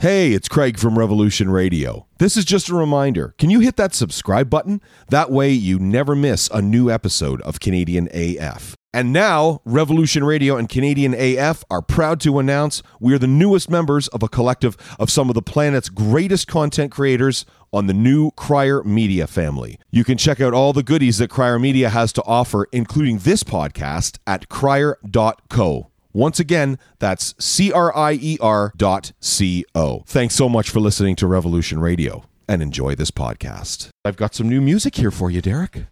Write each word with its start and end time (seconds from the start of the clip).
Hey, 0.00 0.32
it's 0.32 0.46
Craig 0.46 0.78
from 0.78 0.96
Revolution 0.96 1.50
Radio. 1.50 2.06
This 2.20 2.36
is 2.36 2.44
just 2.44 2.68
a 2.68 2.74
reminder. 2.76 3.34
Can 3.36 3.50
you 3.50 3.58
hit 3.58 3.74
that 3.78 3.96
subscribe 3.96 4.48
button? 4.48 4.80
That 5.08 5.28
way 5.28 5.50
you 5.50 5.80
never 5.80 6.14
miss 6.14 6.48
a 6.54 6.62
new 6.62 6.88
episode 6.88 7.40
of 7.40 7.58
Canadian 7.58 8.08
AF. 8.14 8.76
And 8.94 9.12
now, 9.12 9.60
Revolution 9.64 10.22
Radio 10.22 10.56
and 10.56 10.68
Canadian 10.68 11.14
AF 11.14 11.64
are 11.68 11.82
proud 11.82 12.20
to 12.20 12.38
announce 12.38 12.80
we 13.00 13.12
are 13.12 13.18
the 13.18 13.26
newest 13.26 13.70
members 13.70 14.06
of 14.08 14.22
a 14.22 14.28
collective 14.28 14.76
of 15.00 15.10
some 15.10 15.30
of 15.30 15.34
the 15.34 15.42
planet's 15.42 15.88
greatest 15.88 16.46
content 16.46 16.92
creators 16.92 17.44
on 17.72 17.88
the 17.88 17.92
new 17.92 18.30
Crier 18.36 18.84
Media 18.84 19.26
family. 19.26 19.80
You 19.90 20.04
can 20.04 20.16
check 20.16 20.40
out 20.40 20.54
all 20.54 20.72
the 20.72 20.84
goodies 20.84 21.18
that 21.18 21.28
Crier 21.28 21.58
Media 21.58 21.88
has 21.88 22.12
to 22.12 22.22
offer, 22.22 22.68
including 22.70 23.18
this 23.18 23.42
podcast, 23.42 24.18
at 24.28 24.48
crier.co. 24.48 25.87
Once 26.12 26.40
again, 26.40 26.78
that's 26.98 27.34
C 27.38 27.70
R 27.70 27.94
I 27.96 28.12
E 28.14 28.38
R 28.40 28.72
dot 28.76 29.12
C 29.20 29.64
O. 29.74 30.02
Thanks 30.06 30.34
so 30.34 30.48
much 30.48 30.70
for 30.70 30.80
listening 30.80 31.16
to 31.16 31.26
Revolution 31.26 31.80
Radio 31.80 32.24
and 32.48 32.62
enjoy 32.62 32.94
this 32.94 33.10
podcast. 33.10 33.90
I've 34.04 34.16
got 34.16 34.34
some 34.34 34.48
new 34.48 34.60
music 34.60 34.96
here 34.96 35.10
for 35.10 35.30
you, 35.30 35.42
Derek. 35.42 35.84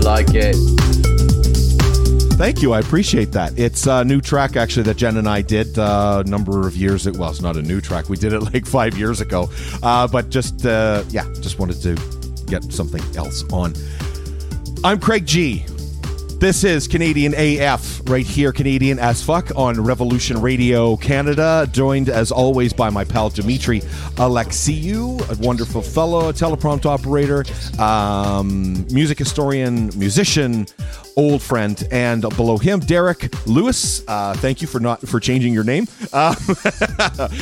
Like 0.00 0.34
it. 0.34 0.73
Thank 2.36 2.62
you. 2.62 2.72
I 2.72 2.80
appreciate 2.80 3.30
that. 3.32 3.56
It's 3.56 3.86
a 3.86 4.04
new 4.04 4.20
track, 4.20 4.56
actually, 4.56 4.82
that 4.84 4.96
Jen 4.96 5.16
and 5.18 5.28
I 5.28 5.40
did 5.40 5.78
uh, 5.78 6.24
a 6.26 6.28
number 6.28 6.66
of 6.66 6.76
years 6.76 7.06
ago. 7.06 7.20
Well, 7.20 7.30
it's 7.30 7.40
not 7.40 7.56
a 7.56 7.62
new 7.62 7.80
track. 7.80 8.08
We 8.08 8.16
did 8.16 8.32
it 8.32 8.40
like 8.40 8.66
five 8.66 8.98
years 8.98 9.20
ago. 9.20 9.48
Uh, 9.82 10.08
but 10.08 10.30
just, 10.30 10.66
uh, 10.66 11.04
yeah, 11.10 11.24
just 11.34 11.60
wanted 11.60 11.80
to 11.82 11.94
get 12.46 12.64
something 12.72 13.02
else 13.16 13.44
on. 13.52 13.72
I'm 14.82 14.98
Craig 14.98 15.26
G. 15.26 15.64
This 16.44 16.62
is 16.62 16.86
Canadian 16.86 17.32
AF, 17.38 18.02
right 18.04 18.26
here, 18.26 18.52
Canadian 18.52 18.98
as 18.98 19.22
fuck, 19.22 19.50
on 19.56 19.80
Revolution 19.82 20.38
Radio 20.42 20.94
Canada. 20.94 21.66
Joined 21.72 22.10
as 22.10 22.30
always 22.30 22.74
by 22.74 22.90
my 22.90 23.02
pal 23.02 23.30
Dimitri 23.30 23.80
Alexiou, 24.16 25.22
a 25.30 25.42
wonderful 25.42 25.80
fellow, 25.80 26.32
teleprompt 26.32 26.84
operator, 26.84 27.46
um, 27.80 28.86
music 28.92 29.18
historian, 29.18 29.86
musician, 29.98 30.66
old 31.16 31.40
friend, 31.40 31.88
and 31.90 32.20
below 32.36 32.58
him, 32.58 32.78
Derek 32.80 33.34
Lewis. 33.46 34.04
Uh, 34.06 34.34
thank 34.34 34.60
you 34.60 34.68
for 34.68 34.80
not 34.80 35.00
for 35.00 35.20
changing 35.20 35.54
your 35.54 35.64
name, 35.64 35.86
uh, 36.12 36.34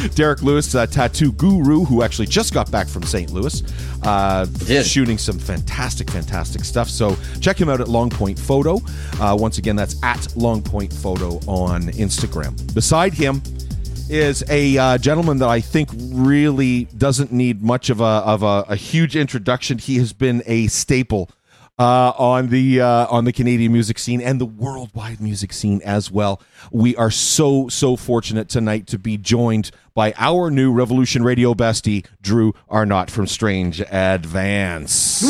Derek 0.15 0.43
Lewis, 0.43 0.71
tattoo 0.71 1.33
guru, 1.33 1.85
who 1.85 2.05
actually 2.05 2.27
just 2.27 2.55
got 2.55 2.71
back 2.71 2.87
from 2.87 3.03
St. 3.03 3.33
Louis, 3.33 3.63
uh, 4.03 4.47
shooting 4.83 5.19
some 5.19 5.39
fantastic, 5.39 6.11
fantastic 6.11 6.65
stuff. 6.65 6.89
So 6.89 7.17
check 7.41 7.61
him 7.61 7.69
out 7.69 7.81
at 7.81 7.89
Long 7.89 8.11
Point 8.11 8.39
Photo. 8.39 8.81
Uh, 9.21 9.37
once 9.39 9.59
again, 9.59 9.77
that's 9.77 10.03
at 10.03 10.35
Long 10.37 10.63
Point 10.63 10.93
Photo 10.93 11.37
on 11.47 11.83
Instagram. 11.93 12.75
Beside 12.75 13.15
him 13.15 13.43
is 14.11 14.45
a 14.51 14.77
uh, 14.77 14.99
gentleman 14.99 15.39
that 15.39 15.49
I 15.49 15.61
think 15.61 15.89
really 16.13 16.85
doesn't 16.99 17.33
need 17.33 17.63
much 17.63 17.89
of 17.91 18.01
a 18.01 18.05
of 18.05 18.43
a, 18.43 18.65
a 18.69 18.77
huge 18.77 19.17
introduction. 19.17 19.79
He 19.79 19.97
has 19.97 20.13
been 20.13 20.43
a 20.47 20.67
staple 20.67 21.31
uh, 21.83 22.13
on 22.17 22.49
the 22.49 22.81
uh, 22.81 23.07
on 23.09 23.25
the 23.25 23.33
Canadian 23.33 23.73
music 23.73 23.99
scene 23.99 24.21
and 24.21 24.41
the 24.41 24.47
worldwide 24.47 25.21
music 25.21 25.53
scene 25.53 25.81
as 25.85 26.13
well. 26.13 26.41
We 26.71 26.95
are 26.95 27.11
so 27.11 27.69
so 27.69 27.97
fortunate 27.97 28.49
tonight 28.49 28.87
to 28.89 28.99
be 28.99 29.17
joined 29.17 29.73
by 29.93 30.15
our 30.17 30.49
new 30.49 30.73
Revolution 30.73 31.25
Radio 31.25 31.55
bestie, 31.55 32.07
Drew 32.23 32.55
Arnott 32.69 33.11
from 33.11 33.27
Strange 33.27 33.81
Advance. 33.91 35.25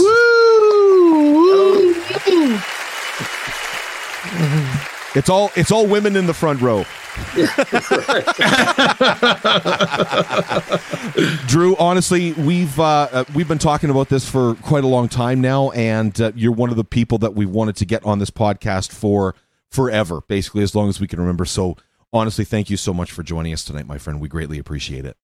It's 5.14 5.28
all 5.28 5.50
it's 5.56 5.70
all 5.70 5.86
women 5.86 6.16
in 6.16 6.26
the 6.26 6.32
front 6.32 6.62
row. 6.62 6.86
Drew, 11.46 11.76
honestly, 11.76 12.32
we've 12.32 12.80
uh, 12.80 13.08
uh, 13.12 13.24
we've 13.34 13.48
been 13.48 13.58
talking 13.58 13.90
about 13.90 14.08
this 14.08 14.28
for 14.28 14.54
quite 14.56 14.84
a 14.84 14.86
long 14.86 15.10
time 15.10 15.42
now, 15.42 15.70
and 15.72 16.18
uh, 16.18 16.32
you're 16.34 16.52
one 16.52 16.70
of 16.70 16.76
the 16.76 16.84
people 16.84 17.18
that 17.18 17.34
we 17.34 17.44
wanted 17.44 17.76
to 17.76 17.84
get 17.84 18.04
on 18.06 18.20
this 18.20 18.30
podcast 18.30 18.90
for 18.90 19.34
forever, 19.70 20.22
basically 20.28 20.62
as 20.62 20.74
long 20.74 20.88
as 20.88 20.98
we 20.98 21.06
can 21.06 21.20
remember. 21.20 21.44
So, 21.44 21.76
honestly, 22.10 22.46
thank 22.46 22.70
you 22.70 22.78
so 22.78 22.94
much 22.94 23.12
for 23.12 23.22
joining 23.22 23.52
us 23.52 23.64
tonight, 23.64 23.86
my 23.86 23.98
friend. 23.98 24.18
We 24.18 24.28
greatly 24.28 24.58
appreciate 24.58 25.04
it. 25.04 25.18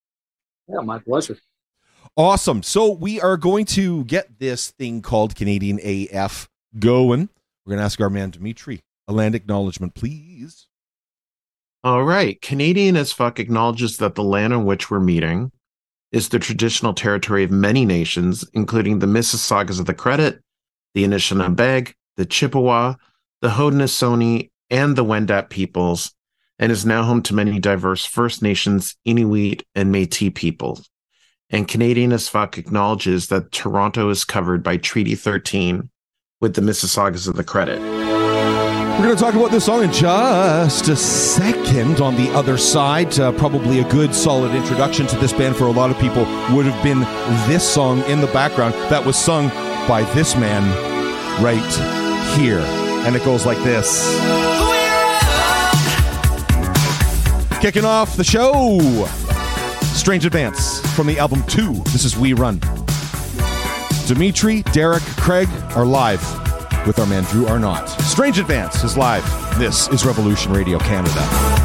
Yeah, 0.69 0.81
my 0.81 0.99
pleasure. 0.99 1.39
Awesome. 2.15 2.63
So 2.63 2.91
we 2.91 3.21
are 3.21 3.39
going 3.39 3.65
to 3.67 4.05
get 4.05 4.39
this 4.39 4.71
thing 4.71 5.01
called 5.01 5.35
Canadian 5.35 5.81
AF 5.83 6.51
going. 6.79 7.31
We're 7.65 7.71
going 7.71 7.79
to 7.79 7.85
ask 7.85 8.01
our 8.01 8.11
man 8.11 8.31
Dimitri 8.31 8.83
a 9.09 9.13
land 9.13 9.35
acknowledgement, 9.35 9.95
please. 9.95 10.69
All 11.83 12.05
right. 12.05 12.41
Canadian 12.43 12.97
as 12.97 13.13
fuck 13.13 13.41
acknowledges 13.41 13.97
that 13.97 14.15
the 14.15 14.23
land 14.23 14.53
on 14.53 14.67
which 14.67 14.91
we're 14.91 15.01
meeting 15.01 15.51
is 16.13 16.29
the 16.29 16.39
traditional 16.39 16.95
territory 16.95 17.45
of 17.45 17.51
many 17.51 17.85
nations, 17.85 18.45
including 18.53 18.99
the 18.99 19.07
Mississaugas 19.07 19.81
of 19.81 19.87
the 19.87 19.95
Credit, 19.95 20.43
the 20.95 21.05
Anishinaabe, 21.05 21.95
the 22.17 22.27
Chippewa, 22.27 22.95
the 23.41 23.49
Haudenosaunee, 23.49 24.51
and 24.71 24.97
the 24.97 25.05
Wendat 25.05 25.49
peoples, 25.49 26.13
and 26.59 26.73
is 26.73 26.85
now 26.85 27.03
home 27.03 27.23
to 27.23 27.35
many 27.35 27.59
diverse 27.59 28.05
First 28.05 28.43
Nations, 28.43 28.97
Inuit, 29.05 29.63
and 29.75 29.95
Métis 29.95 30.35
peoples. 30.35 30.91
And 31.51 31.69
Canadian 31.69 32.13
as 32.13 32.29
fuck 32.29 32.59
acknowledges 32.59 33.29
that 33.29 33.53
Toronto 33.53 34.11
is 34.11 34.25
covered 34.25 34.63
by 34.63 34.77
Treaty 34.77 35.15
13 35.15 35.89
with 36.41 36.55
the 36.55 36.61
Mississaugas 36.61 37.29
of 37.29 37.37
the 37.37 37.45
Credit. 37.45 38.18
We're 38.99 39.05
going 39.05 39.17
to 39.17 39.23
talk 39.23 39.35
about 39.37 39.53
this 39.53 39.67
song 39.67 39.85
in 39.85 39.93
just 39.93 40.89
a 40.89 40.97
second. 40.97 42.01
On 42.01 42.17
the 42.17 42.31
other 42.31 42.59
side, 42.59 43.17
uh, 43.21 43.31
probably 43.31 43.79
a 43.79 43.89
good, 43.89 44.13
solid 44.13 44.53
introduction 44.57 45.07
to 45.07 45.17
this 45.19 45.33
band 45.33 45.55
for 45.55 45.67
a 45.67 45.71
lot 45.71 45.93
of 45.93 45.99
people 46.01 46.25
would 46.53 46.67
have 46.67 46.83
been 46.83 46.99
this 47.49 47.63
song 47.63 48.03
in 48.11 48.21
the 48.21 48.27
background 48.27 48.75
that 48.91 49.07
was 49.07 49.17
sung 49.17 49.51
by 49.87 50.03
this 50.15 50.35
man 50.35 50.65
right 51.41 51.63
here. 52.37 52.59
And 53.07 53.15
it 53.15 53.25
goes 53.25 53.47
like 53.47 53.59
this. 53.59 54.19
Kicking 57.61 57.85
off 57.85 58.17
the 58.17 58.25
show, 58.25 58.81
Strange 59.95 60.27
Advance 60.27 60.81
from 60.97 61.07
the 61.07 61.21
album 61.21 61.45
2. 61.45 61.73
This 61.93 62.05
is 62.05 62.19
We 62.19 62.33
Run. 62.33 62.61
Dimitri, 64.09 64.63
Derek, 64.73 65.05
Craig 65.05 65.49
are 65.77 65.87
live 65.87 66.48
with 66.89 66.99
our 66.99 67.07
man 67.07 67.23
Drew 67.25 67.47
Arnott. 67.47 67.87
Strange 68.01 68.39
Advance 68.39 68.83
is 68.83 68.97
live. 68.97 69.23
This 69.59 69.89
is 69.89 70.07
Revolution 70.07 70.51
Radio 70.51 70.79
Canada. 70.79 71.58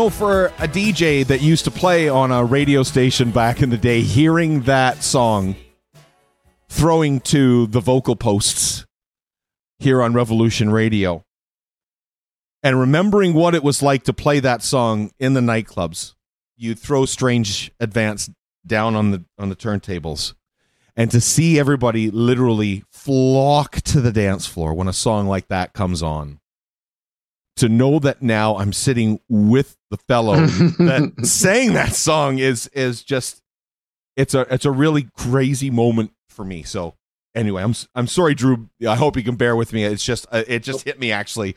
Know, 0.00 0.08
for 0.08 0.46
a 0.46 0.66
DJ 0.66 1.26
that 1.26 1.42
used 1.42 1.64
to 1.64 1.70
play 1.70 2.08
on 2.08 2.32
a 2.32 2.42
radio 2.42 2.82
station 2.82 3.30
back 3.30 3.60
in 3.60 3.68
the 3.68 3.76
day, 3.76 4.00
hearing 4.00 4.62
that 4.62 5.02
song 5.02 5.54
throwing 6.70 7.20
to 7.20 7.66
the 7.66 7.80
vocal 7.80 8.16
posts 8.16 8.86
here 9.78 10.00
on 10.00 10.14
Revolution 10.14 10.70
Radio 10.70 11.22
and 12.62 12.80
remembering 12.80 13.34
what 13.34 13.54
it 13.54 13.62
was 13.62 13.82
like 13.82 14.04
to 14.04 14.14
play 14.14 14.40
that 14.40 14.62
song 14.62 15.10
in 15.18 15.34
the 15.34 15.40
nightclubs, 15.42 16.14
you 16.56 16.74
throw 16.74 17.04
Strange 17.04 17.70
Advance 17.78 18.30
down 18.66 18.96
on 18.96 19.10
the 19.10 19.22
on 19.38 19.50
the 19.50 19.56
turntables 19.56 20.32
and 20.96 21.10
to 21.10 21.20
see 21.20 21.58
everybody 21.58 22.10
literally 22.10 22.84
flock 22.90 23.82
to 23.82 24.00
the 24.00 24.12
dance 24.12 24.46
floor 24.46 24.72
when 24.72 24.88
a 24.88 24.94
song 24.94 25.26
like 25.26 25.48
that 25.48 25.74
comes 25.74 26.02
on 26.02 26.39
to 27.60 27.68
know 27.68 27.98
that 28.00 28.20
now 28.20 28.56
I'm 28.56 28.72
sitting 28.72 29.20
with 29.28 29.76
the 29.90 29.96
fellow 29.96 30.36
that 30.46 31.12
sang 31.24 31.72
that 31.74 31.94
song 31.94 32.38
is 32.38 32.66
is 32.68 33.02
just 33.02 33.42
it's 34.16 34.34
a 34.34 34.40
it's 34.52 34.64
a 34.66 34.70
really 34.70 35.08
crazy 35.16 35.70
moment 35.70 36.12
for 36.28 36.44
me. 36.44 36.62
So 36.62 36.94
anyway, 37.34 37.62
I'm 37.62 37.74
I'm 37.94 38.06
sorry, 38.06 38.34
Drew. 38.34 38.68
I 38.86 38.96
hope 38.96 39.16
you 39.16 39.22
can 39.22 39.36
bear 39.36 39.56
with 39.56 39.72
me. 39.72 39.84
It's 39.84 40.04
just 40.04 40.26
uh, 40.30 40.42
it 40.46 40.62
just 40.62 40.84
hit 40.84 40.98
me 41.00 41.12
actually 41.12 41.56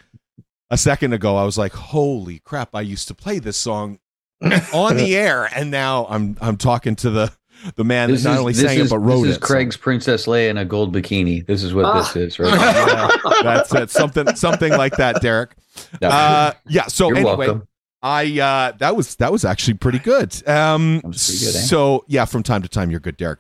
a 0.69 0.77
second 0.77 1.13
ago. 1.13 1.35
I 1.35 1.43
was 1.43 1.57
like, 1.57 1.73
holy 1.73 2.39
crap! 2.39 2.73
I 2.75 2.81
used 2.81 3.07
to 3.09 3.13
play 3.13 3.39
this 3.39 3.57
song 3.57 3.99
on 4.73 4.95
the 4.97 5.15
air, 5.15 5.49
and 5.55 5.71
now 5.71 6.05
I'm 6.09 6.37
I'm 6.41 6.57
talking 6.57 6.95
to 6.97 7.09
the 7.09 7.33
the 7.75 7.83
man 7.83 8.09
This 8.11 8.23
that 8.23 8.29
not 8.29 8.33
is, 8.35 8.39
only 8.39 8.53
this 8.53 8.61
sang 8.63 8.79
is, 8.79 8.87
it 8.87 8.89
but 8.89 8.99
wrote 8.99 9.21
this 9.21 9.31
is 9.31 9.37
it. 9.37 9.41
Craig's 9.41 9.77
Princess 9.77 10.25
Leia 10.25 10.49
in 10.49 10.57
a 10.57 10.65
gold 10.65 10.93
bikini. 10.93 11.45
This 11.45 11.63
is 11.63 11.73
what 11.73 11.85
Ah. 11.85 11.99
this 11.99 12.15
is, 12.15 12.39
right? 12.39 12.51
Yeah, 13.23 13.41
that's 13.41 13.73
it. 13.73 13.89
Something 13.89 14.35
something 14.35 14.71
like 14.71 14.97
that, 14.97 15.21
Derek. 15.21 15.55
Uh, 16.01 16.53
yeah. 16.67 16.87
So 16.87 17.07
You're 17.07 17.17
anyway, 17.17 17.35
welcome. 17.47 17.67
I 18.01 18.39
uh, 18.39 18.71
that 18.79 18.95
was 18.95 19.15
that 19.15 19.31
was 19.31 19.45
actually 19.45 19.75
pretty 19.75 19.99
good. 19.99 20.35
Um, 20.47 20.99
pretty 21.01 21.39
good, 21.39 21.55
eh? 21.55 21.59
So 21.59 22.03
yeah, 22.07 22.25
from 22.25 22.43
time 22.43 22.61
to 22.61 22.67
time, 22.67 22.91
you're 22.91 22.99
good, 22.99 23.17
Derek. 23.17 23.39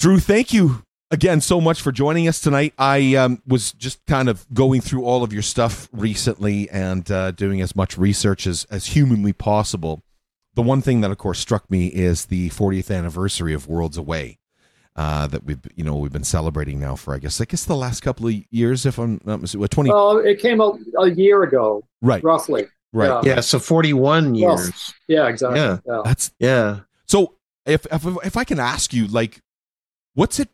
Drew, 0.00 0.18
thank 0.18 0.52
you 0.52 0.82
again 1.10 1.40
so 1.40 1.60
much 1.60 1.80
for 1.80 1.92
joining 1.92 2.26
us 2.26 2.40
tonight. 2.40 2.74
I 2.76 3.14
um, 3.14 3.40
was 3.46 3.72
just 3.72 4.04
kind 4.06 4.28
of 4.28 4.44
going 4.52 4.80
through 4.80 5.04
all 5.04 5.22
of 5.22 5.32
your 5.32 5.42
stuff 5.42 5.88
recently 5.92 6.68
and 6.70 7.08
uh, 7.10 7.30
doing 7.30 7.60
as 7.60 7.76
much 7.76 7.96
research 7.96 8.46
as 8.46 8.66
as 8.70 8.86
humanly 8.86 9.32
possible. 9.32 10.02
The 10.54 10.62
one 10.62 10.82
thing 10.82 11.00
that, 11.00 11.10
of 11.10 11.18
course, 11.18 11.40
struck 11.40 11.68
me 11.68 11.88
is 11.88 12.26
the 12.26 12.48
40th 12.50 12.96
anniversary 12.96 13.54
of 13.54 13.66
Worlds 13.66 13.96
Away. 13.96 14.38
Uh, 14.96 15.26
that 15.26 15.42
we've 15.44 15.58
you 15.74 15.82
know 15.82 15.96
we've 15.96 16.12
been 16.12 16.22
celebrating 16.22 16.78
now 16.78 16.94
for 16.94 17.14
I 17.14 17.18
guess 17.18 17.40
I 17.40 17.46
guess 17.46 17.64
the 17.64 17.74
last 17.74 18.00
couple 18.00 18.28
of 18.28 18.34
years 18.50 18.86
if 18.86 18.96
I'm 18.98 19.20
not 19.24 19.40
mistaken. 19.40 19.60
What, 19.60 19.72
Twenty 19.72 19.90
Well, 19.90 20.18
it 20.18 20.38
came 20.38 20.60
out 20.60 20.78
a 21.00 21.10
year 21.10 21.42
ago, 21.42 21.84
right 22.00 22.22
roughly. 22.22 22.68
right 22.92 23.24
yeah. 23.24 23.34
yeah, 23.34 23.40
so 23.40 23.58
41 23.58 24.24
Well, 24.32 24.36
years. 24.36 24.94
Yeah, 25.08 25.26
exactly. 25.26 25.58
Yeah. 25.58 25.78
Yeah. 25.84 26.02
that's 26.04 26.30
Yeah. 26.38 26.80
So 27.06 27.34
if 27.66 27.86
if 27.90 28.06
if 28.24 28.36
I 28.36 28.44
can 28.44 28.60
ask 28.60 28.92
you, 28.92 29.06
like, 29.08 29.40
what's 30.14 30.38
it? 30.38 30.48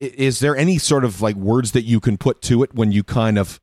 Is 0.00 0.40
there 0.40 0.56
any 0.56 0.78
sort 0.78 1.04
of 1.04 1.20
like 1.20 1.36
words 1.36 1.72
that 1.72 1.82
you 1.82 1.98
can 1.98 2.16
put 2.18 2.42
to 2.42 2.62
it 2.62 2.74
when 2.74 2.92
you 2.92 3.02
kind 3.02 3.38
of 3.38 3.60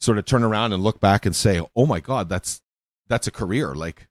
sort 0.00 0.18
of 0.18 0.24
turn 0.24 0.42
around 0.42 0.72
and 0.72 0.82
look 0.82 1.00
back 1.00 1.24
and 1.24 1.34
say, 1.36 1.60
"Oh 1.76 1.86
my 1.86 2.00
God, 2.00 2.28
that's 2.28 2.60
that's 3.08 3.26
a 3.26 3.30
career." 3.30 3.74
Like, 3.74 4.07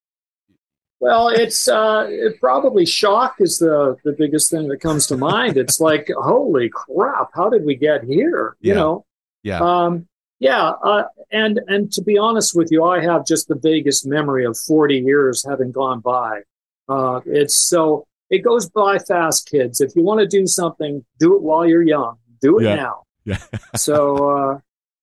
Well, 1.00 1.30
it's 1.30 1.68
uh, 1.68 2.08
it 2.10 2.40
probably 2.40 2.86
shock 2.86 3.36
is 3.40 3.60
the 3.60 3.96
the 4.04 4.14
biggest 4.14 4.50
thing 4.50 4.68
that 4.70 4.82
comes 4.82 5.06
to 5.08 5.18
mind. 5.18 5.56
It's 5.58 5.80
like, 5.80 6.10
holy 6.18 6.70
crap, 6.70 7.30
how 7.36 7.50
did 7.50 7.66
we 7.66 7.76
get 7.76 8.04
here? 8.04 8.56
You 8.62 8.74
know. 8.74 9.06
yeah, 9.44 9.60
Um, 9.60 10.08
yeah, 10.40 10.70
uh, 10.84 11.04
and 11.32 11.60
and 11.68 11.92
to 11.94 12.02
be 12.04 12.18
honest 12.18 12.56
with 12.56 12.72
you, 12.72 12.84
I 12.84 13.02
have 13.04 13.26
just 13.28 13.48
the 13.48 13.56
vaguest 13.56 14.08
memory 14.08 14.44
of 14.46 14.58
40 14.58 14.98
years 14.98 15.46
having 15.48 15.72
gone 15.72 16.00
by. 16.00 16.42
Uh, 16.90 17.22
it's 17.26 17.56
so 17.56 18.08
it 18.30 18.40
goes 18.40 18.68
by 18.70 18.98
fast, 18.98 19.48
kids. 19.50 19.82
If 19.82 19.96
you 19.96 20.04
want 20.04 20.20
to 20.22 20.28
do 20.28 20.48
something, 20.48 21.06
do 21.20 21.36
it 21.36 21.42
while 21.42 21.66
you're 21.66 21.84
young. 21.84 22.18
Do 22.42 22.60
it 22.60 22.64
Yeah. 22.64 22.76
now. 22.76 23.04
yeah, 23.24 23.38
So, 23.76 24.30
uh, 24.32 24.60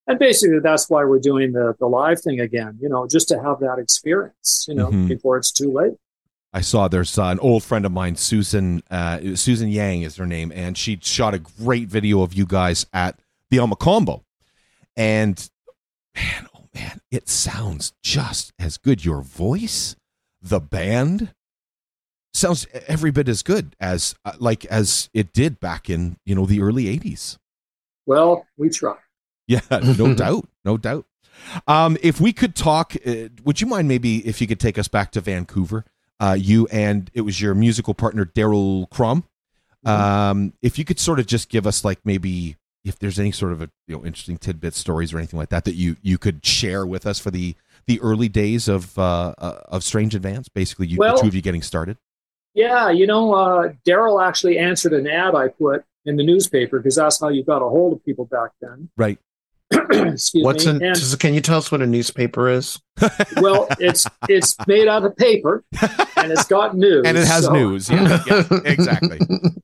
and 0.07 0.19
basically, 0.19 0.59
that's 0.59 0.89
why 0.89 1.03
we're 1.05 1.19
doing 1.19 1.51
the 1.51 1.75
the 1.79 1.87
live 1.87 2.21
thing 2.21 2.39
again. 2.39 2.77
You 2.81 2.89
know, 2.89 3.07
just 3.07 3.27
to 3.29 3.41
have 3.41 3.59
that 3.59 3.77
experience. 3.79 4.65
You 4.67 4.75
know, 4.75 4.87
Mhm. 4.87 5.07
before 5.07 5.37
it's 5.37 5.51
too 5.51 5.71
late. 5.71 5.93
I 6.53 6.61
saw 6.61 6.87
there's 6.87 7.17
uh, 7.17 7.25
an 7.25 7.39
old 7.39 7.63
friend 7.63 7.85
of 7.85 7.91
mine, 7.91 8.15
Susan 8.15 8.81
uh, 8.89 9.35
Susan 9.35 9.67
Yang 9.69 10.03
is 10.03 10.15
her 10.17 10.25
name, 10.25 10.51
and 10.55 10.77
she 10.77 10.97
shot 11.01 11.33
a 11.33 11.39
great 11.39 11.89
video 11.89 12.21
of 12.21 12.33
you 12.33 12.45
guys 12.45 12.85
at 12.93 13.19
the 13.49 13.59
Alma 13.59 13.75
Combo, 13.75 14.23
and 14.95 15.49
man, 16.15 16.47
oh 16.55 16.63
man, 16.73 17.01
it 17.11 17.27
sounds 17.27 17.93
just 18.01 18.53
as 18.57 18.77
good. 18.77 19.03
Your 19.03 19.21
voice, 19.21 19.97
the 20.41 20.61
band, 20.61 21.33
sounds 22.33 22.67
every 22.87 23.11
bit 23.11 23.27
as 23.27 23.43
good 23.43 23.75
as 23.81 24.15
uh, 24.23 24.31
like 24.39 24.63
as 24.65 25.09
it 25.13 25.33
did 25.33 25.59
back 25.59 25.89
in 25.89 26.15
you 26.25 26.35
know 26.35 26.45
the 26.45 26.61
early 26.61 26.85
'80s. 26.85 27.37
Well, 28.05 28.45
we 28.55 28.69
try. 28.69 28.95
Yeah, 29.47 29.61
no 29.97 30.13
doubt, 30.15 30.47
no 30.63 30.77
doubt. 30.77 31.05
Um, 31.67 31.97
if 32.01 32.21
we 32.21 32.33
could 32.33 32.55
talk, 32.55 32.95
uh, 33.05 33.29
would 33.43 33.61
you 33.61 33.67
mind 33.67 33.87
maybe 33.87 34.25
if 34.27 34.41
you 34.41 34.47
could 34.47 34.59
take 34.59 34.77
us 34.77 34.87
back 34.87 35.11
to 35.11 35.21
Vancouver? 35.21 35.85
Uh, 36.19 36.35
you 36.39 36.65
and 36.67 37.11
it 37.13 37.21
was 37.21 37.41
your 37.41 37.53
musical 37.53 37.93
partner 37.93 38.25
Daryl 38.25 38.89
Crum. 38.89 39.25
Um, 39.83 40.53
if 40.63 40.79
you 40.79 40.85
could 40.85 40.99
sort 40.99 41.19
of 41.19 41.27
just 41.27 41.49
give 41.49 41.67
us 41.67 41.85
like 41.85 41.99
maybe 42.05 42.55
if 42.83 42.97
there's 42.97 43.19
any 43.19 43.31
sort 43.31 43.51
of 43.51 43.61
a 43.61 43.69
you 43.87 43.95
know 43.95 44.05
interesting 44.05 44.37
tidbit 44.37 44.73
stories 44.73 45.13
or 45.13 45.17
anything 45.17 45.37
like 45.37 45.49
that 45.49 45.65
that 45.65 45.75
you 45.75 45.97
you 46.01 46.17
could 46.17 46.45
share 46.45 46.85
with 46.85 47.05
us 47.05 47.19
for 47.19 47.31
the 47.31 47.55
the 47.85 47.99
early 48.01 48.29
days 48.29 48.67
of 48.67 48.97
uh, 48.97 49.33
uh 49.37 49.59
of 49.67 49.83
Strange 49.83 50.15
Advance, 50.15 50.47
basically 50.49 50.87
you 50.87 50.97
Well- 50.97 51.15
the 51.15 51.21
two 51.21 51.27
of 51.27 51.35
you 51.35 51.41
getting 51.41 51.61
started. 51.61 51.97
Yeah, 52.55 52.89
you 52.89 53.05
know, 53.05 53.33
uh, 53.33 53.73
Daryl 53.85 54.25
actually 54.25 54.57
answered 54.57 54.93
an 54.93 55.07
ad 55.07 55.35
I 55.35 55.49
put 55.49 55.83
in 56.05 56.15
the 56.15 56.23
newspaper 56.23 56.79
because 56.79 56.95
that's 56.95 57.19
how 57.19 57.27
you 57.27 57.43
got 57.43 57.61
a 57.61 57.67
hold 57.67 57.91
of 57.91 58.05
people 58.05 58.25
back 58.25 58.51
then. 58.61 58.89
Right. 58.95 59.19
Excuse 59.75 60.43
What's 60.43 60.65
me. 60.65 60.87
an, 60.87 60.95
can 61.19 61.33
you 61.33 61.41
tell 61.41 61.57
us 61.57 61.71
what 61.71 61.81
a 61.81 61.85
newspaper 61.87 62.49
is? 62.49 62.79
well, 63.37 63.67
it's 63.79 64.05
it's 64.29 64.55
made 64.67 64.87
out 64.87 65.03
of 65.05 65.15
paper 65.17 65.63
and 65.81 66.31
it's 66.31 66.45
got 66.45 66.75
news. 66.77 67.03
And 67.05 67.17
it 67.17 67.27
has 67.27 67.45
so- 67.45 67.53
news. 67.53 67.89
Yeah, 67.89 68.23
yeah, 68.25 68.43
exactly. 68.65 69.19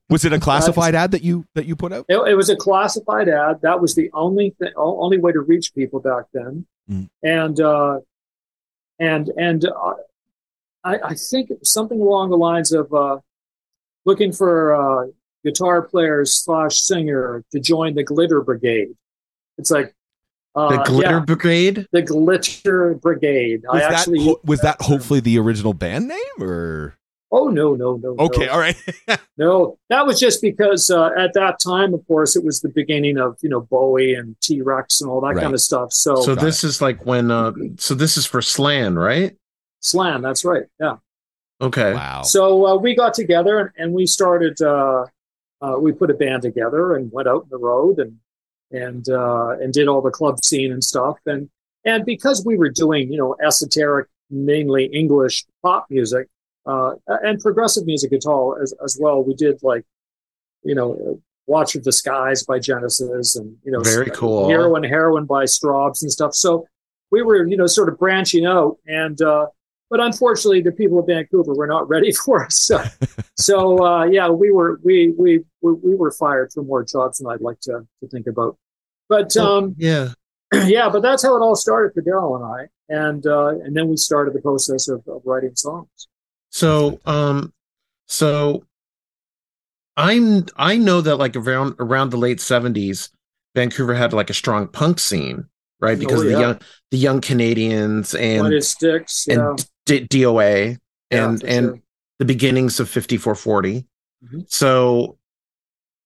Was 0.10 0.25
it 0.25 0.34
a 0.34 0.39
classified 0.48 0.96
ad 0.96 1.12
that 1.12 1.24
you 1.24 1.46
that 1.56 1.65
you 1.65 1.75
put 1.75 1.94
out? 1.94 2.06
It, 2.10 2.18
it 2.18 2.36
was 2.36 2.50
a 2.50 2.56
classified 2.56 3.30
ad. 3.30 3.62
That 3.62 3.82
was 3.82 3.96
the 3.96 4.10
only 4.13 4.56
thing, 4.60 4.72
only 4.75 5.18
way 5.18 5.32
to 5.32 5.41
reach 5.41 5.74
people 5.74 6.00
back 6.00 6.25
then. 6.34 6.65
Mm. 6.89 7.10
And 7.24 7.60
uh, 7.62 8.00
and 9.00 9.30
and 9.38 9.65
uh, 9.65 9.94
I, 10.84 10.98
I 11.03 11.13
think 11.15 11.51
it 11.51 11.60
was 11.60 11.72
something 11.72 12.01
along 12.01 12.30
the 12.32 12.38
lines 12.38 12.72
of 12.74 12.94
uh, 12.94 13.20
looking 14.06 14.32
for 14.34 14.74
uh, 14.75 15.08
guitar 15.44 15.82
players 15.82 16.34
slash 16.34 16.80
singer 16.80 17.44
to 17.51 17.60
join 17.60 17.96
the 17.96 18.03
Glitter 18.03 18.41
Brigade. 18.41 18.89
It's 19.58 19.72
like 19.72 19.94
uh, 20.55 20.77
the 20.77 20.84
Glitter 20.84 21.10
yeah, 21.12 21.20
Brigade? 21.20 21.88
the 21.91 22.01
Glitter 22.01 22.96
Brigade. 22.96 23.62
Was 23.63 23.75
I 23.75 23.79
that 23.89 23.91
actually 23.93 24.24
ho- 24.24 24.39
was 24.43 24.60
that 24.62 24.81
hopefully 24.81 25.20
the 25.20 25.38
original 25.39 25.74
band 25.74 26.08
name 26.08 26.41
or 26.41 26.96
Oh 27.34 27.48
no 27.48 27.75
no 27.75 27.96
no. 27.96 28.13
no. 28.15 28.25
okay? 28.25 28.48
All 28.50 28.60
right. 28.60 28.75
No, 29.38 29.79
that 29.89 30.05
was 30.05 30.20
just 30.20 30.39
because 30.41 30.91
uh, 30.91 31.10
at 31.17 31.34
that 31.34 31.60
time, 31.60 31.96
of 31.96 32.05
course, 32.05 32.36
it 32.36 32.43
was 32.43 32.62
the 32.62 32.70
beginning 32.70 33.17
of 33.17 33.38
you 33.41 33.50
know 33.50 33.62
Bowie 33.62 34.13
and 34.13 34.36
T 34.41 34.62
Rex 34.62 35.01
and 35.01 35.10
all 35.10 35.22
that 35.22 35.36
Right. 35.36 35.41
kind 35.41 35.53
of 35.53 35.62
stuff. 35.62 35.91
So, 35.93 36.15
so 36.22 36.36
this 36.36 36.63
is 36.63 36.79
like 36.81 37.05
when 37.08 37.31
uh 37.31 37.53
so 37.77 37.96
this 37.96 38.17
is 38.17 38.25
for 38.27 38.41
Slan, 38.41 39.00
right? 39.00 39.36
Slan, 39.79 40.22
that's 40.22 40.46
right. 40.46 40.65
Yeah. 40.79 40.98
Okay. 41.60 41.93
wow. 41.93 42.22
So 42.24 42.65
uh, 42.67 42.75
we 42.75 42.96
got 42.96 43.13
together 43.15 43.58
and, 43.60 43.70
and 43.77 43.93
we 43.93 44.05
started. 44.05 44.62
Uh, 44.62 45.05
uh, 45.63 45.77
we 45.79 45.91
put 45.91 46.10
a 46.10 46.13
band 46.15 46.41
together 46.41 46.96
and 46.96 47.12
went 47.12 47.27
out 47.27 47.43
on 47.43 47.48
the 47.51 47.58
road 47.58 48.00
and 48.00 48.17
and 48.72 49.08
uh, 49.10 49.50
and 49.60 49.74
did 49.74 49.88
all 49.88 50.01
the 50.01 50.12
club 50.12 50.44
scene 50.44 50.72
and 50.72 50.84
stuff. 50.84 51.18
And 51.25 51.50
and 51.86 52.06
because 52.06 52.46
we 52.46 52.58
were 52.58 52.70
doing 52.70 53.12
you 53.12 53.18
know 53.18 53.36
esoteric, 53.44 54.08
mainly 54.30 54.86
English 54.86 55.46
pop 55.62 55.88
music 55.90 56.28
uh, 56.66 56.94
and 57.08 57.40
progressive 57.40 57.86
music 57.86 58.13
at 58.13 58.25
all 58.25 58.58
as 58.62 58.74
as 58.84 58.98
well, 59.00 59.24
we 59.24 59.34
did 59.34 59.62
like 59.63 59.86
you 60.63 60.75
know. 60.75 61.22
Watcher 61.48 61.80
of 61.80 61.84
the 61.84 61.92
Skies 61.92 62.44
by 62.44 62.60
Genesis, 62.60 63.36
and 63.36 63.58
you 63.66 63.72
know, 63.72 63.82
Very 63.82 64.10
cool. 64.12 64.48
Hero 64.48 64.75
and 64.75 64.86
Heroine 64.86 65.25
by 65.25 65.44
Strawbs 65.44 66.01
and 66.01 66.10
stuff. 66.10 66.34
So 66.34 66.66
we 67.10 67.24
were, 67.24 67.46
you 67.46 67.58
know, 67.58 67.68
sort 67.68 67.90
of 67.90 68.00
branching 68.00 68.46
out, 68.46 68.78
and 68.88 69.22
uh, 69.22 69.48
but 69.92 70.00
unfortunately, 70.00 70.62
the 70.62 70.72
people 70.72 70.98
of 70.98 71.06
Vancouver 71.06 71.54
were 71.54 71.68
not 71.68 71.88
ready 71.88 72.12
for 72.26 72.44
us. 72.46 72.58
So, 72.58 72.84
so 73.38 73.86
uh, 73.86 74.06
yeah, 74.06 74.30
we 74.30 74.50
were 74.50 74.80
we, 74.84 75.14
we 75.18 75.44
we 75.62 75.74
we 75.74 75.96
were 75.96 76.12
fired 76.12 76.52
for 76.52 76.64
more 76.64 76.84
jobs 76.84 77.20
than 77.20 77.28
I'd 77.30 77.42
like 77.42 77.60
to 77.62 77.86
to 78.02 78.08
think 78.10 78.26
about. 78.26 78.58
But 79.08 79.36
um, 79.38 79.76
Yeah. 79.78 80.14
yeah, 80.66 80.90
but 80.90 81.02
that's 81.02 81.22
how 81.24 81.36
it 81.36 81.42
all 81.42 81.56
started 81.56 81.94
for 81.94 82.02
Daryl 82.02 82.36
and 82.36 82.46
I, 82.46 82.68
and 82.90 83.28
uh, 83.28 83.50
and 83.50 83.76
then 83.76 83.88
we 83.90 83.98
started 83.98 84.34
the 84.34 84.42
process 84.42 84.88
of, 84.88 85.08
of 85.08 85.22
writing 85.26 85.56
songs. 85.56 86.08
So 86.50 87.00
um 87.06 87.54
so 88.08 88.66
I'm 89.98 90.46
I 90.58 90.78
know 90.78 91.02
that 91.02 91.18
like 91.18 91.36
around 91.36 91.76
around 91.80 92.10
the 92.10 92.18
late 92.18 92.40
70s 92.40 93.10
Vancouver 93.56 93.94
had 93.94 94.14
like 94.14 94.30
a 94.30 94.34
strong 94.34 94.68
punk 94.68 95.00
scene. 95.00 95.46
right? 95.80 95.98
Because 95.98 96.20
Oh, 96.20 96.24
of 96.24 96.32
the 96.34 96.40
young 96.40 96.60
the 96.92 96.98
young 96.98 97.22
Canadians 97.22 98.14
and 98.16 98.64
Sticks. 98.64 99.26
Yeah. 99.28 99.52
and 99.52 99.66
D- 99.86 100.08
DOA 100.08 100.78
and 101.10 101.44
and 101.44 101.66
sure. 101.68 101.80
the 102.20 102.26
beginnings 102.26 102.80
of 102.80 102.90
5440. 102.90 103.86
Mhm. 104.24 104.52
So 104.52 105.18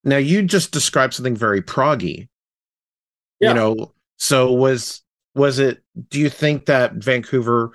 now 0.04 0.18
you 0.18 0.44
just 0.44 0.72
described 0.72 1.14
something 1.14 1.36
very 1.36 1.62
proggy. 1.62 2.30
Yeah. 3.40 3.50
You 3.50 3.56
know, 3.56 3.92
so 4.18 4.54
was 4.54 5.02
was 5.34 5.60
it 5.60 5.84
do 6.10 6.20
you 6.20 6.30
think 6.30 6.66
that 6.66 6.94
Vancouver 6.94 7.72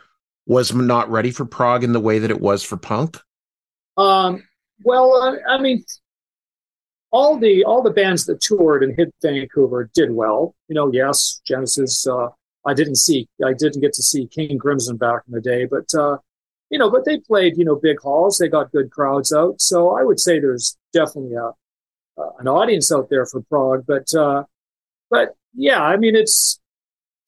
was 0.47 0.73
not 0.75 1.11
ready 1.11 1.31
for 1.31 1.45
prog 1.45 1.85
in 1.85 1.93
the 1.93 2.01
way 2.01 2.19
that 2.19 2.31
it 2.31 2.41
was 2.41 2.63
for 2.63 2.77
punk? 2.77 3.19
Um, 3.97 4.43
well, 4.83 5.15
I, 5.23 5.55
I 5.55 5.61
mean, 5.61 5.85
all 7.11 7.39
the 7.39 7.65
all 7.65 7.83
the 7.83 7.91
bands 7.91 8.25
that 8.27 8.41
toured 8.41 8.83
and 8.83 8.95
hit 8.97 9.15
Vancouver 9.23 9.91
did 9.95 10.13
well. 10.13 10.55
You 10.69 10.75
know, 10.75 10.91
yes, 10.93 11.41
Genesis. 11.47 12.07
Uh, 12.07 12.29
I 12.67 12.75
didn't 12.75 12.97
see, 12.97 13.29
I 13.45 13.53
didn't 13.55 13.81
get 13.81 13.95
to 13.95 14.03
see 14.03 14.27
King 14.27 14.59
Crimson 14.59 14.97
back 14.97 15.23
in 15.27 15.33
the 15.33 15.41
day, 15.41 15.65
but 15.65 15.93
uh, 15.95 16.19
you 16.69 16.79
know, 16.79 16.91
but 16.91 17.05
they 17.05 17.19
played, 17.19 17.57
you 17.57 17.65
know, 17.65 17.75
big 17.75 18.01
halls. 18.01 18.39
They 18.39 18.49
got 18.49 18.71
good 18.73 18.91
crowds 18.91 19.33
out. 19.33 19.61
So 19.61 19.97
I 19.97 20.05
would 20.05 20.21
say 20.21 20.39
there's 20.39 20.77
definitely 20.93 21.35
a 21.35 21.53
uh, 22.21 22.31
an 22.39 22.49
audience 22.49 22.93
out 22.93 23.09
there 23.11 23.27
for 23.27 23.41
prog. 23.43 23.85
But 23.87 24.13
uh, 24.15 24.45
but 25.11 25.35
yeah, 25.55 25.83
I 25.83 25.97
mean, 25.97 26.15
it's 26.15 26.61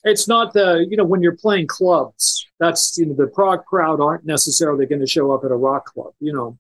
it's 0.04 0.28
not 0.28 0.52
the 0.52 0.86
you 0.88 0.96
know 0.96 1.04
when 1.04 1.22
you're 1.22 1.36
playing 1.36 1.66
clubs. 1.66 2.46
That's 2.60 2.96
you 2.98 3.06
know 3.06 3.14
the 3.14 3.26
prog 3.26 3.64
crowd 3.64 4.00
aren't 4.00 4.26
necessarily 4.26 4.86
going 4.86 5.00
to 5.00 5.06
show 5.06 5.32
up 5.32 5.44
at 5.44 5.50
a 5.50 5.56
rock 5.56 5.86
club. 5.86 6.12
You 6.20 6.32
know. 6.32 6.58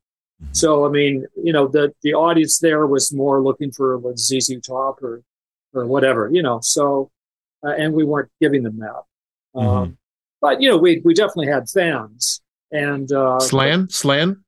So 0.50 0.84
I 0.84 0.88
mean, 0.88 1.26
you 1.36 1.52
know, 1.52 1.68
the 1.68 1.94
the 2.02 2.14
audience 2.14 2.58
there 2.58 2.86
was 2.86 3.12
more 3.12 3.40
looking 3.40 3.70
for 3.70 3.94
a 3.94 4.16
ZZ 4.16 4.56
Top 4.66 5.00
or 5.02 5.22
or 5.72 5.86
whatever, 5.86 6.28
you 6.32 6.42
know. 6.42 6.58
So, 6.62 7.10
uh, 7.64 7.70
and 7.70 7.94
we 7.94 8.04
weren't 8.04 8.30
giving 8.40 8.62
them 8.62 8.78
that. 8.80 9.02
Um, 9.60 9.98
but 10.40 10.60
you 10.60 10.68
know, 10.68 10.76
we 10.78 11.00
we 11.04 11.14
definitely 11.14 11.48
had 11.48 11.68
fans 11.68 12.40
and 12.70 13.10
uh, 13.12 13.38
Slan? 13.40 13.88
Slan? 13.90 14.44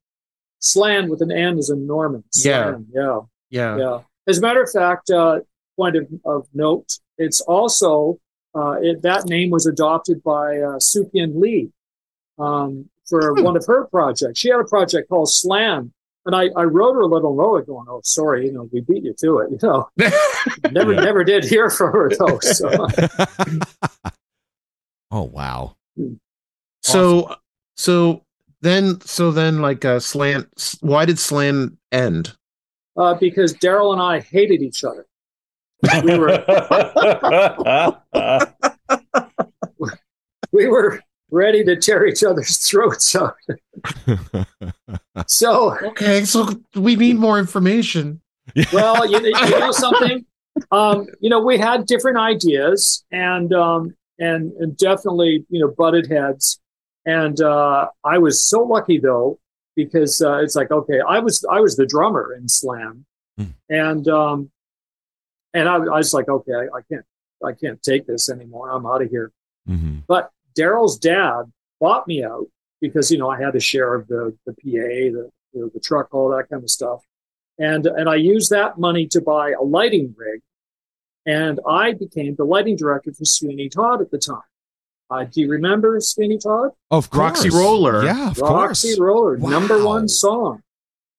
Slan 0.59 1.09
with 1.09 1.21
an 1.21 1.31
N 1.31 1.57
is 1.59 1.69
in 1.69 1.85
Norman. 1.85 2.23
Yeah. 2.33 2.63
Slan, 2.71 2.87
yeah, 2.93 3.19
Yeah. 3.49 3.77
yeah. 3.77 3.99
As 4.27 4.39
a 4.39 4.41
matter 4.41 4.63
of 4.63 4.71
fact, 4.71 5.09
uh, 5.11 5.39
point 5.77 5.95
of, 5.95 6.07
of 6.25 6.47
note, 6.53 6.97
it's 7.17 7.41
also 7.41 8.19
uh, 8.55 8.77
it, 8.81 9.01
that 9.03 9.25
name 9.27 9.49
was 9.51 9.65
adopted 9.67 10.23
by 10.23 10.57
uh, 10.59 10.79
Sook-Yin 10.79 11.39
Lee 11.39 11.69
um, 12.39 12.89
for 13.07 13.35
Hmm. 13.35 13.43
one 13.43 13.57
of 13.57 13.65
her 13.67 13.85
projects. 13.85 14.39
She 14.39 14.49
had 14.49 14.59
a 14.59 14.63
project 14.63 15.09
called 15.09 15.29
Slan, 15.29 15.93
and 16.25 16.35
I, 16.35 16.49
I 16.55 16.63
wrote 16.63 16.93
her 16.93 17.01
a 17.01 17.05
little 17.07 17.35
note 17.35 17.67
going, 17.67 17.85
"Oh, 17.89 18.01
sorry, 18.03 18.45
you 18.47 18.51
know, 18.53 18.69
we 18.71 18.81
beat 18.81 19.03
you 19.03 19.13
to 19.19 19.39
it. 19.39 19.51
You 19.51 19.59
know, 19.63 19.89
never 20.71 20.93
Yeah. 20.93 21.01
never 21.01 21.23
did 21.23 21.43
hear 21.43 21.69
from 21.69 21.91
her 21.93 22.09
though." 22.17 22.39
So, 22.39 22.69
oh 25.11 25.23
wow. 25.23 25.75
so 26.83 27.35
so 27.77 28.23
then 28.61 28.99
so 29.01 29.31
then 29.31 29.61
like 29.61 29.85
uh 29.85 29.99
slant 29.99 30.75
why 30.81 31.05
did 31.05 31.19
slan 31.19 31.77
end? 31.91 32.35
uh, 32.97 33.13
because 33.15 33.53
Daryl 33.53 33.91
and 33.93 34.01
I 34.01 34.19
hated 34.21 34.61
each 34.61 34.83
other. 34.83 35.05
We 36.03 36.17
were 36.17 36.43
we 40.51 40.67
were 40.67 41.01
ready 41.35 41.63
to 41.65 41.75
tear 41.75 42.05
each 42.07 42.23
other's 42.23 42.57
throats 42.57 43.15
out. 43.15 43.35
So 45.27 45.77
Okay, 45.89 46.23
so 46.25 46.47
we 46.75 46.95
need 46.95 47.17
more 47.17 47.39
information. 47.39 48.21
well, 48.73 49.09
you, 49.09 49.19
you 49.21 49.59
know 49.59 49.71
something. 49.85 50.25
Um, 50.71 51.07
you 51.19 51.29
know, 51.29 51.41
we 51.41 51.57
had 51.57 51.85
different 51.85 52.17
ideas, 52.17 53.03
and 53.11 53.51
um, 53.53 53.95
and 54.19 54.51
and 54.53 54.77
definitely, 54.77 55.45
you 55.49 55.59
know, 55.61 55.73
butted 55.77 56.07
heads. 56.09 56.59
And 57.05 57.39
uh, 57.41 57.87
I 58.03 58.17
was 58.17 58.43
so 58.43 58.63
lucky 58.63 58.97
though, 58.99 59.39
because 59.75 60.21
uh, 60.21 60.37
it's 60.37 60.55
like, 60.55 60.71
okay, 60.71 60.99
I 61.07 61.19
was 61.19 61.43
I 61.49 61.59
was 61.59 61.75
the 61.75 61.85
drummer 61.85 62.33
in 62.37 62.47
Slan, 62.49 63.05
Hmm. 63.37 63.45
and 63.69 64.07
um, 64.07 64.51
and 65.53 65.67
I, 65.67 65.75
I 65.75 65.97
was 65.97 66.13
like, 66.13 66.29
okay, 66.29 66.53
I, 66.53 66.77
I 66.77 66.81
can't 66.89 67.05
I 67.45 67.51
can't 67.53 67.81
take 67.83 68.07
this 68.07 68.29
anymore. 68.29 68.69
I'm 68.71 68.85
out 68.85 69.01
of 69.01 69.09
here. 69.09 69.31
Mhm. 69.69 70.03
But 70.07 70.31
Daryl's 70.57 70.97
dad 70.97 71.43
bought 71.79 72.07
me 72.07 72.23
out 72.23 72.45
because 72.81 73.11
you 73.11 73.17
know 73.17 73.29
I 73.29 73.39
had 73.39 73.55
a 73.55 73.59
share 73.59 73.93
of 73.93 74.07
the 74.07 74.35
the 74.45 74.53
PA, 74.53 74.59
the 74.63 75.29
you 75.53 75.61
know, 75.61 75.69
the 75.73 75.79
truck, 75.79 76.13
all 76.13 76.29
that 76.29 76.49
kind 76.49 76.63
of 76.63 76.69
stuff, 76.69 77.03
and 77.57 77.85
and 77.85 78.09
I 78.09 78.15
used 78.15 78.51
that 78.51 78.77
money 78.77 79.07
to 79.07 79.21
buy 79.21 79.51
a 79.51 79.61
lighting 79.61 80.13
rig, 80.17 80.41
and 81.25 81.59
I 81.67 81.93
became 81.93 82.35
the 82.35 82.45
lighting 82.45 82.75
director 82.75 83.13
for 83.13 83.25
Sweeney 83.25 83.69
Todd 83.69 84.01
at 84.01 84.11
the 84.11 84.17
time. 84.17 84.41
Uh, 85.09 85.23
do 85.23 85.41
you 85.41 85.49
remember 85.49 85.99
Sweeney 85.99 86.39
Todd? 86.39 86.71
Of 86.89 87.09
course. 87.09 87.45
Roxy 87.45 87.49
Roller. 87.49 88.03
Yeah, 88.03 88.31
of 88.31 88.39
Roxy 88.39 88.95
course. 88.95 88.99
Roller, 88.99 89.37
number 89.37 89.85
one 89.85 90.07
song. 90.07 90.63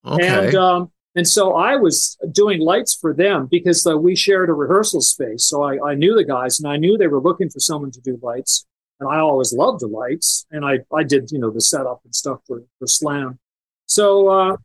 Okay. 0.05 0.47
And 0.47 0.55
um, 0.55 0.93
and 1.15 1.27
so 1.27 1.55
I 1.55 1.77
was 1.77 2.19
doing 2.31 2.61
lights 2.61 2.95
for 2.95 3.15
them 3.15 3.47
because 3.51 3.87
uh, 3.87 3.97
we 3.97 4.15
shared 4.15 4.51
a 4.51 4.53
rehearsal 4.53 5.01
space. 5.01 5.45
So 5.45 5.63
I, 5.63 5.93
I 5.93 5.95
knew 5.95 6.15
the 6.15 6.25
guys, 6.25 6.61
and 6.61 6.69
I 6.71 6.77
knew 6.77 6.99
they 6.99 7.07
were 7.07 7.21
looking 7.21 7.49
for 7.49 7.59
someone 7.59 7.91
to 7.93 8.01
do 8.01 8.19
lights. 8.23 8.67
And 8.99 9.09
I 9.09 9.19
always 9.19 9.53
loved 9.53 9.81
the 9.81 9.89
lights, 9.89 10.47
and 10.51 10.65
I 10.65 10.81
I 10.95 11.03
did 11.03 11.31
you 11.31 11.39
know 11.39 11.51
the 11.51 11.61
setup 11.61 12.01
and 12.05 12.15
stuff 12.15 12.41
for 12.47 12.63
for 12.79 12.87
Slan. 12.87 13.39
So 13.87 14.29
uh, 14.29 14.57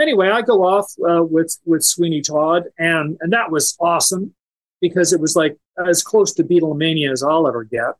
anyway, 0.00 0.28
I 0.28 0.42
go 0.42 0.64
off 0.64 0.92
uh, 1.08 1.24
with 1.24 1.58
with 1.64 1.82
Sweeney 1.82 2.20
Todd, 2.20 2.64
and 2.78 3.16
and 3.20 3.32
that 3.32 3.50
was 3.50 3.76
awesome 3.80 4.34
because 4.80 5.12
it 5.12 5.20
was 5.20 5.34
like 5.34 5.56
as 5.86 6.02
close 6.02 6.32
to 6.34 6.44
Beatlemania 6.44 7.10
as 7.10 7.22
I'll 7.22 7.48
ever 7.48 7.64
get 7.64 7.94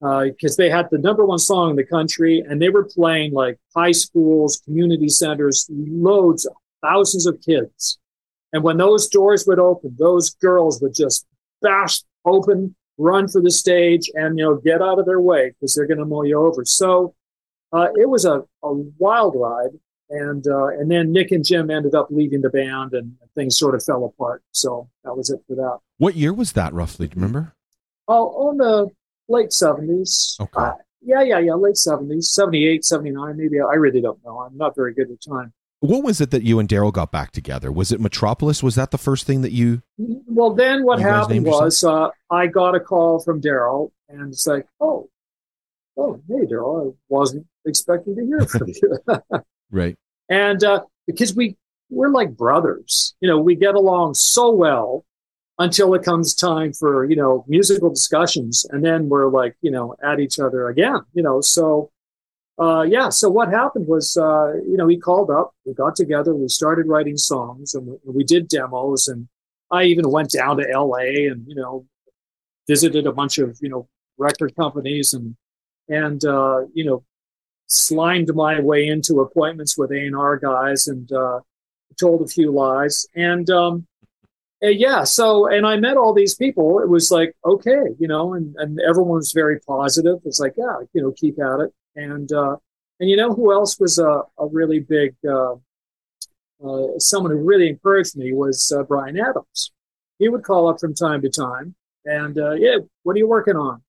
because 0.00 0.56
they 0.56 0.68
had 0.68 0.88
the 0.90 0.98
number 0.98 1.24
one 1.24 1.38
song 1.38 1.70
in 1.70 1.76
the 1.76 1.84
country 1.84 2.40
and 2.46 2.60
they 2.60 2.68
were 2.68 2.84
playing 2.84 3.32
like 3.32 3.58
high 3.74 3.92
schools, 3.92 4.60
community 4.64 5.08
centers, 5.08 5.66
loads, 5.70 6.46
thousands 6.82 7.26
of 7.26 7.40
kids. 7.40 7.98
And 8.52 8.62
when 8.62 8.76
those 8.76 9.08
doors 9.08 9.44
would 9.46 9.58
open, 9.58 9.96
those 9.98 10.34
girls 10.34 10.80
would 10.82 10.94
just 10.94 11.26
bash 11.62 12.02
open, 12.24 12.76
run 12.98 13.28
for 13.28 13.40
the 13.40 13.50
stage, 13.50 14.10
and 14.14 14.38
you 14.38 14.44
know 14.44 14.56
get 14.56 14.82
out 14.82 14.98
of 14.98 15.06
their 15.06 15.20
way 15.20 15.50
because 15.50 15.74
they're 15.74 15.86
going 15.86 15.98
to 15.98 16.04
mow 16.04 16.22
you 16.22 16.38
over. 16.38 16.64
So 16.64 17.14
uh, 17.72 17.88
it 17.96 18.08
was 18.08 18.24
a, 18.24 18.42
a 18.62 18.72
wild 18.98 19.34
ride, 19.36 19.78
and 20.10 20.46
uh, 20.46 20.68
and 20.68 20.90
then 20.90 21.12
Nick 21.12 21.30
and 21.32 21.44
Jim 21.44 21.70
ended 21.70 21.94
up 21.94 22.08
leaving 22.10 22.40
the 22.40 22.50
band, 22.50 22.92
and 22.92 23.16
things 23.34 23.58
sort 23.58 23.74
of 23.74 23.84
fell 23.84 24.04
apart. 24.04 24.42
So 24.52 24.88
that 25.04 25.16
was 25.16 25.30
it 25.30 25.40
for 25.46 25.56
that. 25.56 25.78
What 25.98 26.16
year 26.16 26.32
was 26.32 26.52
that 26.52 26.72
roughly? 26.72 27.08
Do 27.08 27.16
you 27.16 27.22
remember? 27.22 27.54
Oh, 28.06 28.48
on 28.48 28.58
the 28.58 28.90
late 29.28 29.50
70s. 29.50 30.38
Okay. 30.40 30.50
Uh, 30.54 30.72
yeah, 31.00 31.22
yeah, 31.22 31.38
yeah, 31.38 31.54
late 31.54 31.74
70s, 31.74 32.24
78, 32.24 32.84
79, 32.84 33.36
maybe. 33.36 33.60
I 33.60 33.74
really 33.74 34.00
don't 34.00 34.22
know. 34.24 34.38
I'm 34.38 34.56
not 34.56 34.74
very 34.74 34.94
good 34.94 35.10
at 35.10 35.20
time. 35.20 35.52
What 35.84 36.02
was 36.02 36.22
it 36.22 36.30
that 36.30 36.42
you 36.44 36.58
and 36.58 36.66
Daryl 36.66 36.90
got 36.90 37.12
back 37.12 37.30
together? 37.30 37.70
Was 37.70 37.92
it 37.92 38.00
Metropolis? 38.00 38.62
Was 38.62 38.74
that 38.76 38.90
the 38.90 38.96
first 38.96 39.26
thing 39.26 39.42
that 39.42 39.52
you? 39.52 39.82
Well, 39.98 40.54
then 40.54 40.82
what 40.82 40.98
happened 40.98 41.44
was 41.44 41.84
uh, 41.84 42.08
I 42.30 42.46
got 42.46 42.74
a 42.74 42.80
call 42.80 43.20
from 43.20 43.42
Daryl, 43.42 43.90
and 44.08 44.32
it's 44.32 44.46
like, 44.46 44.66
oh, 44.80 45.10
oh, 45.98 46.22
hey, 46.26 46.46
Daryl, 46.46 46.90
I 46.90 46.96
wasn't 47.10 47.46
expecting 47.66 48.16
to 48.16 48.24
hear 48.24 48.40
from 48.46 48.68
you. 48.68 48.98
Right. 49.70 49.98
and 50.30 50.64
uh, 50.64 50.84
because 51.06 51.36
we 51.36 51.54
we're 51.90 52.08
like 52.08 52.34
brothers, 52.34 53.14
you 53.20 53.28
know, 53.28 53.38
we 53.38 53.54
get 53.54 53.74
along 53.74 54.14
so 54.14 54.50
well 54.52 55.04
until 55.58 55.92
it 55.92 56.02
comes 56.02 56.34
time 56.34 56.72
for 56.72 57.04
you 57.04 57.16
know 57.16 57.44
musical 57.46 57.90
discussions, 57.90 58.64
and 58.70 58.82
then 58.82 59.10
we're 59.10 59.28
like 59.28 59.54
you 59.60 59.70
know 59.70 59.94
at 60.02 60.18
each 60.18 60.38
other 60.38 60.66
again, 60.70 61.00
you 61.12 61.22
know. 61.22 61.42
So 61.42 61.90
uh, 62.60 62.82
yeah, 62.82 63.08
so 63.08 63.28
what 63.28 63.48
happened 63.48 63.86
was 63.86 64.16
uh, 64.16 64.54
you 64.54 64.76
know 64.76 64.86
he 64.86 64.98
called 64.98 65.30
up, 65.30 65.54
we 65.64 65.74
got 65.74 65.96
together, 65.96 66.34
we 66.34 66.48
started 66.48 66.86
writing 66.86 67.16
songs, 67.16 67.74
and 67.74 67.86
we, 67.86 67.96
we 68.04 68.24
did 68.24 68.48
demos, 68.48 69.08
and 69.08 69.28
I 69.70 69.84
even 69.84 70.10
went 70.10 70.30
down 70.30 70.58
to 70.58 70.70
L.A. 70.70 71.26
and 71.26 71.46
you 71.48 71.54
know 71.54 71.86
visited 72.68 73.06
a 73.06 73.12
bunch 73.12 73.38
of 73.38 73.58
you 73.60 73.68
know 73.68 73.88
record 74.18 74.54
companies 74.56 75.14
and 75.14 75.36
and 75.88 76.24
uh, 76.24 76.62
you 76.72 76.84
know 76.84 77.04
slimed 77.66 78.34
my 78.34 78.60
way 78.60 78.86
into 78.86 79.20
appointments 79.20 79.76
with 79.76 79.90
A&R 79.90 80.36
guys 80.38 80.86
and 80.86 81.10
uh, 81.12 81.40
told 81.98 82.22
a 82.22 82.26
few 82.26 82.52
lies. 82.52 83.06
And 83.14 83.48
um, 83.50 83.86
uh, 84.62 84.68
yeah, 84.68 85.04
so, 85.04 85.46
and 85.46 85.66
I 85.66 85.76
met 85.76 85.96
all 85.96 86.14
these 86.14 86.34
people. 86.34 86.78
It 86.80 86.88
was 86.88 87.10
like, 87.10 87.34
okay, 87.44 87.84
you 87.98 88.08
know, 88.08 88.34
and, 88.34 88.54
and 88.58 88.78
everyone 88.88 89.16
was 89.16 89.32
very 89.32 89.60
positive. 89.60 90.20
It's 90.24 90.40
like, 90.40 90.54
yeah, 90.56 90.76
you 90.92 91.02
know, 91.02 91.12
keep 91.12 91.38
at 91.38 91.60
it. 91.60 91.74
And, 91.96 92.30
uh, 92.32 92.56
and 93.00 93.08
you 93.10 93.16
know 93.16 93.32
who 93.34 93.52
else 93.52 93.78
was 93.78 93.98
a, 93.98 94.22
a 94.38 94.46
really 94.50 94.80
big, 94.80 95.14
uh, 95.28 95.54
uh, 96.64 96.98
someone 96.98 97.32
who 97.32 97.38
really 97.38 97.68
encouraged 97.68 98.16
me 98.16 98.32
was 98.32 98.72
uh, 98.72 98.82
Bryan 98.84 99.18
Adams. 99.18 99.72
He 100.18 100.28
would 100.28 100.42
call 100.44 100.68
up 100.68 100.80
from 100.80 100.94
time 100.94 101.22
to 101.22 101.28
time 101.28 101.74
and, 102.04 102.38
uh, 102.38 102.52
yeah, 102.52 102.76
what 103.02 103.14
are 103.14 103.18
you 103.18 103.26
working 103.28 103.56
on? 103.56 103.82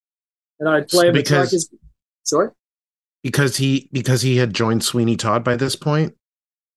And 0.60 0.68
I'd 0.70 0.88
play 0.88 1.08
him. 1.08 1.14
Because- 1.14 1.52
His, 1.52 1.70
sorry? 2.24 2.50
because 3.24 3.58
he 3.58 3.90
because 3.92 4.22
he 4.22 4.38
had 4.38 4.54
joined 4.54 4.84
Sweeney 4.84 5.16
Todd 5.16 5.44
by 5.44 5.56
this 5.56 5.76
point. 5.76 6.16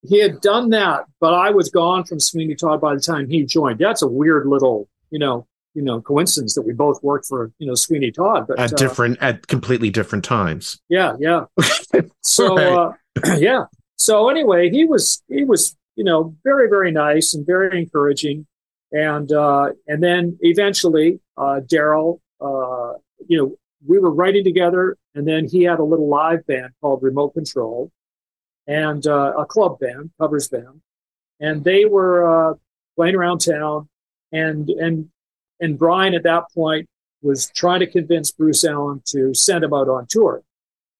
he 0.08 0.18
had 0.20 0.40
done 0.40 0.70
that, 0.70 1.04
but 1.20 1.34
I 1.34 1.50
was 1.50 1.68
gone 1.68 2.04
from 2.04 2.20
Sweeney 2.20 2.54
Todd 2.54 2.80
by 2.80 2.94
the 2.94 3.00
time 3.00 3.28
he 3.28 3.44
joined. 3.44 3.78
That's 3.78 4.00
a 4.02 4.06
weird 4.06 4.46
little, 4.46 4.88
you 5.10 5.18
know, 5.18 5.46
you 5.74 5.82
know 5.82 6.00
coincidence 6.00 6.54
that 6.54 6.62
we 6.62 6.72
both 6.72 7.02
worked 7.02 7.26
for 7.26 7.52
you 7.58 7.66
know 7.66 7.74
Sweeney 7.74 8.10
Todd, 8.10 8.46
but 8.48 8.58
at 8.58 8.72
uh, 8.72 8.76
different 8.76 9.18
at 9.20 9.46
completely 9.46 9.90
different 9.90 10.24
times. 10.24 10.80
yeah, 10.88 11.14
yeah. 11.18 11.44
So 12.22 12.56
Right. 12.56 12.94
uh, 13.24 13.36
yeah. 13.38 13.64
So 13.96 14.28
anyway, 14.28 14.70
he 14.70 14.84
was 14.84 15.22
he 15.28 15.44
was 15.44 15.76
you 15.96 16.04
know 16.04 16.34
very 16.44 16.68
very 16.68 16.90
nice 16.92 17.34
and 17.34 17.46
very 17.46 17.78
encouraging, 17.78 18.46
and 18.92 19.30
uh, 19.32 19.70
and 19.86 20.02
then 20.02 20.38
eventually 20.40 21.20
uh, 21.36 21.60
Daryl, 21.66 22.20
uh, 22.40 22.98
you 23.28 23.38
know, 23.38 23.56
we 23.86 23.98
were 23.98 24.12
writing 24.12 24.44
together, 24.44 24.96
and 25.14 25.26
then 25.26 25.46
he 25.48 25.62
had 25.64 25.78
a 25.78 25.84
little 25.84 26.08
live 26.08 26.46
band 26.46 26.72
called 26.80 27.02
Remote 27.02 27.34
Control, 27.34 27.90
and 28.66 29.06
uh, 29.06 29.32
a 29.38 29.46
club 29.46 29.78
band, 29.78 30.10
covers 30.20 30.48
band, 30.48 30.80
and 31.40 31.64
they 31.64 31.84
were 31.84 32.50
uh, 32.50 32.54
playing 32.96 33.16
around 33.16 33.38
town, 33.38 33.88
and 34.32 34.68
and 34.70 35.08
and 35.60 35.78
Bryan 35.78 36.14
at 36.14 36.22
that 36.24 36.44
point 36.54 36.88
was 37.22 37.50
trying 37.50 37.80
to 37.80 37.86
convince 37.86 38.30
Bruce 38.30 38.64
Allen 38.64 39.02
to 39.06 39.34
send 39.34 39.64
him 39.64 39.74
out 39.74 39.88
on 39.88 40.06
tour. 40.08 40.42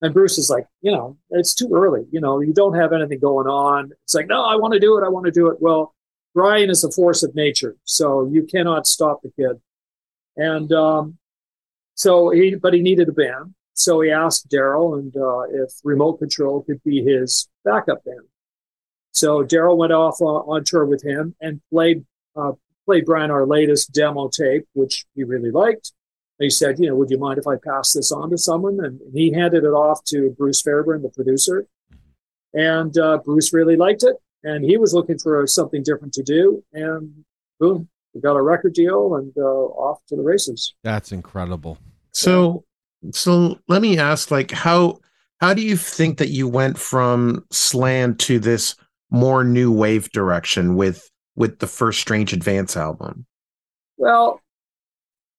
And 0.01 0.15
Bruce 0.15 0.39
is 0.39 0.49
like, 0.49 0.67
you 0.81 0.93
know, 0.93 1.17
it's 1.31 1.55
too 1.55 1.71
early. 1.75 2.07
You 2.11 2.21
know, 2.21 2.41
you 2.41 2.53
don't 2.53 2.75
have 2.75 2.93
anything 2.93 3.19
going 3.19 3.47
on. 3.47 3.91
It's 4.05 4.15
like, 4.15 4.29
no, 4.29 4.45
I 4.45 4.55
want 4.57 4.75
to 4.75 4.81
do 4.81 4.97
it. 4.99 5.05
I 5.05 5.09
want 5.09 5.27
to 5.27 5.33
do 5.33 5.49
it. 5.49 5.61
Well, 5.61 5.95
Bryan 6.35 6.71
is 6.71 6.85
a 6.85 6.91
force 6.93 7.23
of 7.23 7.35
nature, 7.35 7.77
so 7.85 8.29
you 8.31 8.45
cannot 8.45 8.87
stop 8.87 9.23
the 9.23 9.31
kid. 9.31 9.61
And 10.37 10.73
um, 10.73 11.19
so 11.95 12.31
he, 12.31 12.55
but 12.55 12.75
he 12.75 12.81
needed 12.81 13.09
a 13.09 13.13
band. 13.13 13.55
So 13.75 14.01
he 14.01 14.11
asked 14.11 14.49
Daryl 14.49 14.99
and 14.99 15.17
uh, 15.17 15.63
if 15.65 15.73
Remote 15.85 16.19
Control 16.19 16.63
could 16.63 16.83
be 16.85 17.03
his 17.03 17.49
backup 17.65 18.05
band. 18.05 18.27
So 19.13 19.45
Daryl 19.45 19.77
went 19.77 19.93
off 19.93 20.21
on, 20.21 20.43
on 20.49 20.65
tour 20.65 20.85
with 20.85 21.03
him 21.03 21.35
and 21.41 21.61
played 21.71 22.05
uh, 22.37 22.53
played 22.89 23.05
Bryan 23.05 23.31
our 23.31 23.47
latest 23.47 23.93
demo 23.93 24.29
tape, 24.29 24.65
which 24.73 25.05
he 25.15 25.25
really 25.25 25.51
liked. 25.51 25.93
He 26.39 26.49
said, 26.49 26.79
you 26.79 26.89
know, 26.89 26.95
would 26.95 27.11
you 27.11 27.19
mind 27.19 27.39
if 27.39 27.47
I 27.47 27.57
pass 27.57 27.93
this 27.93 28.11
on 28.11 28.31
to 28.31 28.39
someone? 28.39 28.79
And 28.83 28.99
he 29.13 29.33
handed 29.33 29.65
it 29.65 29.75
off 29.85 30.03
to 30.05 30.35
Bruce 30.39 30.63
Fairbairn, 30.63 31.03
the 31.03 31.11
producer. 31.11 31.67
And 32.55 32.97
uh, 32.97 33.19
Bruce 33.19 33.53
really 33.53 33.77
liked 33.77 34.05
it. 34.05 34.17
And 34.43 34.65
he 34.65 34.79
was 34.79 34.95
looking 34.95 35.19
for 35.19 35.47
something 35.47 35.83
different 35.83 36.15
to 36.15 36.23
do. 36.23 36.65
And 36.73 37.25
boom, 37.61 37.89
we 38.15 38.21
got 38.21 38.37
a 38.37 38.43
record 38.43 38.73
deal 38.73 39.17
and 39.17 39.33
uh, 39.37 39.43
off 39.43 39.99
to 40.09 40.17
the 40.17 40.23
races. 40.23 40.75
That's 40.83 41.13
incredible. 41.13 41.77
So 42.13 42.65
so 43.13 43.59
let 43.69 43.83
me 43.83 43.99
ask 43.99 44.31
like 44.31 44.51
how 44.51 45.01
how 45.41 45.55
do 45.55 45.63
you 45.63 45.77
think 45.77 46.19
that 46.19 46.29
you 46.29 46.49
went 46.49 46.79
from 46.79 47.45
slan 47.51 48.17
to 48.17 48.39
this 48.39 48.75
more 49.11 49.45
new 49.45 49.71
wave 49.71 50.11
direction 50.11 50.75
with 50.75 51.09
with 51.39 51.61
the 51.61 51.67
first 51.67 52.01
Strange 52.01 52.33
Advance 52.33 52.77
album? 52.77 53.25
Well, 53.97 54.41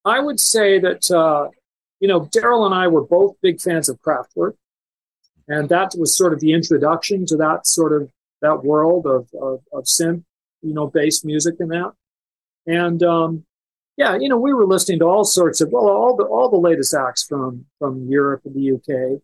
I 0.05 0.19
would 0.19 0.39
say 0.39 0.79
that, 0.79 1.11
uh, 1.11 1.49
you 1.99 2.07
know, 2.07 2.21
Daryl 2.21 2.65
and 2.65 2.73
I 2.73 2.87
were 2.87 3.03
both 3.03 3.35
big 3.41 3.59
fans 3.59 3.89
of 3.89 4.01
Kraftwerk. 4.01 4.53
And 5.47 5.67
that 5.69 5.93
was 5.97 6.15
sort 6.15 6.31
of 6.33 6.39
the 6.39 6.53
introduction 6.53 7.25
to 7.27 7.37
that 7.37 7.67
sort 7.67 7.99
of 7.99 8.09
that 8.41 8.63
world 8.63 9.05
of, 9.05 9.27
of, 9.41 9.61
of 9.73 9.83
synth, 9.83 10.23
you 10.61 10.73
know, 10.73 10.87
bass 10.87 11.25
music 11.25 11.55
and 11.59 11.71
that. 11.71 11.91
And, 12.65 13.03
um, 13.03 13.45
yeah, 13.97 14.15
you 14.15 14.29
know, 14.29 14.37
we 14.37 14.53
were 14.53 14.65
listening 14.65 14.99
to 14.99 15.05
all 15.05 15.25
sorts 15.25 15.59
of, 15.59 15.69
well, 15.71 15.89
all 15.89 16.15
the, 16.15 16.23
all 16.23 16.49
the 16.49 16.57
latest 16.57 16.93
acts 16.93 17.23
from, 17.23 17.65
from 17.79 18.07
Europe 18.07 18.43
and 18.45 18.55
the 18.55 18.71
UK. 18.75 19.21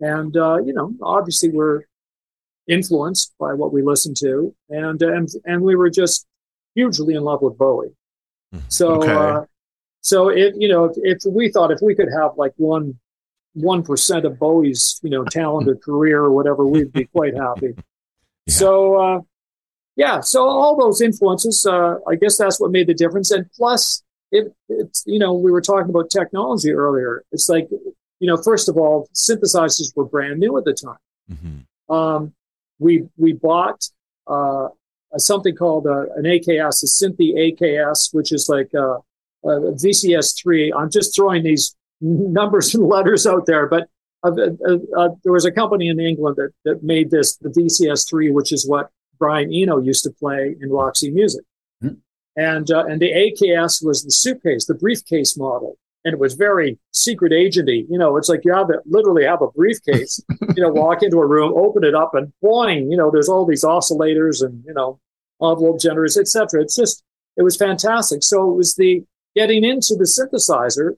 And, 0.00 0.36
uh, 0.36 0.58
you 0.58 0.72
know, 0.72 0.94
obviously 1.02 1.48
we're 1.48 1.82
influenced 2.68 3.32
by 3.38 3.52
what 3.54 3.72
we 3.72 3.82
listened 3.82 4.16
to. 4.18 4.54
And, 4.70 5.00
and, 5.02 5.28
and 5.44 5.62
we 5.62 5.74
were 5.76 5.90
just 5.90 6.26
hugely 6.74 7.14
in 7.14 7.22
love 7.22 7.42
with 7.42 7.58
Bowie. 7.58 7.94
So, 8.68 9.02
Okay. 9.02 9.12
uh, 9.12 9.44
so 10.02 10.28
if 10.28 10.54
you 10.56 10.68
know, 10.68 10.84
if, 10.86 10.96
if 10.96 11.18
we 11.32 11.50
thought 11.50 11.70
if 11.70 11.78
we 11.80 11.94
could 11.94 12.08
have 12.20 12.32
like 12.36 12.52
one 12.56 12.98
one 13.54 13.82
percent 13.82 14.24
of 14.24 14.38
Bowie's 14.38 14.98
you 15.02 15.10
know 15.10 15.24
talent 15.24 15.68
or 15.68 15.76
career 15.88 16.20
or 16.22 16.32
whatever, 16.32 16.66
we'd 16.66 16.92
be 16.92 17.04
quite 17.06 17.34
happy. 17.34 17.74
Yeah. 18.46 18.54
So, 18.54 18.96
uh, 19.00 19.20
yeah, 19.94 20.18
so 20.20 20.44
all 20.48 20.76
those 20.76 21.00
influences, 21.00 21.64
uh, 21.64 21.98
I 22.08 22.16
guess 22.16 22.36
that's 22.38 22.58
what 22.58 22.72
made 22.72 22.88
the 22.88 22.94
difference. 22.94 23.30
And 23.30 23.48
plus, 23.52 24.02
it, 24.32 24.52
it's 24.68 25.04
you 25.06 25.20
know, 25.20 25.32
we 25.34 25.52
were 25.52 25.60
talking 25.60 25.88
about 25.90 26.10
technology 26.10 26.72
earlier. 26.72 27.22
It's 27.30 27.48
like 27.48 27.68
you 27.70 28.26
know, 28.26 28.36
first 28.36 28.68
of 28.68 28.76
all, 28.76 29.08
synthesizers 29.14 29.94
were 29.94 30.04
brand 30.04 30.40
new 30.40 30.58
at 30.58 30.64
the 30.64 30.72
time 30.74 30.96
Mhm. 31.32 31.94
um, 31.94 32.34
we 32.82 33.08
we 33.16 33.32
bought 33.32 33.82
uh, 34.28 34.68
a- 35.14 35.20
something 35.20 35.54
called 35.54 35.86
uh, 35.86 36.06
an 36.16 36.24
AKS, 36.24 36.82
a 36.82 36.86
Synthi 36.86 37.34
AKS, 37.34 38.12
which 38.12 38.32
is 38.32 38.48
like 38.48 38.70
uh, 38.74 38.98
a 39.44 39.72
VCS3. 39.72 40.70
I'm 40.76 40.90
just 40.90 41.14
throwing 41.14 41.42
these 41.42 41.74
numbers 42.00 42.74
and 42.74 42.86
letters 42.86 43.26
out 43.26 43.46
there, 43.46 43.66
but 43.66 43.88
uh, 44.24 44.30
uh, 44.30 44.76
uh, 44.96 45.08
there 45.24 45.32
was 45.32 45.44
a 45.44 45.52
company 45.52 45.88
in 45.88 45.98
England 45.98 46.36
that, 46.36 46.52
that 46.64 46.82
made 46.82 47.10
this, 47.10 47.36
the 47.36 47.48
VCS3, 47.48 48.32
which 48.32 48.52
is 48.52 48.68
what 48.68 48.90
Brian 49.18 49.52
Eno 49.52 49.78
used 49.78 50.04
to 50.04 50.10
play 50.10 50.54
in 50.60 50.70
Roxy 50.70 51.10
Music. 51.10 51.44
Hmm. 51.80 51.94
And 52.36 52.70
uh, 52.70 52.84
and 52.86 53.00
the 53.00 53.12
AKS 53.12 53.84
was 53.84 54.04
the 54.04 54.10
suitcase, 54.10 54.64
the 54.66 54.74
briefcase 54.74 55.36
model, 55.36 55.76
and 56.04 56.12
it 56.14 56.18
was 56.18 56.34
very 56.34 56.78
secret 56.92 57.32
agenty. 57.32 57.86
You 57.88 57.98
know, 57.98 58.16
it's 58.16 58.28
like 58.28 58.44
you 58.44 58.52
have 58.54 58.68
to 58.68 58.80
literally 58.86 59.24
have 59.24 59.40
a 59.42 59.48
briefcase. 59.48 60.20
you 60.56 60.62
know, 60.62 60.70
walk 60.70 61.02
into 61.02 61.18
a 61.18 61.26
room, 61.26 61.52
open 61.56 61.84
it 61.84 61.94
up, 61.94 62.14
and 62.14 62.32
boing, 62.42 62.90
you 62.90 62.96
know, 62.96 63.10
there's 63.10 63.28
all 63.28 63.46
these 63.46 63.64
oscillators 63.64 64.44
and 64.44 64.62
you 64.66 64.74
know 64.74 64.98
envelope 65.42 65.80
generators, 65.80 66.16
etc. 66.16 66.62
It's 66.62 66.76
just 66.76 67.02
it 67.36 67.42
was 67.42 67.56
fantastic. 67.56 68.22
So 68.22 68.50
it 68.50 68.54
was 68.56 68.74
the 68.74 69.02
getting 69.34 69.64
into 69.64 69.94
the 69.96 70.04
synthesizer 70.04 70.96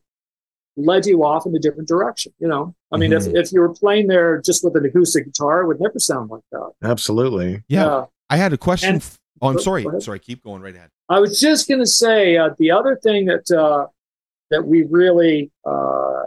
led 0.77 1.07
you 1.07 1.23
off 1.25 1.47
in 1.47 1.55
a 1.55 1.59
different 1.61 1.87
direction. 1.88 2.33
You 2.40 2.49
know, 2.49 2.75
I 2.90 2.97
mean, 2.97 3.12
Mhm. 3.12 3.29
if 3.29 3.47
if 3.47 3.53
you 3.53 3.61
were 3.61 3.73
playing 3.73 4.09
there 4.09 4.40
just 4.40 4.64
with 4.64 4.75
an 4.77 4.85
acoustic 4.85 5.27
guitar, 5.27 5.62
it 5.62 5.67
would 5.69 5.81
never 5.81 5.99
sound 5.99 6.31
like 6.31 6.43
that. 6.51 6.71
Absolutely. 6.83 7.62
Yeah. 7.69 7.87
Uh, 7.87 8.07
I 8.31 8.37
had 8.38 8.53
a 8.53 8.59
question. 8.59 8.95
And- 8.97 9.11
oh, 9.43 9.49
I'm 9.49 9.61
sorry. 9.61 9.83
go 9.85 9.90
ahead. 9.90 10.03
Sorry. 10.03 10.19
Keep 10.19 10.43
going 10.45 10.62
right 10.62 10.75
ahead. 10.75 10.88
I 11.09 11.21
was 11.21 11.38
just 11.38 11.69
going 11.69 11.81
to 11.81 11.87
say 11.87 12.37
uh, 12.37 12.51
the 12.59 12.71
other 12.73 12.97
thing 12.97 13.27
that 13.27 13.49
uh, 13.57 13.87
that 14.50 14.66
we 14.66 14.85
really 14.85 15.50
uh, 15.66 16.22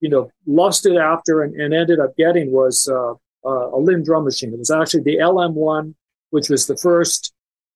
you 0.00 0.08
know 0.08 0.30
lusted 0.46 0.96
after 0.96 1.42
and, 1.42 1.54
and 1.54 1.74
ended 1.74 2.00
up 2.00 2.16
getting 2.16 2.52
was 2.52 2.88
uh, 2.88 3.12
uh, 3.44 3.70
a 3.70 3.78
Linn 3.78 4.02
drum 4.04 4.24
machine. 4.24 4.52
It 4.52 4.58
was 4.58 4.70
actually 4.70 5.02
the 5.02 5.16
LM1, 5.16 5.94
which 6.30 6.48
was 6.48 6.66
the 6.66 6.76
first 6.76 7.32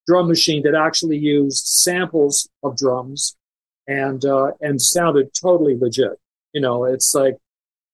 drum 0.06 0.28
machine 0.28 0.62
that 0.62 0.74
actually 0.74 1.18
used 1.18 1.66
samples 1.66 2.48
of 2.62 2.76
drums 2.76 3.36
and 3.86 4.24
uh, 4.24 4.52
and 4.60 4.80
sounded 4.80 5.32
totally 5.34 5.76
legit. 5.76 6.18
You 6.52 6.60
know, 6.60 6.84
it's 6.84 7.14
like 7.14 7.36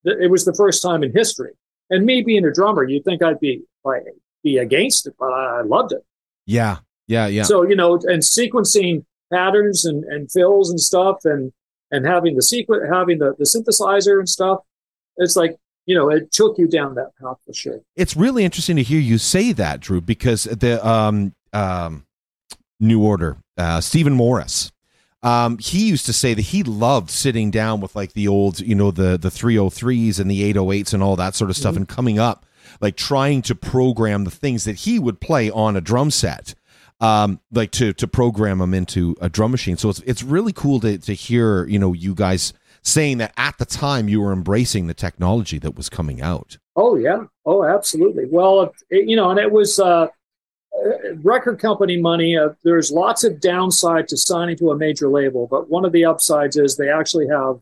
th- 0.04 0.18
it 0.20 0.30
was 0.30 0.44
the 0.44 0.54
first 0.54 0.82
time 0.82 1.02
in 1.02 1.12
history. 1.12 1.52
And 1.90 2.06
me 2.06 2.22
being 2.22 2.44
a 2.46 2.52
drummer, 2.52 2.84
you'd 2.84 3.04
think 3.04 3.22
I'd 3.22 3.40
be 3.40 3.62
like 3.84 4.04
be 4.42 4.58
against 4.58 5.06
it, 5.06 5.14
but 5.18 5.32
I 5.32 5.62
loved 5.62 5.92
it. 5.92 6.04
Yeah. 6.46 6.78
Yeah. 7.06 7.26
Yeah. 7.26 7.42
So 7.42 7.62
you 7.62 7.76
know, 7.76 7.94
and 7.94 8.22
sequencing 8.22 9.04
patterns 9.32 9.84
and, 9.84 10.04
and 10.04 10.30
fills 10.30 10.70
and 10.70 10.80
stuff, 10.80 11.24
and 11.24 11.52
and 11.92 12.04
having 12.04 12.34
the 12.34 12.42
sequence, 12.42 12.82
having 12.90 13.18
the, 13.18 13.34
the 13.38 13.44
synthesizer 13.44 14.18
and 14.18 14.28
stuff, 14.28 14.60
it's 15.18 15.36
like 15.36 15.56
you 15.86 15.96
know, 15.96 16.10
it 16.10 16.30
took 16.30 16.58
you 16.58 16.68
down 16.68 16.94
that 16.94 17.10
path 17.20 17.36
for 17.44 17.52
sure. 17.52 17.80
it's 17.96 18.16
really 18.16 18.44
interesting 18.44 18.76
to 18.76 18.82
hear 18.82 19.00
you 19.00 19.18
say 19.18 19.52
that, 19.52 19.80
Drew, 19.80 20.00
because 20.00 20.44
the 20.44 20.84
um, 20.86 21.34
um, 21.52 22.06
New 22.78 23.02
Order, 23.02 23.38
uh, 23.56 23.80
Stephen 23.80 24.12
Morris, 24.12 24.70
um, 25.22 25.58
he 25.58 25.88
used 25.88 26.06
to 26.06 26.12
say 26.12 26.34
that 26.34 26.42
he 26.42 26.62
loved 26.62 27.10
sitting 27.10 27.50
down 27.50 27.80
with 27.80 27.94
like 27.94 28.12
the 28.12 28.28
old, 28.28 28.60
you 28.60 28.74
know, 28.74 28.90
the 28.90 29.16
the 29.16 29.28
303s 29.28 30.18
and 30.20 30.30
the 30.30 30.52
808s 30.52 30.94
and 30.94 31.02
all 31.02 31.16
that 31.16 31.34
sort 31.34 31.50
of 31.50 31.56
stuff, 31.56 31.76
and 31.76 31.88
coming 31.88 32.18
up, 32.18 32.46
like 32.80 32.96
trying 32.96 33.42
to 33.42 33.54
program 33.54 34.24
the 34.24 34.30
things 34.30 34.64
that 34.64 34.76
he 34.76 34.98
would 34.98 35.20
play 35.20 35.50
on 35.50 35.76
a 35.76 35.80
drum 35.80 36.10
set. 36.10 36.54
Um, 37.02 37.40
like 37.50 37.72
to 37.72 37.92
to 37.94 38.06
program 38.06 38.58
them 38.58 38.72
into 38.72 39.16
a 39.20 39.28
drum 39.28 39.50
machine. 39.50 39.76
So 39.76 39.90
it's 39.90 39.98
it's 40.06 40.22
really 40.22 40.52
cool 40.52 40.78
to 40.80 40.96
to 40.98 41.12
hear, 41.12 41.66
you 41.66 41.78
know, 41.78 41.92
you 41.92 42.14
guys 42.14 42.52
saying 42.82 43.18
that 43.18 43.32
at 43.36 43.58
the 43.58 43.64
time 43.64 44.08
you 44.08 44.20
were 44.20 44.32
embracing 44.32 44.86
the 44.86 44.94
technology 44.94 45.58
that 45.58 45.76
was 45.76 45.88
coming 45.88 46.22
out. 46.22 46.58
Oh 46.76 46.96
yeah, 46.96 47.24
oh 47.44 47.64
absolutely. 47.64 48.26
Well, 48.30 48.72
it, 48.88 49.08
you 49.08 49.16
know, 49.16 49.30
and 49.30 49.40
it 49.40 49.50
was 49.50 49.80
uh, 49.80 50.06
record 51.22 51.58
company 51.58 52.00
money. 52.00 52.36
Uh, 52.36 52.50
there's 52.64 52.90
lots 52.90 53.24
of 53.24 53.40
downside 53.40 54.08
to 54.08 54.16
signing 54.16 54.56
to 54.58 54.70
a 54.70 54.76
major 54.76 55.08
label, 55.08 55.46
but 55.46 55.68
one 55.68 55.84
of 55.84 55.92
the 55.92 56.04
upsides 56.04 56.56
is 56.56 56.76
they 56.76 56.88
actually 56.88 57.28
have 57.28 57.60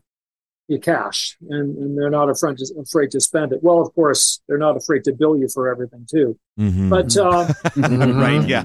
your 0.71 0.79
cash, 0.79 1.37
and, 1.49 1.77
and 1.77 1.97
they're 1.97 2.09
not 2.09 2.29
afraid 2.29 2.57
to, 2.57 2.65
afraid 2.79 3.11
to 3.11 3.19
spend 3.19 3.51
it. 3.51 3.61
Well, 3.61 3.81
of 3.81 3.93
course, 3.93 4.41
they're 4.47 4.57
not 4.57 4.77
afraid 4.77 5.03
to 5.03 5.11
bill 5.11 5.37
you 5.37 5.47
for 5.47 5.69
everything 5.69 6.07
too. 6.09 6.39
Mhm. 6.57 6.89
But 6.89 7.15
uh, 7.17 7.53
right, 8.15 8.47
yeah. 8.47 8.63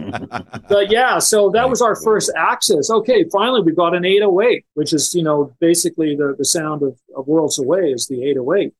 But 0.68 0.90
yeah, 0.90 1.18
so 1.18 1.50
that 1.50 1.68
was 1.68 1.82
our 1.82 1.96
first 1.96 2.32
access. 2.36 2.90
Okay, 2.90 3.24
finally 3.30 3.62
we 3.62 3.72
got 3.72 3.94
an 3.94 4.04
808, 4.04 4.64
which 4.74 4.92
is, 4.92 5.14
you 5.14 5.22
know, 5.22 5.52
basically 5.60 6.16
the, 6.16 6.34
the 6.38 6.44
sound 6.44 6.82
of, 6.82 6.96
of 7.16 7.26
Worlds 7.26 7.58
Away 7.58 7.90
is 7.92 8.06
the 8.06 8.22
808. 8.22 8.72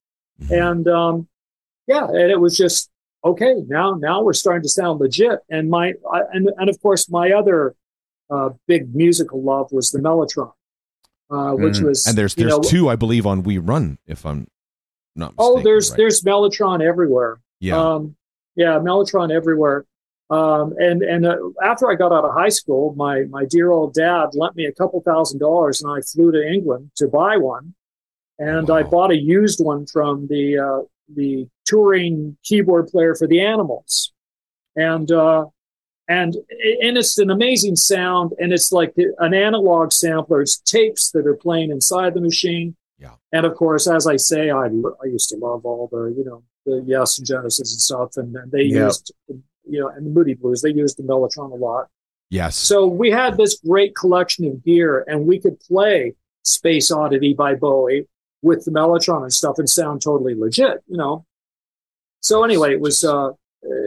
And 0.50 0.86
um, 0.88 1.28
yeah, 1.86 2.06
and 2.06 2.30
it 2.30 2.40
was 2.40 2.56
just 2.56 2.90
okay. 3.24 3.54
Now, 3.66 3.94
now 3.94 4.22
we're 4.22 4.34
starting 4.34 4.62
to 4.62 4.68
sound 4.68 5.00
legit. 5.00 5.40
And 5.50 5.70
my, 5.70 5.94
I, 6.12 6.20
and, 6.32 6.50
and 6.58 6.68
of 6.68 6.80
course, 6.80 7.08
my 7.10 7.32
other 7.32 7.74
uh, 8.30 8.50
big 8.66 8.94
musical 8.94 9.42
love 9.42 9.72
was 9.72 9.90
the 9.90 9.98
Mellotron. 9.98 10.52
Uh, 11.30 11.52
which 11.52 11.76
Mm. 11.76 11.84
was 11.88 12.06
And 12.06 12.16
there's 12.16 12.34
there's 12.34 12.52
know, 12.52 12.60
two, 12.62 12.88
I 12.88 12.96
believe, 12.96 13.26
on 13.26 13.42
We 13.42 13.58
Run. 13.58 13.98
If 14.06 14.24
I'm 14.26 14.46
not. 15.14 15.34
Oh, 15.38 15.60
there's 15.60 15.90
right? 15.90 15.96
there's 15.98 16.22
Mellotron 16.22 16.82
everywhere. 16.82 17.40
yeah. 17.60 17.76
Um, 17.80 18.16
yeah, 18.54 18.78
Mellotron 18.78 19.30
everywhere. 19.30 19.84
Um, 20.30 20.74
and 20.78 21.02
and 21.02 21.24
uh, 21.26 21.36
after 21.62 21.88
I 21.90 21.94
got 21.94 22.10
out 22.12 22.24
of 22.24 22.32
high 22.34 22.48
school, 22.48 22.94
my 22.96 23.24
my 23.24 23.44
dear 23.44 23.70
old 23.70 23.94
dad 23.94 24.30
lent 24.34 24.56
me 24.56 24.64
a 24.66 24.72
couple 24.72 25.00
thousand 25.02 25.38
dollars, 25.38 25.82
and 25.82 25.90
I 25.90 26.00
flew 26.00 26.32
to 26.32 26.42
England 26.46 26.90
to 26.96 27.06
buy 27.08 27.36
one. 27.36 27.74
And 28.38 28.68
I 28.70 28.82
bought 28.82 29.10
a 29.12 29.16
used 29.16 29.60
one 29.64 29.86
from 29.86 30.26
the 30.28 30.58
uh, 30.58 30.82
the 31.14 31.48
touring 31.64 32.36
keyboard 32.42 32.88
player 32.88 33.14
for 33.14 33.26
the 33.28 33.40
Animals, 33.40 34.12
and 34.74 35.10
uh, 35.12 35.46
and 36.08 36.34
and 36.82 36.96
it's 36.98 37.18
an 37.18 37.30
amazing 37.30 37.76
sound, 37.76 38.32
and 38.38 38.52
it's 38.52 38.72
like 38.72 38.94
the, 38.94 39.14
an 39.18 39.34
analog 39.34 39.92
sampler. 39.92 40.42
It's 40.42 40.58
tapes 40.58 41.10
that 41.12 41.26
are 41.26 41.34
playing 41.36 41.70
inside 41.70 42.14
the 42.14 42.20
machine. 42.20 42.76
Yeah. 42.98 43.14
And 43.32 43.44
of 43.44 43.54
course, 43.56 43.86
as 43.88 44.06
I 44.06 44.16
say, 44.16 44.50
I 44.50 44.66
I 44.66 45.06
used 45.06 45.28
to 45.30 45.36
love 45.36 45.64
all 45.66 45.88
the 45.90 46.14
you 46.16 46.24
know 46.24 46.42
the 46.64 46.82
Yes 46.86 47.18
and 47.18 47.26
Genesis 47.26 47.72
and 47.72 47.80
stuff, 47.80 48.16
and, 48.16 48.34
and 48.36 48.50
they 48.52 48.62
Yeah. 48.62 48.84
used 48.86 49.12
you 49.28 49.80
know 49.80 49.88
and 49.88 50.06
the 50.06 50.10
Moody 50.10 50.34
Blues. 50.34 50.62
They 50.62 50.70
used 50.72 50.96
the 50.96 51.02
Mellotron 51.02 51.52
a 51.52 51.56
lot. 51.56 51.88
yes. 52.30 52.56
So 52.56 52.86
we 52.86 53.10
had 53.10 53.36
this 53.36 53.60
great 53.66 53.94
collection 53.96 54.44
of 54.46 54.64
gear, 54.64 55.04
and 55.08 55.26
we 55.26 55.38
could 55.40 55.58
play 55.60 56.14
Space 56.44 56.90
Oddity 56.90 57.34
by 57.34 57.54
Bowie 57.54 58.06
with 58.42 58.64
the 58.64 58.70
Mellotron 58.70 59.22
and 59.22 59.32
stuff, 59.32 59.58
and 59.58 59.68
sound 59.68 60.02
totally 60.02 60.34
legit, 60.34 60.82
you 60.86 60.96
know. 60.96 61.24
So 62.20 62.44
anyway, 62.44 62.72
it 62.72 62.80
was 62.80 63.04
uh, 63.04 63.30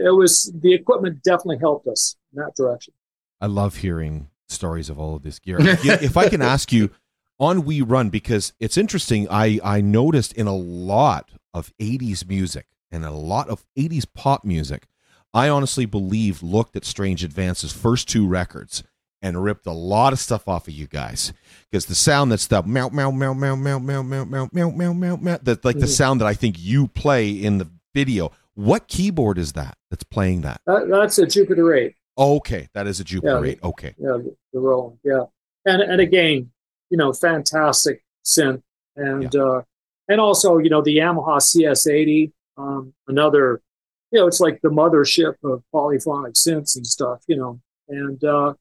it 0.06 0.14
was 0.16 0.52
the 0.54 0.72
equipment 0.74 1.22
definitely 1.22 1.58
helped 1.58 1.86
us 1.86 2.16
in 2.32 2.40
that 2.42 2.54
direction. 2.56 2.94
I 3.40 3.46
love 3.46 3.76
hearing 3.76 4.28
stories 4.48 4.90
of 4.90 4.98
all 4.98 5.14
of 5.16 5.22
this 5.22 5.38
gear. 5.38 5.60
If, 5.60 5.84
you- 5.84 5.92
if 5.92 6.16
I 6.16 6.28
can 6.28 6.42
ask 6.42 6.72
you 6.72 6.90
on 7.38 7.64
We 7.64 7.80
Run, 7.80 8.10
because 8.10 8.52
it's 8.60 8.76
interesting, 8.76 9.26
I, 9.30 9.58
I 9.64 9.80
noticed 9.80 10.32
in 10.34 10.46
a 10.46 10.54
lot 10.56 11.30
of 11.54 11.72
80s 11.80 12.28
music 12.28 12.66
and 12.92 13.04
a 13.04 13.10
lot 13.10 13.48
of 13.48 13.64
80s 13.78 14.04
pop 14.14 14.44
music, 14.44 14.86
I 15.32 15.48
honestly 15.48 15.86
believe 15.86 16.42
looked 16.42 16.76
at 16.76 16.84
Strange 16.84 17.22
Advance's 17.24 17.72
first 17.72 18.08
two 18.08 18.26
records 18.26 18.82
and 19.22 19.42
ripped 19.42 19.66
a 19.66 19.72
lot 19.72 20.12
of 20.12 20.18
stuff 20.18 20.48
off 20.48 20.66
of 20.66 20.74
you 20.74 20.86
guys 20.86 21.32
because 21.70 21.86
the 21.86 21.94
sound 21.94 22.32
that's 22.32 22.46
the 22.46 22.62
meow 22.62 22.88
meow 22.88 23.10
meow 23.10 23.32
meow 23.34 23.54
meow 23.54 23.78
meow 23.78 24.02
meow 24.02 24.24
meow 24.24 24.48
meow 24.52 24.70
meow 24.70 24.92
meow 24.92 25.16
meow 25.16 25.38
that's 25.42 25.64
like 25.64 25.78
the 25.78 25.84
Mhm. 25.86 25.88
sound 25.96 26.20
that 26.20 26.26
I 26.26 26.34
think 26.34 26.56
you 26.58 26.88
play 26.88 27.30
in 27.30 27.58
the 27.58 27.68
video. 27.94 28.32
What 28.54 28.88
keyboard 28.88 29.38
is 29.38 29.52
that 29.54 29.76
that's 29.90 30.04
playing 30.04 30.42
that? 30.42 30.60
That, 30.66 30.88
that's 30.90 31.18
a 31.18 31.26
Jupiter 31.26 31.74
Eight. 31.74 31.94
Oh, 32.16 32.36
okay, 32.36 32.68
that 32.74 32.86
is 32.86 33.00
a 33.00 33.04
Jupiter 33.04 33.44
Yeah. 33.44 33.52
8. 33.52 33.62
Okay. 33.64 33.94
yeah, 33.98 34.18
the, 34.18 34.36
the 34.52 34.60
Roland, 34.60 34.98
yeah, 35.04 35.24
and 35.64 35.80
and 35.82 36.00
again, 36.00 36.50
you 36.90 36.98
know, 36.98 37.12
fantastic 37.12 38.04
synth, 38.24 38.62
and 38.96 39.34
uh, 39.34 39.62
and 40.08 40.20
also 40.20 40.58
you 40.58 40.70
know 40.70 40.82
the 40.82 40.96
Yamaha 40.98 41.38
CS80, 41.38 42.32
um, 42.58 42.92
another, 43.08 43.62
you 44.10 44.20
know, 44.20 44.26
it's 44.26 44.40
like 44.40 44.60
the 44.62 44.68
mothership 44.68 45.34
of 45.44 45.62
polyphonic 45.72 46.34
synths 46.34 46.76
and 46.76 46.86
stuff, 46.86 47.22
you 47.28 47.36
know, 47.36 47.60
and 47.88 48.22
uh, 48.24 48.52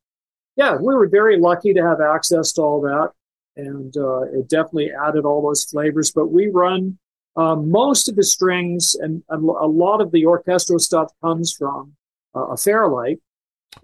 yeah, 0.56 0.76
we 0.76 0.94
were 0.94 1.08
very 1.08 1.38
lucky 1.38 1.74
to 1.74 1.82
have 1.82 2.00
access 2.00 2.52
to 2.54 2.62
all 2.62 2.82
that, 2.82 3.12
and 3.58 3.96
uh, 3.98 4.22
it 4.22 4.48
definitely 4.48 4.92
added 4.92 5.26
all 5.26 5.42
those 5.42 5.66
flavors. 5.66 6.12
But 6.12 6.28
we 6.28 6.48
run 6.48 6.98
um, 7.40 7.72
most 7.72 8.10
of 8.10 8.16
the 8.16 8.24
strings 8.24 8.96
and, 8.96 9.24
and 9.30 9.42
a 9.50 9.68
lot 9.86 10.02
of 10.02 10.12
the 10.12 10.26
orchestral 10.26 10.80
stuff 10.80 11.10
comes 11.24 11.48
from 11.60 11.94
uh, 12.36 12.48
a 12.56 12.58
Fairlight, 12.58 13.20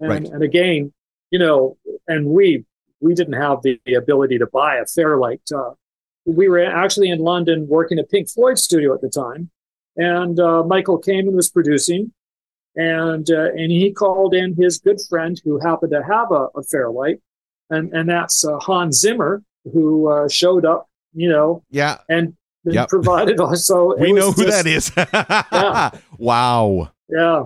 and, 0.00 0.10
Right. 0.10 0.24
and 0.32 0.42
again, 0.42 0.92
you 1.30 1.38
know, 1.38 1.76
and 2.06 2.22
we 2.26 2.64
we 3.00 3.14
didn't 3.14 3.40
have 3.46 3.58
the, 3.62 3.80
the 3.86 3.94
ability 3.94 4.38
to 4.38 4.46
buy 4.46 4.76
a 4.76 4.86
Fairlight. 4.86 5.42
Uh, 5.54 5.72
we 6.24 6.48
were 6.48 6.64
actually 6.64 7.10
in 7.10 7.20
London 7.20 7.66
working 7.68 7.98
at 7.98 8.10
Pink 8.10 8.28
Floyd 8.28 8.58
studio 8.58 8.94
at 8.94 9.00
the 9.00 9.08
time, 9.08 9.50
and 9.96 10.38
uh, 10.40 10.62
Michael 10.64 11.00
Kamen 11.00 11.32
was 11.32 11.48
producing, 11.48 12.12
and 12.74 13.30
uh, 13.30 13.50
and 13.52 13.70
he 13.70 13.92
called 13.92 14.34
in 14.34 14.54
his 14.54 14.78
good 14.78 15.00
friend 15.08 15.40
who 15.44 15.58
happened 15.58 15.92
to 15.92 16.02
have 16.02 16.30
a, 16.30 16.48
a 16.60 16.62
Fairlight, 16.62 17.18
and 17.70 17.92
and 17.92 18.08
that's 18.08 18.44
uh, 18.44 18.58
Hans 18.58 19.00
Zimmer 19.00 19.42
who 19.72 20.08
uh, 20.08 20.28
showed 20.28 20.64
up, 20.64 20.88
you 21.14 21.28
know, 21.28 21.62
Yeah, 21.70 21.98
and, 22.08 22.36
and 22.66 22.74
Yep. 22.74 22.88
provided 22.90 23.40
also. 23.40 23.96
we 23.98 24.12
know 24.12 24.32
who 24.32 24.44
just- 24.44 24.94
that 24.94 25.92
is. 25.94 26.00
Wow. 26.18 26.90
Yeah. 27.08 27.44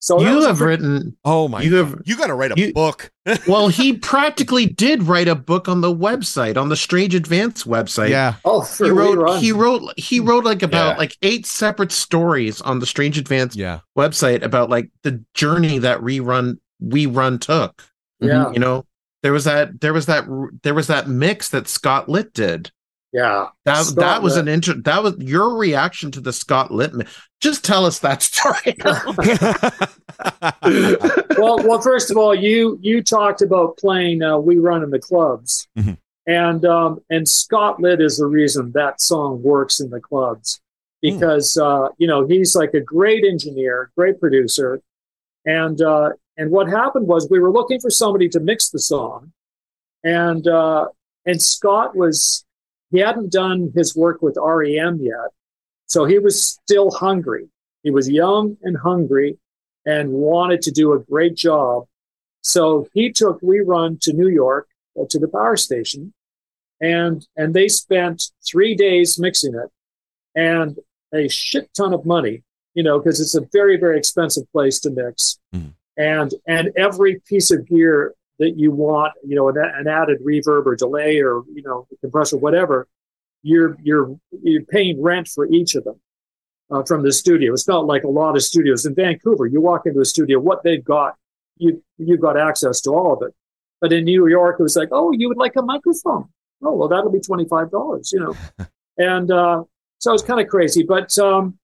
So 0.00 0.20
you 0.20 0.42
have 0.42 0.58
pretty- 0.58 0.82
written 0.84 1.16
Oh 1.24 1.48
my 1.48 1.60
You 1.60 1.74
have- 1.76 2.00
You 2.04 2.16
got 2.16 2.28
to 2.28 2.34
write 2.34 2.52
a 2.52 2.54
you- 2.60 2.72
book. 2.72 3.10
well 3.48 3.66
he 3.68 3.92
practically 3.94 4.64
did 4.64 5.02
write 5.02 5.26
a 5.28 5.34
book 5.34 5.68
on 5.68 5.80
the 5.80 5.92
website 5.94 6.56
on 6.56 6.68
the 6.68 6.76
strange 6.76 7.14
advance 7.16 7.64
website 7.64 8.10
yeah. 8.10 8.34
Oh, 8.44 8.62
for 8.62 8.84
he 8.86 8.90
wrote 8.90 9.18
rerun. 9.18 9.38
he 9.40 9.52
wrote 9.52 9.82
he 9.98 10.20
wrote 10.20 10.44
like 10.44 10.62
about 10.62 10.92
Yeah. 10.92 10.98
like 10.98 11.16
eight 11.22 11.44
separate 11.46 11.90
stories 11.92 12.60
on 12.62 12.78
the 12.78 12.86
strange 12.86 13.18
advance 13.18 13.56
Yeah. 13.56 13.80
website 13.98 14.42
about 14.42 14.70
like 14.70 14.88
the 15.02 15.22
journey 15.34 15.78
that 15.80 16.00
rerun 16.00 16.58
we 16.80 17.06
run 17.06 17.38
took 17.40 17.82
Yeah. 18.20 18.50
you 18.52 18.60
know 18.60 18.86
there 19.24 19.32
was 19.32 19.44
that 19.44 19.80
there 19.80 19.92
was 19.92 20.06
that 20.06 20.24
there 20.62 20.74
was 20.74 20.86
that 20.86 21.08
mix 21.08 21.48
that 21.50 21.66
scott 21.68 22.08
litt 22.08 22.32
did 22.32 22.70
Yeah. 23.12 23.46
that 23.64 23.84
Scott 23.86 23.96
that 23.96 24.22
was 24.22 24.34
Litt. 24.36 24.42
an 24.42 24.48
inter 24.54 24.74
that 24.84 25.02
was 25.02 25.14
your 25.18 25.56
reaction 25.56 26.10
to 26.10 26.20
the 26.20 26.32
scott 26.32 26.70
litt 26.70 26.92
mi- 26.92 27.06
just 27.40 27.64
tell 27.64 27.86
us 27.86 28.00
that 28.00 28.22
story 28.22 28.76
well, 31.38 31.58
well, 31.66 31.80
first 31.80 32.10
of 32.10 32.16
all, 32.16 32.34
you 32.34 32.78
you 32.82 33.02
talked 33.02 33.42
about 33.42 33.76
playing 33.78 34.22
uh, 34.22 34.38
"We 34.38 34.58
Run 34.58 34.82
in 34.82 34.90
the 34.90 34.98
Clubs," 34.98 35.68
Mhm. 35.78 35.96
and 36.26 36.64
um, 36.64 37.00
and 37.10 37.28
Scott 37.28 37.80
Litt 37.80 38.00
is 38.00 38.18
the 38.18 38.26
reason 38.26 38.72
that 38.72 39.00
song 39.00 39.42
works 39.42 39.80
in 39.80 39.90
the 39.90 40.00
clubs 40.00 40.60
because 41.00 41.56
uh, 41.56 41.88
you 41.98 42.06
know 42.06 42.26
he's 42.26 42.56
like 42.56 42.74
a 42.74 42.80
great 42.80 43.24
engineer, 43.24 43.90
great 43.96 44.20
producer, 44.20 44.80
and 45.44 45.80
uh, 45.80 46.10
and 46.36 46.50
what 46.50 46.68
happened 46.68 47.06
was 47.06 47.28
we 47.30 47.38
were 47.38 47.52
looking 47.52 47.80
for 47.80 47.90
somebody 47.90 48.28
to 48.30 48.40
mix 48.40 48.70
the 48.70 48.78
song, 48.80 49.32
and 50.04 50.46
uh, 50.48 50.86
and 51.26 51.40
Scott 51.40 51.94
was 51.96 52.44
he 52.90 53.00
hadn't 53.00 53.32
done 53.32 53.72
his 53.74 53.94
work 53.96 54.22
with 54.22 54.36
REM 54.40 54.98
yet, 55.00 55.30
so 55.86 56.04
he 56.04 56.18
was 56.18 56.42
still 56.44 56.90
hungry. 56.90 57.48
He 57.82 57.90
was 57.90 58.08
young 58.10 58.56
and 58.62 58.76
hungry 58.76 59.38
and 59.86 60.10
wanted 60.10 60.62
to 60.62 60.70
do 60.70 60.92
a 60.92 60.98
great 60.98 61.34
job. 61.36 61.84
So 62.42 62.88
he 62.92 63.12
took 63.12 63.40
We 63.42 63.60
Run 63.60 63.98
to 64.02 64.12
New 64.12 64.28
York 64.28 64.68
uh, 64.98 65.04
to 65.10 65.18
the 65.18 65.28
power 65.28 65.56
station, 65.56 66.12
and 66.80 67.26
and 67.36 67.54
they 67.54 67.68
spent 67.68 68.30
three 68.46 68.74
days 68.74 69.18
mixing 69.18 69.54
it, 69.54 69.70
and 70.34 70.78
a 71.14 71.28
shit 71.28 71.70
ton 71.74 71.92
of 71.94 72.04
money, 72.04 72.42
you 72.74 72.82
know, 72.82 72.98
because 72.98 73.20
it's 73.20 73.34
a 73.34 73.46
very 73.52 73.76
very 73.78 73.98
expensive 73.98 74.50
place 74.52 74.78
to 74.80 74.90
mix, 74.90 75.38
Mhm. 75.54 75.72
and 75.96 76.34
and 76.46 76.70
every 76.76 77.20
piece 77.26 77.50
of 77.50 77.66
gear 77.66 78.14
that 78.38 78.56
you 78.56 78.70
want, 78.70 79.12
you 79.24 79.34
know, 79.34 79.48
an, 79.48 79.56
an 79.58 79.88
added 79.88 80.18
reverb 80.24 80.66
or 80.66 80.76
delay 80.76 81.18
or 81.20 81.42
you 81.52 81.62
know 81.62 81.86
compressor, 82.00 82.36
whatever, 82.36 82.86
you're 83.42 83.76
you're 83.82 84.16
you're 84.42 84.62
paying 84.62 85.00
rent 85.02 85.28
for 85.28 85.46
each 85.46 85.74
of 85.74 85.84
them 85.84 86.00
uh, 86.70 86.82
from 86.84 87.02
the 87.02 87.12
studio. 87.12 87.52
It's 87.52 87.68
not 87.68 87.86
like 87.86 88.04
a 88.04 88.08
lot 88.08 88.36
of 88.36 88.42
studios 88.42 88.86
in 88.86 88.94
Vancouver. 88.94 89.46
You 89.46 89.60
walk 89.60 89.86
into 89.86 90.00
a 90.00 90.04
studio, 90.04 90.38
what 90.38 90.62
they've 90.62 90.84
got, 90.84 91.16
you 91.56 91.82
you've 91.98 92.20
got 92.20 92.38
access 92.38 92.80
to 92.82 92.90
all 92.90 93.12
of 93.14 93.22
it. 93.26 93.34
But 93.80 93.92
in 93.92 94.04
New 94.04 94.26
York, 94.26 94.56
it 94.58 94.62
was 94.62 94.76
like, 94.76 94.88
oh, 94.90 95.12
you 95.12 95.28
would 95.28 95.36
like 95.36 95.54
a 95.56 95.62
microphone? 95.62 96.28
Oh, 96.62 96.72
well, 96.72 96.88
that'll 96.88 97.12
be 97.12 97.20
twenty 97.20 97.46
five 97.46 97.70
dollars, 97.70 98.12
you 98.12 98.20
know. 98.20 98.66
and 98.98 99.30
uh, 99.30 99.62
so 99.98 100.12
it's 100.12 100.22
kind 100.22 100.40
of 100.40 100.48
crazy. 100.48 100.82
But 100.82 101.16
um, 101.18 101.58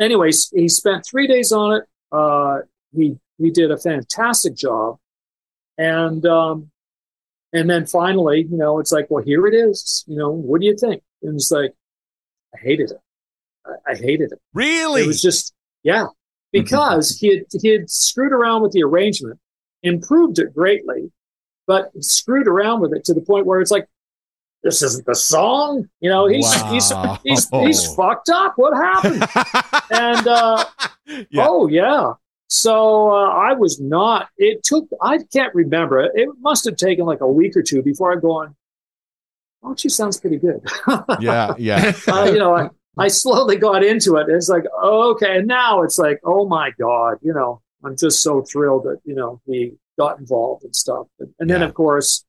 anyways, 0.00 0.50
he 0.54 0.68
spent 0.68 1.06
three 1.06 1.26
days 1.26 1.52
on 1.52 1.76
it. 1.76 1.84
Uh, 2.10 2.58
he 2.94 3.16
he 3.38 3.50
did 3.50 3.70
a 3.70 3.78
fantastic 3.78 4.54
job, 4.54 4.98
and 5.78 6.24
um, 6.26 6.70
and 7.52 7.68
then 7.68 7.86
finally, 7.86 8.46
you 8.50 8.56
know, 8.56 8.78
it's 8.80 8.92
like, 8.92 9.06
well, 9.10 9.22
here 9.24 9.46
it 9.46 9.54
is. 9.54 10.04
You 10.06 10.16
know, 10.16 10.30
what 10.30 10.60
do 10.60 10.66
you 10.66 10.76
think? 10.76 11.02
And 11.22 11.34
it's 11.34 11.50
like, 11.50 11.72
I 12.54 12.58
hated 12.60 12.90
it. 12.92 13.00
I, 13.66 13.92
I 13.92 13.94
hated 13.94 14.32
it. 14.32 14.40
really? 14.54 15.02
It 15.02 15.06
was 15.06 15.22
just 15.22 15.54
yeah, 15.82 16.06
because 16.52 17.16
he 17.18 17.28
had 17.36 17.46
he 17.60 17.68
had 17.68 17.90
screwed 17.90 18.32
around 18.32 18.62
with 18.62 18.72
the 18.72 18.82
arrangement, 18.82 19.38
improved 19.82 20.38
it 20.38 20.54
greatly, 20.54 21.12
but 21.66 21.90
screwed 22.02 22.48
around 22.48 22.80
with 22.80 22.92
it 22.94 23.04
to 23.06 23.14
the 23.14 23.20
point 23.20 23.46
where 23.46 23.60
it's 23.60 23.70
like, 23.70 23.86
this 24.62 24.82
isn't 24.82 25.06
the 25.06 25.14
song. 25.14 25.88
You 26.00 26.08
know, 26.10 26.26
he's 26.26 26.50
he's 26.70 26.90
Wow. 26.92 27.18
he's 27.24 27.48
he's 27.50 27.94
fucked 27.94 28.28
up. 28.30 28.54
What 28.56 28.74
happened? 28.74 29.24
and 29.90 30.26
uh, 30.26 30.64
Yeah. 31.06 31.46
oh 31.48 31.66
yeah. 31.68 32.12
So 32.52 33.10
uh, 33.10 33.30
I 33.30 33.54
was 33.54 33.80
not. 33.80 34.28
It 34.36 34.62
took. 34.62 34.86
I 35.00 35.20
can't 35.32 35.54
remember. 35.54 36.00
It 36.14 36.28
must 36.40 36.66
have 36.66 36.76
taken 36.76 37.06
like 37.06 37.22
a 37.22 37.26
week 37.26 37.56
or 37.56 37.62
two 37.62 37.82
before 37.82 38.12
I 38.12 38.20
go 38.20 38.32
on. 38.32 38.54
Oh, 39.62 39.74
she 39.74 39.88
sounds 39.88 40.20
pretty 40.20 40.36
good. 40.36 40.60
yeah, 41.20 41.54
yeah. 41.56 41.92
uh, 42.08 42.24
you 42.24 42.38
know, 42.38 42.54
I, 42.54 42.68
I 42.98 43.08
slowly 43.08 43.56
got 43.56 43.82
into 43.82 44.16
it. 44.16 44.28
It's 44.28 44.50
like, 44.50 44.64
okay, 44.84 45.38
and 45.38 45.46
now 45.46 45.82
it's 45.82 45.98
like, 45.98 46.20
oh 46.24 46.46
my 46.46 46.72
god, 46.78 47.16
you 47.22 47.32
know, 47.32 47.62
I'm 47.82 47.96
just 47.96 48.22
so 48.22 48.42
thrilled 48.42 48.84
that 48.84 49.00
you 49.06 49.14
know 49.14 49.40
he 49.46 49.72
got 49.98 50.18
involved 50.18 50.64
and 50.64 50.76
stuff. 50.76 51.06
And, 51.20 51.32
and 51.38 51.48
then 51.48 51.60
Yeah. 51.62 51.68
of 51.68 51.74
course, 51.74 52.22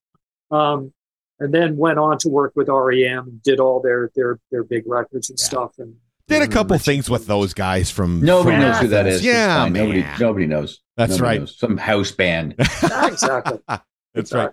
um, 0.51 0.93
and 1.39 1.53
then 1.53 1.75
went 1.75 1.99
on 1.99 2.17
to 2.19 2.29
work 2.29 2.53
with 2.55 2.69
REM 2.69 3.27
and 3.27 3.43
did 3.43 3.59
all 3.59 3.81
their 3.81 4.09
their 4.15 4.39
their 4.51 4.63
big 4.63 4.83
records 4.87 5.29
and 5.29 5.37
Yeah. 5.37 5.45
stuff. 5.47 5.73
And 5.79 5.95
Did 6.27 6.41
a 6.41 6.47
couple 6.47 6.77
things 6.77 7.09
with 7.09 7.27
those 7.27 7.53
guys 7.53 7.91
from 7.91 8.21
Nobody 8.21 8.55
from 8.55 8.61
knows 8.61 8.79
who 8.79 8.87
that 8.89 9.01
Athens. 9.07 9.15
is. 9.15 9.21
It's 9.21 9.25
Yeah, 9.27 9.63
fine. 9.63 9.73
nobody, 9.73 10.05
nobody 10.19 10.45
knows. 10.47 10.79
That's 10.95 11.11
Nobody 11.13 11.27
right. 11.27 11.39
knows. 11.41 11.57
Some 11.57 11.77
house 11.77 12.11
band. 12.11 12.55
Exactly. 12.59 13.59
That's 14.13 14.31
right. 14.33 14.51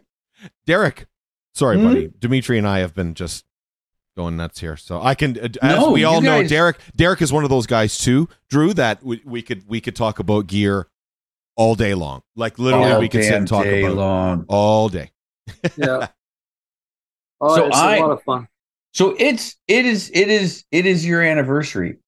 Derek, 0.66 1.06
sorry, 1.54 1.76
Hmm? 1.78 1.84
buddy. 1.84 2.10
Dimitri 2.18 2.58
and 2.58 2.66
I 2.66 2.80
have 2.80 2.94
been 2.94 3.14
just 3.14 3.44
going 4.16 4.36
nuts 4.36 4.58
here. 4.60 4.76
So 4.76 5.00
I 5.00 5.14
can, 5.14 5.38
uh, 5.38 5.48
as 5.62 5.78
No, 5.78 5.92
we 5.92 6.00
you 6.00 6.06
all 6.08 6.20
know, 6.20 6.42
Derek. 6.42 6.78
Derek 6.96 7.22
is 7.22 7.32
one 7.32 7.44
of 7.44 7.50
those 7.50 7.66
guys 7.66 7.96
too, 7.98 8.28
Drew. 8.48 8.72
That 8.74 9.02
we, 9.04 9.20
we 9.24 9.40
could 9.42 9.68
we 9.68 9.80
could 9.80 9.94
talk 9.94 10.18
about 10.18 10.46
gear 10.48 10.88
all 11.56 11.74
day 11.74 11.94
long. 11.94 12.22
Like 12.36 12.58
literally, 12.58 12.90
All 12.92 13.00
we 13.00 13.08
could 13.08 13.22
sit 13.22 13.34
and 13.34 13.46
talk 13.46 13.64
day 13.64 13.82
about 13.84 13.96
long. 13.96 14.44
all 14.48 14.88
day. 14.88 15.10
Yeah. 15.76 16.08
Oh, 17.42 17.56
So 17.56 17.66
it's 17.68 17.76
I- 17.76 17.96
a 17.96 18.00
lot 18.02 18.10
of 18.10 18.22
fun. 18.22 18.48
So 18.92 19.14
it's 19.18 19.56
it 19.68 19.86
is 19.86 20.10
it 20.14 20.28
is 20.28 20.64
it 20.70 20.86
is 20.86 21.06
your 21.06 21.22
anniversary. 21.22 21.98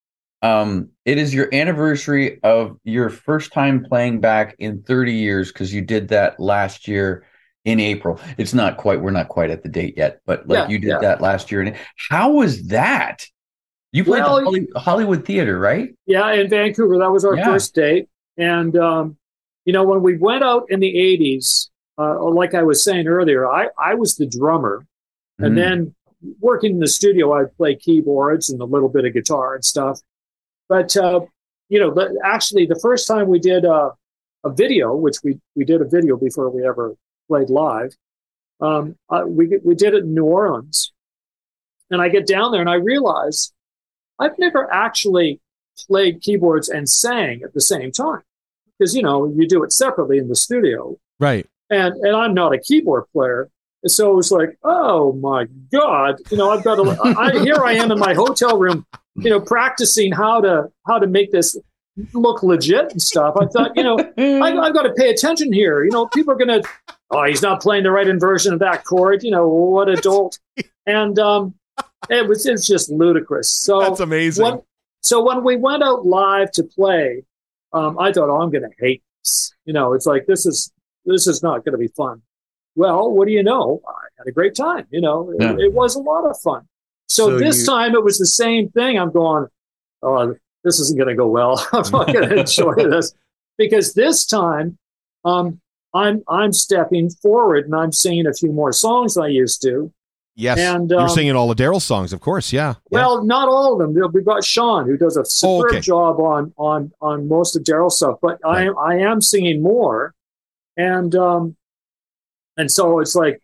Um, 0.42 0.88
it 1.05 1.18
is 1.18 1.33
your 1.33 1.49
anniversary 1.55 2.40
of 2.42 2.77
your 2.83 3.09
first 3.11 3.53
time 3.53 3.85
playing 3.85 4.21
back 4.21 4.57
in 4.59 4.83
30 4.83 5.12
years 5.14 5.53
because 5.53 5.73
you 5.73 5.83
did 5.83 6.09
that 6.09 6.40
last 6.40 6.88
year 6.88 7.25
in 7.64 7.79
April. 7.79 8.18
It's 8.38 8.53
not 8.53 8.77
quite 8.77 9.01
we're 9.01 9.12
not 9.12 9.29
quite 9.29 9.51
at 9.51 9.62
the 9.62 9.68
date 9.68 9.95
yet, 9.97 10.21
but 10.27 10.49
like 10.49 10.64
Yeah, 10.64 10.68
you 10.68 10.79
did 10.79 10.90
yeah. 10.90 10.99
that 11.01 11.21
last 11.21 11.53
year. 11.53 11.62
And 11.62 11.77
how 12.11 12.33
was 12.33 12.66
that? 12.68 13.25
You 13.92 14.05
played 14.05 14.25
Well, 14.25 14.40
the 14.40 14.45
Holly, 14.45 14.68
Hollywood 14.77 15.25
Theater, 15.25 15.59
right? 15.59 15.90
Yeah, 16.07 16.33
in 16.33 16.49
Vancouver. 16.49 16.99
That 16.99 17.12
was 17.12 17.25
our 17.25 17.37
Yeah. 17.37 17.53
first 17.53 17.75
date. 17.75 18.09
And, 18.37 18.77
um, 18.77 19.16
you 19.64 19.73
know, 19.73 19.85
when 19.85 20.03
we 20.03 20.16
went 20.16 20.42
out 20.42 20.64
in 20.71 20.81
the 20.81 20.97
80s, 20.99 21.71
uh, 21.99 22.29
like 22.31 22.55
I 22.55 22.62
was 22.64 22.83
saying 22.83 23.07
earlier, 23.07 23.49
I, 23.49 23.68
I 23.79 23.95
was 23.95 24.16
the 24.16 24.27
drummer. 24.27 24.87
And 25.38 25.53
Mhm. 25.53 25.57
then 25.57 25.95
working 26.41 26.73
in 26.73 26.81
the 26.81 26.89
studio, 26.89 27.33
I'd 27.33 27.57
play 27.57 27.75
keyboards 27.75 28.51
and 28.51 28.61
a 28.61 28.65
little 28.65 28.89
bit 28.89 29.05
of 29.05 29.13
guitar 29.13 29.55
and 29.55 29.65
stuff. 29.65 30.01
But, 30.69 30.97
uh, 30.97 31.21
you 31.69 31.79
know, 31.81 31.93
the, 31.93 32.19
actually, 32.25 32.67
the 32.67 32.79
first 32.81 33.07
time 33.07 33.29
we 33.29 33.39
did 33.39 33.65
uh, 33.65 33.91
a 34.45 34.51
video, 34.51 34.95
which 34.95 35.17
we, 35.25 35.39
we 35.55 35.65
did 35.65 35.81
a 35.81 35.85
video 35.85 36.17
before 36.17 36.51
we 36.51 36.67
ever 36.67 36.95
played 37.29 37.51
live, 37.51 37.95
um, 38.61 38.97
uh, 39.11 39.25
we, 39.27 39.59
we 39.65 39.75
did 39.75 39.95
it 39.95 40.05
in 40.05 40.15
New 40.15 40.25
Orleans. 40.25 40.93
And 41.91 42.01
I 42.01 42.09
get 42.09 42.27
down 42.27 42.53
there 42.53 42.61
and 42.61 42.71
I 42.71 42.77
realize 42.77 43.53
I've 44.19 44.39
never 44.39 44.73
actually 44.73 45.41
played 45.89 46.21
keyboards 46.21 46.69
and 46.69 46.89
sang 46.89 47.43
at 47.43 47.55
the 47.55 47.61
same 47.61 47.91
time 47.91 48.23
because 48.79 48.95
you 48.95 49.03
know 49.03 49.33
you 49.37 49.49
do 49.49 49.65
it 49.65 49.73
separately 49.73 50.19
in 50.19 50.29
the 50.29 50.37
studio 50.37 50.97
Right. 51.19 51.47
and 51.71 51.95
and 51.95 52.15
i'm 52.15 52.35
not 52.35 52.53
a 52.53 52.59
keyboard 52.59 53.05
player 53.13 53.49
and 53.83 53.90
so 53.90 54.12
it 54.12 54.14
was 54.14 54.31
like 54.31 54.57
oh 54.64 55.12
my 55.14 55.47
god 55.73 56.16
you 56.31 56.37
know 56.37 56.51
i've 56.51 56.64
got 56.64 56.77
to 56.77 56.97
I, 57.18 57.38
here 57.40 57.64
i 57.64 57.73
am 57.73 57.90
in 57.90 57.99
my 57.99 58.14
hotel 58.14 58.59
room 58.59 58.87
you 59.16 59.31
know 59.31 59.40
practicing 59.40 60.12
how 60.12 60.40
to 60.40 60.71
how 60.87 60.99
to 60.99 61.07
make 61.07 61.33
this 61.33 61.57
look 62.14 62.42
legit 62.42 62.90
and 62.90 63.03
stuff 63.03 63.37
i 63.38 63.47
thought 63.47 63.73
you 63.77 63.83
know 63.83 63.99
I, 64.18 64.57
I've 64.62 64.75
got 64.75 64.83
to 64.83 64.92
pay 64.95 65.11
attention 65.11 65.53
here. 65.53 65.85
You 65.85 65.90
know, 65.90 66.07
people 66.07 66.33
are 66.33 66.37
going 66.37 66.62
to, 66.62 66.68
oh, 67.11 67.25
he's 67.25 67.42
not 67.42 67.61
playing 67.61 67.85
the 67.85 67.90
right 67.90 68.07
inversion 68.09 68.53
of 68.53 68.59
that 68.61 68.85
chord. 68.85 69.23
You 69.23 69.31
know, 69.31 69.47
what 69.49 69.88
adult. 69.88 70.38
And 70.87 71.18
um, 71.18 71.55
it 72.09 72.27
was 72.27 72.47
it's 72.47 72.66
just 72.66 72.90
ludicrous. 72.90 73.51
So 73.51 73.81
That's 73.81 74.01
amazing. 74.01 74.45
when, 74.45 74.62
so 75.01 75.23
when 75.23 75.45
we 75.45 75.57
went 75.57 75.83
out 75.83 76.07
live 76.07 76.51
to 76.53 76.64
play, 76.64 77.25
um, 77.73 77.99
I 77.99 78.12
thought, 78.12 78.29
oh, 78.29 78.40
I'm 78.40 78.51
going 78.51 78.62
to 78.62 78.75
hate 78.79 79.03
this. 79.21 79.53
You 79.64 79.73
know, 79.73 79.92
it's 79.92 80.07
like 80.07 80.27
this 80.27 80.47
is 80.47 80.73
this 81.05 81.27
is 81.27 81.42
not 81.42 81.64
going 81.64 81.73
to 81.73 81.79
be 81.79 81.88
fun. 81.88 82.23
Well, 82.75 83.11
what 83.11 83.27
do 83.29 83.33
you 83.35 83.43
know? 83.43 83.81
I 83.87 83.93
had 84.19 84.27
a 84.27 84.33
great 84.33 84.55
time. 84.55 84.87
You 84.91 85.01
know, 85.01 85.31
it, 85.31 85.37
Yeah. 85.43 85.57
it 85.59 85.73
was 85.73 85.95
a 85.95 86.01
lot 86.01 86.25
of 86.29 86.39
fun. 86.41 86.67
So, 87.09 87.31
So 87.31 87.39
this 87.39 87.61
you- 87.61 87.67
time 87.67 87.95
it 87.95 88.03
was 88.03 88.19
the 88.19 88.27
same 88.27 88.71
thing. 88.71 88.99
I'm 88.99 89.11
going, 89.13 89.47
oh, 90.03 90.35
this 90.65 90.81
isn't 90.81 90.97
going 90.97 91.09
to 91.09 91.15
go 91.15 91.27
well. 91.29 91.67
I'm 91.73 91.91
not 91.91 92.13
going 92.13 92.29
to 92.31 92.41
enjoy 92.41 92.75
this 92.75 93.13
because 93.59 93.95
this 93.95 94.25
time, 94.25 94.79
um, 95.25 95.61
I'm 95.95 96.23
I'm 96.27 96.53
stepping 96.55 97.11
forward 97.11 97.67
and 97.67 97.75
I'm 97.75 97.93
singing 97.93 98.27
a 98.27 98.33
few 98.33 98.51
more 98.51 98.73
songs 98.73 99.15
than 99.15 99.25
I 99.25 99.29
used 99.29 99.61
to. 99.63 99.93
yes. 100.37 100.59
and, 100.59 100.89
You're 100.89 101.01
um, 101.03 101.09
singing 101.11 101.37
all 101.37 101.51
of 101.51 101.59
Daryl's 101.59 101.85
songs, 101.85 102.15
of 102.15 102.21
course. 102.21 102.51
Yeah. 102.51 102.77
yeah. 102.91 102.99
Well, 103.01 103.25
not 103.25 103.49
all 103.49 103.75
of 103.75 103.79
them. 103.79 104.11
We've 104.15 104.25
got 104.25 104.43
Sean 104.43 104.87
who 104.87 104.97
does 104.97 105.19
a 105.19 105.25
superb 105.27 105.67
Oh, 105.67 105.69
okay. 105.77 105.81
job 105.81 106.19
on 106.19 106.55
on 106.57 106.93
on 107.03 107.29
most 107.29 107.57
of 107.57 107.63
Daryl's 107.65 107.99
stuff, 107.99 108.19
but 108.23 108.39
I 108.43 108.63
am 108.65 108.79
I 108.79 108.95
am 109.01 109.21
singing 109.21 109.61
more, 109.63 110.15
and 110.79 111.15
um, 111.15 111.57
and 112.57 112.71
so 112.71 113.01
it's 113.01 113.15
like, 113.15 113.41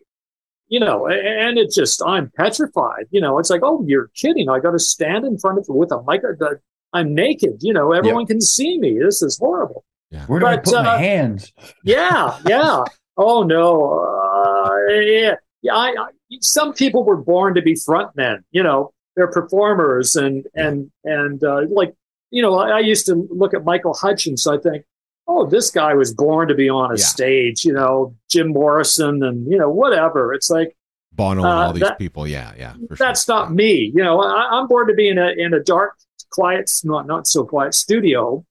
you 0.67 0.79
know, 0.79 1.07
and 1.07 1.57
it's 1.57 1.75
just 1.75 2.01
I'm 2.05 2.31
petrified. 2.37 3.07
You 3.11 3.21
know, 3.21 3.39
it's 3.39 3.49
like, 3.49 3.61
oh, 3.63 3.83
you're 3.87 4.09
kidding! 4.15 4.49
I 4.49 4.59
got 4.59 4.71
to 4.71 4.79
stand 4.79 5.25
in 5.25 5.37
front 5.37 5.57
of 5.57 5.65
with 5.67 5.91
a 5.91 6.01
mic. 6.03 6.21
I'm 6.93 7.13
naked. 7.13 7.57
You 7.61 7.73
know, 7.73 7.91
everyone 7.91 8.25
can 8.25 8.41
see 8.41 8.77
me. 8.79 8.99
This 8.99 9.21
is 9.21 9.37
horrible. 9.37 9.83
Where 10.27 10.39
do 10.39 10.45
I 10.45 10.55
but, 10.55 10.65
put 10.65 10.73
my 10.73 10.95
uh, 10.95 10.97
hands? 10.97 11.53
Yeah, 11.83 12.37
yeah. 12.47 12.83
oh 13.17 13.43
no, 13.43 13.99
uh, 13.99 14.91
yeah, 15.01 15.35
yeah. 15.61 15.73
I, 15.75 15.87
I, 15.87 16.07
some 16.41 16.73
people 16.73 17.03
were 17.03 17.17
born 17.17 17.55
to 17.55 17.61
be 17.61 17.75
front 17.75 18.15
men. 18.15 18.43
You 18.51 18.63
know, 18.63 18.91
they're 19.15 19.31
performers, 19.31 20.15
and 20.15 20.45
and 20.55 20.91
and 21.03 21.43
uh, 21.43 21.61
like 21.69 21.93
you 22.31 22.41
know, 22.41 22.57
I, 22.57 22.77
I 22.77 22.79
used 22.79 23.05
to 23.07 23.27
look 23.31 23.53
at 23.53 23.63
Michael 23.63 23.93
Hutchence. 23.93 24.47
I 24.47 24.57
think, 24.57 24.85
oh, 25.31 25.45
this 25.45 25.69
guy 25.71 25.93
was 25.93 26.13
born 26.13 26.47
to 26.47 26.55
be 26.55 26.69
on 26.69 26.91
a 26.91 26.95
Yeah. 26.97 27.03
stage. 27.05 27.63
You 27.63 27.73
know, 27.73 28.15
Jim 28.29 28.47
Morrison, 28.49 29.23
and 29.23 29.49
you 29.49 29.57
know, 29.57 29.69
whatever. 29.69 30.33
It's 30.33 30.49
like 30.49 30.75
Bono 31.13 31.43
and 31.43 31.47
uh, 31.47 31.65
all 31.67 31.73
these 31.73 31.83
that- 31.83 31.97
people. 31.99 32.27
Yeah. 32.27 32.51
Yeah. 32.57 32.73
for 32.89 32.95
sure. 32.95 33.07
that's 33.07 33.27
not 33.27 33.53
me. 33.53 33.91
You 33.95 34.03
know, 34.03 34.19
I, 34.21 34.49
I'm 34.59 34.67
born 34.67 34.87
to 34.87 34.93
be 34.93 35.07
in 35.07 35.17
a 35.17 35.29
in 35.37 35.53
a 35.53 35.59
dark, 35.61 35.93
quiet, 36.31 36.69
not 36.83 37.07
not 37.07 37.27
so 37.27 37.45
quiet 37.45 37.73
studio, 37.75 38.43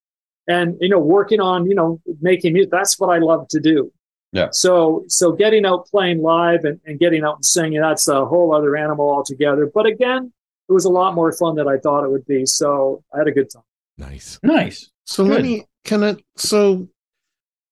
and 0.46 0.76
you 0.80 0.88
know, 0.88 0.98
working 1.00 1.40
on 1.40 1.66
you 1.66 1.74
know 1.74 2.00
making 2.20 2.52
music. 2.54 2.70
That's 2.70 2.98
what 2.98 3.08
I 3.08 3.18
love 3.18 3.48
to 3.48 3.60
do. 3.60 3.92
Yeah. 4.32 4.48
So 4.52 5.04
so 5.08 5.32
getting 5.32 5.64
out 5.66 5.86
playing 5.86 6.20
live 6.22 6.64
and, 6.64 6.78
and 6.84 6.98
getting 6.98 7.24
out 7.24 7.36
and 7.36 7.44
singing 7.44 7.80
that's 7.80 8.06
a 8.08 8.24
whole 8.26 8.54
other 8.54 8.76
animal 8.76 9.08
altogether. 9.10 9.70
But 9.74 9.86
again, 9.86 10.32
it 10.68 10.72
was 10.72 10.84
a 10.84 10.90
lot 10.90 11.14
more 11.14 11.32
fun 11.32 11.56
than 11.56 11.66
I 11.66 11.78
thought 11.78 12.04
it 12.04 12.10
would 12.10 12.26
be. 12.26 12.44
So 12.44 13.02
I 13.14 13.18
had 13.18 13.26
a 13.26 13.32
good 13.32 13.48
time. 13.50 13.62
nice. 13.96 14.38
Nice. 14.42 14.90
So 15.06 15.24
let 15.24 15.42
me 15.42 15.64
can 15.88 16.04
I 16.04 16.16
so 16.36 16.88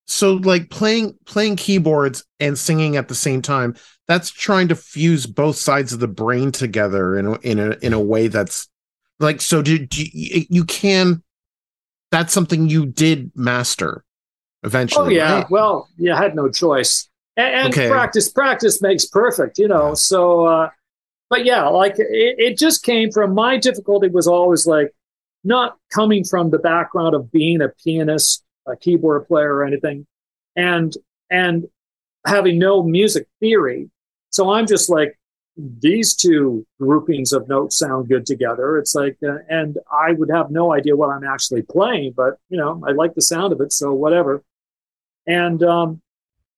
so 0.06 0.34
like 0.34 0.70
playing 0.70 1.16
playing 1.26 1.56
keyboards 1.56 2.24
and 2.40 2.58
singing 2.58 2.96
at 2.96 3.08
the 3.08 3.14
same 3.14 3.42
time. 3.42 3.76
That's 4.08 4.30
trying 4.30 4.68
to 4.68 4.76
fuse 4.76 5.26
both 5.26 5.56
sides 5.56 5.92
of 5.92 6.00
the 6.00 6.08
brain 6.08 6.52
together 6.52 7.18
in 7.18 7.26
a, 7.26 7.32
in 7.40 7.58
a 7.58 7.70
in 7.82 7.92
a 7.92 8.00
way 8.00 8.28
that's 8.28 8.68
like 9.20 9.40
so. 9.40 9.62
Do, 9.62 9.78
do 9.78 10.04
you, 10.12 10.46
you 10.48 10.64
can? 10.64 11.22
That's 12.10 12.32
something 12.32 12.68
you 12.68 12.86
did 12.86 13.32
master 13.34 14.04
eventually. 14.62 15.06
Oh 15.06 15.10
yeah. 15.10 15.38
right? 15.38 15.50
Well, 15.50 15.88
yeah, 15.98 16.16
had 16.16 16.34
no 16.34 16.48
choice. 16.48 17.08
And, 17.36 17.54
and 17.54 17.68
Okay. 17.68 17.88
practice, 17.88 18.30
practice 18.30 18.80
makes 18.80 19.04
perfect, 19.04 19.58
you 19.58 19.68
know. 19.68 19.92
So, 19.94 20.46
uh, 20.46 20.70
but 21.28 21.44
yeah, 21.44 21.68
like 21.68 21.98
it, 21.98 22.36
it 22.38 22.58
just 22.58 22.82
came 22.82 23.10
from 23.10 23.34
my 23.34 23.58
difficulty 23.58 24.08
was 24.08 24.26
always 24.26 24.66
like 24.66 24.94
not 25.46 25.78
coming 25.92 26.24
from 26.24 26.50
the 26.50 26.58
background 26.58 27.14
of 27.14 27.30
being 27.30 27.62
a 27.62 27.68
pianist, 27.68 28.44
a 28.66 28.76
keyboard 28.76 29.28
player, 29.28 29.54
or 29.54 29.64
anything, 29.64 30.06
and 30.56 30.92
and 31.30 31.66
having 32.26 32.58
no 32.58 32.82
music 32.82 33.28
theory. 33.40 33.88
So 34.30 34.50
I'm 34.50 34.66
just 34.66 34.90
like 34.90 35.18
these 35.56 36.14
two 36.14 36.66
groupings 36.78 37.32
of 37.32 37.48
notes 37.48 37.78
sound 37.78 38.08
good 38.08 38.26
together. 38.26 38.76
It's 38.76 38.94
like, 38.94 39.16
uh, 39.26 39.38
and 39.48 39.78
I 39.90 40.12
would 40.12 40.30
have 40.30 40.50
no 40.50 40.72
idea 40.72 40.96
what 40.96 41.08
I'm 41.10 41.24
actually 41.24 41.62
playing, 41.62 42.12
but 42.16 42.38
you 42.50 42.58
know, 42.58 42.82
I 42.86 42.92
like 42.92 43.14
the 43.14 43.22
sound 43.22 43.52
of 43.52 43.60
it, 43.60 43.72
so 43.72 43.92
whatever. 43.92 44.42
And 45.26 45.62
um, 45.62 46.02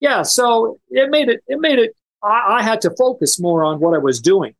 yeah, 0.01 0.22
so 0.22 0.81
it 0.90 1.11
made 1.11 1.29
it. 1.29 1.42
It 1.46 1.61
made 1.61 1.79
it. 1.79 1.94
I, 2.22 2.59
I 2.59 2.62
had 2.62 2.81
to 2.83 2.90
focus 2.96 3.38
more 3.38 3.64
on 3.64 3.81
what 3.81 3.94
I 3.94 3.98
was 3.98 4.20
doing 4.20 4.55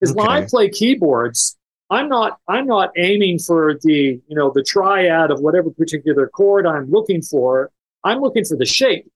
because 0.00 0.14
when 0.14 0.28
I 0.28 0.44
play 0.46 0.68
keyboards, 0.68 1.56
I'm 1.92 2.08
not. 2.08 2.38
I'm 2.48 2.66
not 2.66 2.90
aiming 2.96 3.38
for 3.38 3.78
the 3.82 4.18
you 4.26 4.34
know 4.38 4.50
the 4.50 4.62
triad 4.62 5.30
of 5.30 5.40
whatever 5.40 5.70
particular 5.70 6.26
chord 6.26 6.66
I'm 6.66 6.90
looking 6.90 7.20
for. 7.20 7.70
I'm 8.02 8.20
looking 8.20 8.46
for 8.46 8.56
the 8.56 8.64
shape. 8.64 9.06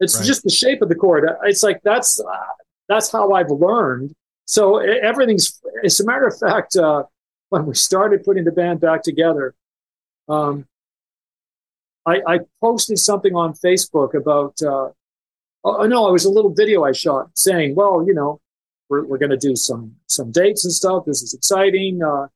It's 0.00 0.16
Right. 0.16 0.26
just 0.26 0.42
the 0.42 0.50
shape 0.50 0.82
of 0.82 0.88
the 0.88 0.96
chord. 0.96 1.24
It's 1.44 1.62
like 1.62 1.80
that's 1.84 2.18
uh, 2.18 2.52
that's 2.88 3.12
how 3.12 3.32
I've 3.32 3.50
learned. 3.50 4.12
So 4.44 4.78
everything's. 4.78 5.62
As 5.84 6.00
a 6.00 6.04
matter 6.04 6.26
of 6.26 6.36
fact, 6.36 6.76
uh, 6.76 7.04
when 7.50 7.64
we 7.64 7.74
started 7.74 8.24
putting 8.24 8.42
the 8.44 8.50
band 8.52 8.80
back 8.80 9.02
together, 9.04 9.54
um, 10.28 10.66
I, 12.06 12.22
I 12.26 12.40
posted 12.60 12.98
something 12.98 13.36
on 13.36 13.52
Facebook 13.54 14.14
about. 14.14 14.60
Uh, 14.60 14.88
oh 15.62 15.86
no, 15.86 16.08
it 16.08 16.12
was 16.12 16.24
a 16.24 16.30
little 16.30 16.52
video 16.52 16.82
I 16.82 16.90
shot 16.90 17.30
saying, 17.34 17.76
"Well, 17.76 18.04
you 18.04 18.14
know, 18.14 18.40
we're 18.90 19.04
we're 19.04 19.18
going 19.18 19.30
to 19.30 19.36
do 19.38 19.56
some 19.56 19.94
some 20.06 20.30
dates 20.32 20.64
and 20.64 20.72
stuff. 20.72 21.04
This 21.06 21.22
is 21.22 21.32
exciting. 21.32 22.02
Uh, 22.02 22.26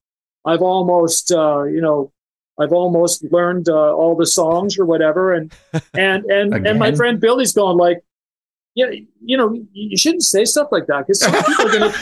I've 0.46 0.62
almost, 0.62 1.32
uh, 1.32 1.64
you 1.64 1.80
know, 1.80 2.12
I've 2.58 2.72
almost 2.72 3.24
learned 3.30 3.68
uh, 3.68 3.94
all 3.94 4.16
the 4.16 4.26
songs 4.26 4.78
or 4.78 4.86
whatever." 4.86 5.34
And 5.34 5.52
and 5.94 6.24
and 6.26 6.66
and 6.66 6.78
my 6.78 6.92
friend 6.92 7.20
Billy's 7.20 7.52
going 7.52 7.76
like, 7.76 8.02
you 8.74 8.86
know, 8.86 8.92
you 9.24 9.36
know, 9.36 9.66
you 9.72 9.96
shouldn't 9.96 10.22
say 10.22 10.44
stuff 10.44 10.68
like 10.70 10.86
that 10.86 11.06
because 11.06 11.20
some 11.20 11.32
people 11.32 11.66
are 11.66 11.72
gonna 11.72 11.92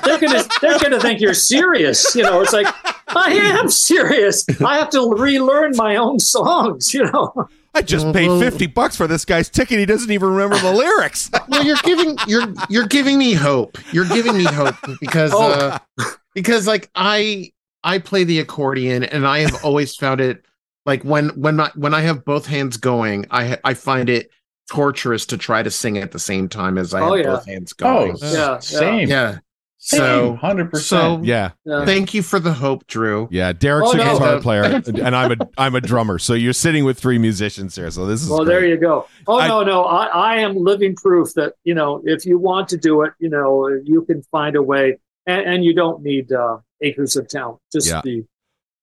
they're 0.04 0.20
gonna 0.20 0.44
they're 0.60 0.78
gonna 0.78 1.00
think 1.00 1.20
you're 1.20 1.34
serious. 1.34 2.14
You 2.14 2.24
know, 2.24 2.40
it's 2.40 2.52
like 2.52 2.66
I 3.08 3.32
am 3.32 3.68
serious. 3.68 4.44
I 4.60 4.78
have 4.78 4.90
to 4.90 5.14
relearn 5.16 5.76
my 5.76 5.96
own 5.96 6.18
songs. 6.18 6.92
You 6.92 7.04
know. 7.04 7.48
I 7.74 7.82
just 7.82 8.12
paid 8.12 8.28
50 8.38 8.66
bucks 8.66 8.96
for 8.96 9.06
this 9.06 9.24
guy's 9.24 9.48
ticket. 9.48 9.78
He 9.78 9.86
doesn't 9.86 10.10
even 10.10 10.28
remember 10.30 10.58
the 10.58 10.72
lyrics. 10.72 11.30
well, 11.48 11.64
you're 11.64 11.76
giving 11.84 12.16
you're 12.26 12.52
you're 12.68 12.86
giving 12.86 13.18
me 13.18 13.32
hope. 13.32 13.78
You're 13.92 14.08
giving 14.08 14.36
me 14.36 14.44
hope 14.44 14.74
because 15.00 15.32
Oh. 15.34 15.78
uh, 15.98 16.04
because 16.34 16.66
like 16.66 16.90
I 16.94 17.52
I 17.82 17.98
play 17.98 18.24
the 18.24 18.40
accordion 18.40 19.04
and 19.04 19.26
I 19.26 19.38
have 19.40 19.64
always 19.64 19.96
found 19.96 20.20
it 20.20 20.44
like 20.84 21.02
when 21.02 21.30
when 21.30 21.56
my 21.56 21.70
when 21.74 21.94
I 21.94 22.00
have 22.02 22.24
both 22.24 22.46
hands 22.46 22.76
going, 22.76 23.26
I 23.30 23.58
I 23.64 23.74
find 23.74 24.08
it 24.10 24.30
torturous 24.70 25.26
to 25.26 25.36
try 25.38 25.62
to 25.62 25.70
sing 25.70 25.98
at 25.98 26.12
the 26.12 26.18
same 26.18 26.48
time 26.48 26.76
as 26.78 26.92
I 26.94 27.00
Oh, 27.00 27.14
have 27.16 27.24
yeah. 27.24 27.32
both 27.32 27.46
hands 27.46 27.74
Oh, 27.80 27.84
going. 28.06 28.16
Yeah, 28.20 28.32
yeah. 28.32 28.58
same. 28.58 29.08
yeah. 29.08 29.38
Same. 29.84 29.98
So 29.98 30.34
hundred 30.36 30.66
so 30.66 30.70
percent. 30.70 31.24
yeah. 31.24 31.50
Yeah. 31.64 31.84
thank 31.84 32.14
you 32.14 32.22
for 32.22 32.38
the 32.38 32.52
hope, 32.52 32.86
Drew. 32.86 33.26
Yeah. 33.32 33.52
Derek's 33.52 33.88
Oh, 33.88 33.92
a 33.94 33.96
no. 33.96 34.12
guitar 34.12 34.40
player 34.40 34.62
and 34.86 35.16
I'm 35.16 35.32
a 35.32 35.36
I'm 35.58 35.74
a 35.74 35.80
drummer. 35.80 36.20
So 36.20 36.34
you're 36.34 36.52
sitting 36.52 36.84
with 36.84 37.00
three 37.00 37.18
musicians 37.18 37.74
here. 37.74 37.90
So 37.90 38.06
this 38.06 38.22
is 38.22 38.28
Well, 38.30 38.44
great. 38.44 38.54
there 38.54 38.66
you 38.66 38.76
go. 38.76 39.08
Oh 39.26 39.40
I- 39.40 39.48
no, 39.48 39.64
no, 39.64 39.82
I, 39.82 40.04
I 40.06 40.36
am 40.36 40.54
living 40.56 40.94
proof 40.94 41.34
that 41.34 41.54
you 41.64 41.74
know 41.74 42.00
if 42.04 42.24
you 42.24 42.38
want 42.38 42.68
to 42.68 42.76
do 42.76 43.02
it, 43.02 43.12
you 43.18 43.28
know 43.28 43.66
you 43.84 44.02
can 44.02 44.22
find 44.30 44.54
a 44.54 44.62
way, 44.62 44.98
and, 45.26 45.40
and 45.46 45.64
you 45.64 45.74
don't 45.74 46.00
need 46.04 46.30
uh, 46.30 46.58
acres 46.80 47.16
of 47.16 47.26
talent. 47.26 47.58
Just 47.72 47.88
Yeah. 47.88 48.02
the 48.04 48.24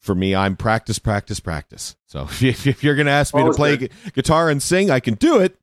For 0.02 0.14
me, 0.16 0.36
I'm 0.36 0.58
practice, 0.58 1.00
practice, 1.00 1.40
practice. 1.40 1.96
So 2.08 2.24
if, 2.42 2.68
if 2.68 2.84
you're 2.84 2.96
going 2.96 3.06
to 3.08 3.14
ask 3.14 3.34
me 3.34 3.46
to 3.46 3.52
play 3.54 3.78
gu- 3.78 3.88
guitar 4.14 4.50
and 4.50 4.62
sing, 4.62 4.92
I 4.92 5.00
can 5.00 5.14
do 5.14 5.40
it. 5.40 5.56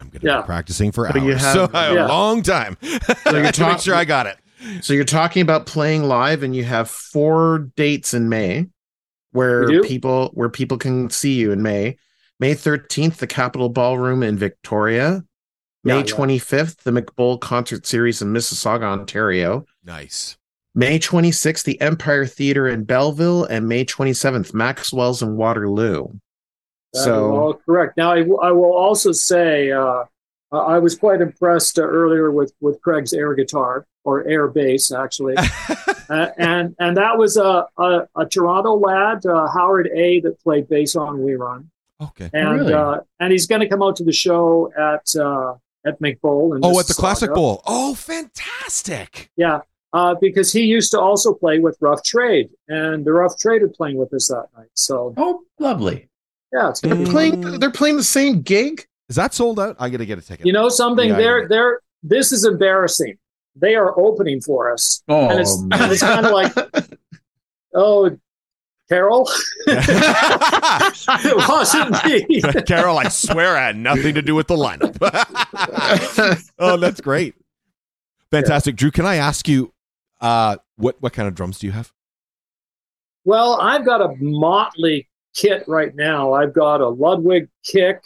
I'm 0.00 0.08
going 0.08 0.20
to 0.20 0.26
Yeah. 0.28 0.40
be 0.42 0.46
practicing 0.46 0.92
for 0.92 1.08
So 1.12 1.18
hours. 1.18 1.24
you 1.26 1.32
have- 1.34 1.52
so 1.52 1.70
a 1.74 2.06
long 2.06 2.42
time 2.42 2.76
you're 2.80 3.50
to 3.50 3.66
make 3.66 3.80
sure 3.80 3.96
I 3.96 4.04
got 4.04 4.26
it. 4.28 4.36
So 4.80 4.92
you're 4.92 5.04
talking 5.04 5.42
about 5.42 5.66
playing 5.66 6.04
live, 6.04 6.42
and 6.42 6.54
you 6.54 6.64
have 6.64 6.90
four 6.90 7.70
dates 7.76 8.14
in 8.14 8.28
May 8.28 8.66
where 9.32 9.82
people 9.82 10.30
where 10.34 10.48
people 10.48 10.78
can 10.78 11.10
see 11.10 11.34
you 11.34 11.52
in 11.52 11.62
May. 11.62 11.96
May 12.40 12.54
13th, 12.54 13.16
the 13.16 13.26
Capital 13.26 13.68
Ballroom 13.68 14.22
in 14.22 14.36
Victoria. 14.36 15.24
May 15.84 15.98
Yeah, 15.98 16.04
yeah. 16.06 16.14
25th, 16.14 16.82
the 16.82 16.90
McBowl 16.90 17.40
Concert 17.40 17.86
Series 17.86 18.22
in 18.22 18.32
Mississauga, 18.32 18.84
Ontario. 18.84 19.64
Nice. 19.84 20.36
May 20.74 20.98
26th, 21.00 21.64
the 21.64 21.80
Empire 21.80 22.26
Theater 22.26 22.68
in 22.68 22.84
Belleville, 22.84 23.44
and 23.44 23.68
May 23.68 23.84
27th, 23.84 24.54
Maxwell's 24.54 25.22
in 25.22 25.36
Waterloo. 25.36 26.06
That 26.92 27.00
so 27.02 27.36
all 27.36 27.54
correct. 27.54 27.96
Now, 27.96 28.12
I, 28.12 28.18
w- 28.20 28.38
I 28.38 28.52
will 28.52 28.72
also 28.72 29.10
say 29.10 29.72
uh, 29.72 30.04
uh, 30.52 30.56
I 30.56 30.78
was 30.78 30.96
quite 30.96 31.20
impressed 31.20 31.78
uh, 31.78 31.82
earlier 31.82 32.30
with, 32.30 32.52
with 32.60 32.80
Craig's 32.80 33.12
air 33.12 33.34
guitar 33.34 33.86
or 34.08 34.26
air 34.26 34.46
base 34.48 34.90
actually, 34.92 35.36
uh, 36.08 36.28
and 36.38 36.74
and 36.78 36.96
that 36.96 37.16
was 37.18 37.36
a 37.36 37.66
a, 37.76 38.08
a 38.16 38.24
Toronto 38.26 38.74
lad, 38.88 39.24
uh, 39.26 39.46
Howard 39.56 39.88
Ayee, 39.94 40.22
that 40.24 40.40
played 40.42 40.68
bass 40.68 40.96
on 40.96 41.22
We 41.22 41.34
Run, 41.34 41.70
Okay. 42.00 42.30
and 42.32 42.60
Really? 42.60 42.72
uh, 42.74 43.00
and 43.20 43.32
he's 43.32 43.46
going 43.46 43.60
to 43.60 43.68
come 43.68 43.82
out 43.82 43.96
to 43.96 44.04
the 44.04 44.12
show 44.26 44.72
at 44.78 45.06
uh, 45.16 45.54
at 45.88 46.00
McBowl. 46.00 46.56
in 46.56 46.60
Oh, 46.64 46.78
at 46.80 46.86
the 46.86 46.94
Classic 46.94 47.32
Bowl. 47.32 47.62
Oh, 47.66 47.94
fantastic. 47.94 49.30
Yeah, 49.36 49.60
uh, 49.92 50.14
because 50.20 50.52
he 50.52 50.62
used 50.62 50.90
to 50.92 51.00
also 51.00 51.34
play 51.34 51.58
with 51.58 51.76
Rough 51.80 52.02
Trade, 52.02 52.50
and 52.68 53.04
the 53.04 53.12
Rough 53.12 53.38
Trade 53.38 53.62
are 53.62 53.68
playing 53.68 53.96
with 53.96 54.12
us 54.14 54.28
that 54.28 54.46
night. 54.56 54.68
So 54.74 55.14
Oh, 55.16 55.42
lovely. 55.58 56.08
yeah, 56.52 56.70
it's 56.70 56.80
they're 56.80 56.94
be 56.96 57.04
playing 57.04 57.60
they're 57.60 57.70
playing 57.70 57.96
the 57.96 58.02
same 58.18 58.42
gig. 58.42 58.86
Is 59.08 59.16
that 59.16 59.32
sold 59.34 59.58
out? 59.58 59.76
I 59.78 59.88
got 59.88 59.98
to 59.98 60.06
get 60.06 60.18
a 60.18 60.22
ticket. 60.22 60.44
You 60.46 60.52
know 60.52 60.68
something? 60.68 61.08
Yeah, 61.08 61.16
I 61.16 61.18
they're 61.22 61.48
they're 61.48 61.80
this 62.02 62.30
is 62.32 62.44
embarrassing. 62.44 63.16
They 63.60 63.74
are 63.74 63.98
opening 63.98 64.40
for 64.40 64.72
us. 64.72 65.02
Oh, 65.08 65.28
And 65.28 65.40
it's, 65.40 65.56
and 65.60 65.92
it's 65.92 66.02
kind 66.02 66.26
of 66.26 66.32
like, 66.32 66.52
oh, 67.74 68.16
Carol, 68.88 69.28
it 69.66 71.48
wasn't 71.48 72.04
me. 72.04 72.40
Carol, 72.66 72.98
I 72.98 73.08
swear 73.08 73.56
I 73.56 73.66
had 73.66 73.76
nothing 73.76 74.14
to 74.14 74.22
do 74.22 74.34
with 74.34 74.46
the 74.46 74.56
lineup. 74.56 74.96
oh, 76.58 76.76
that's 76.78 77.00
great. 77.00 77.34
Fantastic. 78.30 78.76
Drew, 78.76 78.90
can 78.90 79.04
I 79.04 79.16
ask 79.16 79.46
you 79.46 79.72
uh, 80.20 80.56
what, 80.76 80.96
what 81.00 81.12
kind 81.12 81.28
of 81.28 81.34
drums 81.34 81.58
do 81.58 81.66
you 81.66 81.72
have? 81.72 81.92
well, 83.24 83.60
I've 83.60 83.84
got 83.84 84.00
a 84.00 84.14
motley 84.20 85.06
kit 85.36 85.62
right 85.68 85.94
now. 85.94 86.32
I've 86.32 86.54
got 86.54 86.80
a 86.80 86.88
Ludwig 86.88 87.48
kick. 87.62 88.02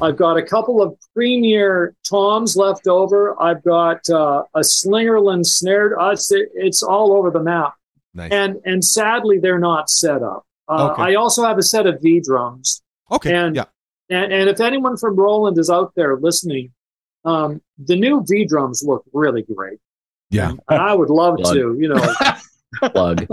I've 0.00 0.16
got 0.16 0.36
a 0.36 0.42
couple 0.42 0.80
of 0.82 0.96
premier 1.14 1.94
toms 2.08 2.56
left 2.56 2.86
over. 2.86 3.40
I've 3.40 3.62
got 3.64 4.08
uh, 4.10 4.44
a 4.54 4.60
Slingerland 4.60 5.46
snare. 5.46 5.98
Uh, 5.98 6.12
it's, 6.12 6.30
it's 6.32 6.82
all 6.82 7.12
over 7.16 7.30
the 7.30 7.42
map. 7.42 7.74
Nice. 8.14 8.32
And 8.32 8.56
and 8.64 8.84
sadly, 8.84 9.38
they're 9.38 9.58
not 9.58 9.90
set 9.90 10.22
up. 10.22 10.44
Uh, 10.68 10.90
Okay. 10.92 11.02
I 11.02 11.14
also 11.14 11.44
have 11.44 11.58
a 11.58 11.62
set 11.62 11.86
of 11.86 12.00
V 12.02 12.20
drums. 12.20 12.82
Okay. 13.10 13.34
and- 13.34 13.56
yeah. 13.56 13.64
And, 14.10 14.32
and 14.32 14.48
if 14.48 14.58
anyone 14.60 14.96
from 14.96 15.16
Roland 15.16 15.58
is 15.58 15.68
out 15.68 15.92
there 15.94 16.16
listening, 16.16 16.72
um, 17.26 17.60
the 17.78 17.94
new 17.94 18.24
V 18.26 18.46
drums 18.46 18.82
look 18.82 19.04
really 19.12 19.42
great. 19.42 19.78
Yeah. 20.30 20.50
And 20.50 20.80
I 20.80 20.94
would 20.94 21.10
love 21.10 21.36
Plug. 21.36 21.54
to, 21.54 21.76
you 21.78 21.88
know. 21.88 22.14
plug. 22.92 23.26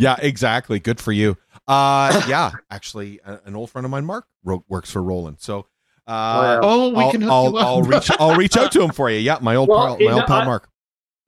Yeah, 0.00 0.16
exactly. 0.20 0.80
Good 0.80 0.98
for 1.00 1.12
you. 1.12 1.36
Uh, 1.68 2.22
yeah, 2.28 2.50
actually, 2.70 3.20
an 3.24 3.54
old 3.54 3.70
friend 3.70 3.84
of 3.84 3.90
mine, 3.92 4.04
Mark, 4.04 4.26
wrote, 4.44 4.64
works 4.68 4.90
for 4.90 5.02
Roland. 5.02 5.36
So, 5.40 5.66
uh, 6.06 6.60
Oh, 6.62 6.90
we 6.90 6.96
I'll, 7.04 7.10
can 7.10 7.20
hook 7.22 7.30
I'll, 7.32 7.50
you 7.50 7.56
up. 7.58 7.66
I'll 7.66 7.82
reach. 7.82 8.10
I'll 8.20 8.36
reach 8.36 8.56
out 8.56 8.72
to 8.72 8.82
him 8.82 8.90
for 8.92 9.10
you. 9.10 9.18
Yeah, 9.18 9.38
my 9.40 9.56
old 9.56 9.68
Well, 9.68 9.96
pal, 9.96 9.98
my 10.06 10.12
old 10.12 10.20
know, 10.20 10.26
pal 10.26 10.40
I- 10.40 10.44
Mark. 10.44 10.68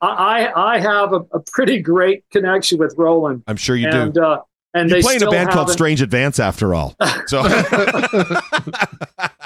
I 0.00 0.52
I 0.54 0.78
have 0.78 1.12
a, 1.12 1.22
a 1.32 1.40
pretty 1.40 1.80
great 1.80 2.22
connection 2.30 2.78
with 2.78 2.94
Roland, 2.96 3.42
I'm 3.48 3.56
sure 3.56 3.74
you 3.74 3.88
and 3.88 4.14
do. 4.14 4.22
uh, 4.22 4.42
and 4.74 4.88
You're 4.88 4.98
they 4.98 5.02
playing 5.02 5.22
a 5.24 5.30
band 5.30 5.48
called 5.50 5.62
haven't- 5.66 5.72
Strange 5.72 6.02
Advance, 6.02 6.38
after 6.38 6.72
all. 6.74 6.94
So, 7.26 7.42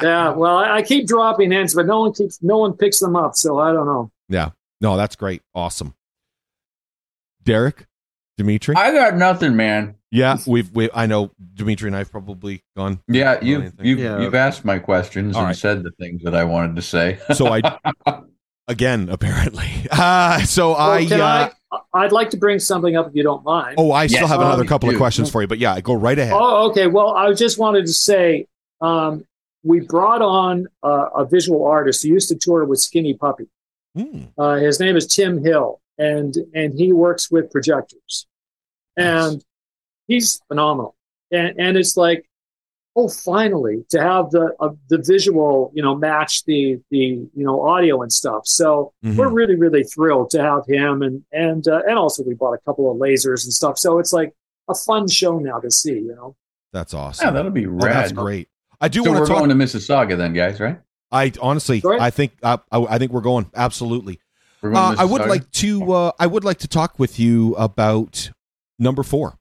Yeah, 0.03 0.31
well, 0.35 0.59
I, 0.59 0.77
I 0.79 0.83
keep 0.83 1.07
dropping 1.07 1.51
hints, 1.53 1.75
but 1.75 1.87
no 1.87 2.01
one 2.03 2.13
keeps 2.13 2.43
no 2.43 2.59
one 2.59 2.75
picks 2.75 2.99
them 3.01 3.17
up, 3.17 3.35
so 3.37 3.59
I 3.59 3.73
don't 3.73 3.87
know. 3.87 4.11
yeah, 4.29 4.51
no, 4.81 4.97
that's 4.97 5.17
great. 5.17 5.41
Awesome. 5.55 5.95
Derek, 7.45 7.87
Dimitri. 8.37 8.75
I 8.77 8.93
got 8.93 9.17
nothing, 9.17 9.57
man. 9.57 9.95
Yeah, 10.13 10.37
we've 10.47 10.71
we. 10.73 10.89
I 10.95 11.07
know 11.07 11.33
Dimitri 11.55 11.89
and 11.89 11.97
I've 11.97 12.13
probably 12.13 12.63
gone. 12.77 13.01
Yeah, 13.09 13.39
you've 13.43 13.73
you've, 13.83 13.99
Yeah. 13.99 14.21
you've 14.21 14.35
asked 14.37 14.65
my 14.65 14.79
questions 14.79 15.35
All 15.35 15.43
and 15.43 15.49
right. 15.49 15.57
said 15.57 15.83
the 15.83 15.91
things 15.99 16.23
that 16.23 16.35
I 16.35 16.45
wanted 16.45 16.77
to 16.77 16.83
say. 16.83 17.19
So 17.35 17.47
I 17.49 17.61
again 18.69 19.09
apparently. 19.09 19.69
Uh, 19.91 20.41
so 20.45 20.71
Well, 20.71 20.91
I. 20.93 21.05
can 21.07 21.21
Uh, 21.21 21.25
I? 21.25 21.79
I'd 21.95 22.13
like 22.13 22.29
to 22.31 22.37
bring 22.37 22.59
something 22.59 22.97
up 22.97 23.09
if 23.09 23.15
you 23.15 23.23
don't 23.23 23.43
mind. 23.45 23.77
oh, 23.79 23.93
I 23.93 24.07
still 24.07 24.21
Yes. 24.23 24.29
have 24.31 24.41
another 24.43 24.63
Um, 24.63 24.69
couple 24.69 24.91
of 24.91 24.97
questions 24.99 25.31
for 25.31 25.41
you, 25.41 25.49
but 25.49 25.59
yeah, 25.59 25.81
go 25.81 25.95
right 25.95 26.19
ahead. 26.19 26.35
Oh, 26.37 26.69
okay. 26.71 26.87
Well, 26.87 27.09
I 27.15 27.33
just 27.33 27.59
wanted 27.59 27.87
to 27.87 27.93
say 27.95 28.47
um, 28.83 29.25
we 29.65 29.81
brought 29.81 30.21
on 30.21 30.67
uh, 30.83 31.07
a 31.17 31.25
visual 31.25 31.65
artist 31.67 32.03
who 32.03 32.11
used 32.11 32.29
to 32.29 32.35
tour 32.37 32.65
with 32.67 32.79
Skinny 32.81 33.15
Puppy. 33.15 33.47
Hmm. 33.97 34.25
Uh, 34.37 34.57
his 34.57 34.81
name 34.81 34.97
is 34.97 35.07
Tim 35.07 35.43
Hill, 35.43 35.81
and 35.99 36.37
and 36.55 36.75
he 36.75 36.93
works 36.93 37.31
with 37.31 37.51
projectors, 37.51 38.27
and 38.97 39.43
he's 40.09 40.41
phenomenal. 40.49 40.95
And 41.31 41.59
and 41.59 41.77
it's 41.77 41.97
like, 41.97 42.29
oh, 42.97 43.09
finally 43.09 43.85
to 43.91 44.01
have 44.03 44.31
the 44.31 44.55
uh, 44.61 44.71
the 44.89 44.99
visual, 44.99 45.73
you 45.75 45.83
know, 45.83 45.95
match 45.95 46.45
the 46.45 46.79
the 46.91 46.99
you 46.99 47.31
know 47.35 47.67
audio 47.67 48.03
and 48.03 48.13
stuff. 48.13 48.47
So 48.47 48.93
Mhm. 49.05 49.17
we're 49.17 49.29
really 49.31 49.57
really 49.57 49.85
thrilled 49.85 50.31
to 50.31 50.43
have 50.43 50.67
him, 50.67 51.03
and 51.03 51.23
and 51.33 51.67
uh, 51.69 51.83
and 51.89 51.99
also 51.99 52.23
we 52.23 52.35
bought 52.35 52.53
a 52.55 52.59
couple 52.67 52.91
of 52.91 52.99
lasers 52.99 53.45
and 53.45 53.53
stuff. 53.53 53.79
So 53.79 53.99
it's 53.99 54.13
like 54.13 54.33
a 54.69 54.75
fun 54.75 55.09
show 55.09 55.39
now 55.39 55.59
to 55.61 55.71
see, 55.71 55.93
you 55.95 56.15
know. 56.15 56.37
That's 56.73 56.95
awesome. 56.95 57.27
Yeah, 57.27 57.31
that'll 57.33 57.51
be 57.51 57.67
Oh, 57.67 57.71
rad. 57.71 57.95
that's 57.95 58.13
great. 58.13 58.49
I 58.81 58.89
do 58.89 59.03
So 59.05 59.11
want 59.11 59.21
we're 59.21 59.27
to 59.27 59.33
talk. 59.33 59.39
going 59.47 59.51
to 59.51 59.65
Mississauga 59.65 60.17
then, 60.17 60.33
guys, 60.33 60.59
right? 60.61 60.79
I 61.11 61.33
honestly, 61.43 61.81
Sorry? 61.81 61.99
I 62.01 62.11
think, 62.11 62.33
uh, 62.43 62.57
I, 62.71 62.79
I 62.95 62.99
think 62.99 63.13
we're 63.13 63.21
going 63.21 63.51
absolutely. 63.55 64.19
We're 64.63 64.71
going 64.71 64.99
Uh, 64.99 65.03
I 65.03 65.05
would 65.05 65.27
like 65.27 65.51
to, 65.53 65.93
uh, 65.93 66.13
I 66.19 66.27
would 66.27 66.45
like 66.45 66.59
to 66.61 66.69
talk 66.69 66.99
with 66.99 67.19
you 67.21 67.55
about 67.57 68.31
number 68.79 69.03
four. 69.03 69.39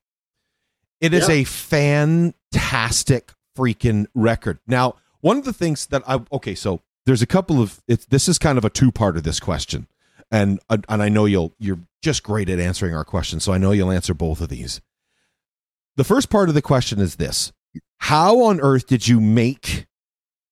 It 1.01 1.13
is 1.13 1.27
Yeah. 1.27 1.35
a 1.35 1.43
fantastic 1.43 3.33
freaking 3.57 4.05
record. 4.13 4.59
Now, 4.67 4.95
one 5.19 5.37
of 5.37 5.45
the 5.45 5.53
things 5.53 5.87
that 5.87 6.03
I 6.07 6.21
okay, 6.31 6.55
so 6.55 6.81
there's 7.05 7.21
a 7.21 7.27
couple 7.27 7.61
of 7.61 7.81
it's 7.87 8.05
this 8.05 8.29
is 8.29 8.37
kind 8.37 8.57
of 8.57 8.65
a 8.65 8.69
two 8.69 8.91
part 8.91 9.17
of 9.17 9.23
this 9.23 9.39
question, 9.39 9.87
and 10.31 10.59
and 10.69 10.85
I 10.89 11.09
know 11.09 11.25
you'll 11.25 11.53
you're 11.59 11.79
just 12.01 12.23
great 12.23 12.49
at 12.49 12.59
answering 12.59 12.95
our 12.95 13.03
questions, 13.03 13.43
so 13.43 13.51
I 13.51 13.57
know 13.57 13.71
you'll 13.71 13.91
answer 13.91 14.13
both 14.13 14.41
of 14.41 14.49
these. 14.49 14.81
The 15.97 16.03
first 16.03 16.29
part 16.29 16.49
of 16.49 16.55
the 16.55 16.61
question 16.61 16.99
is 16.99 17.15
this: 17.15 17.51
How 17.97 18.41
on 18.43 18.61
earth 18.61 18.87
did 18.87 19.07
you 19.07 19.19
make 19.19 19.87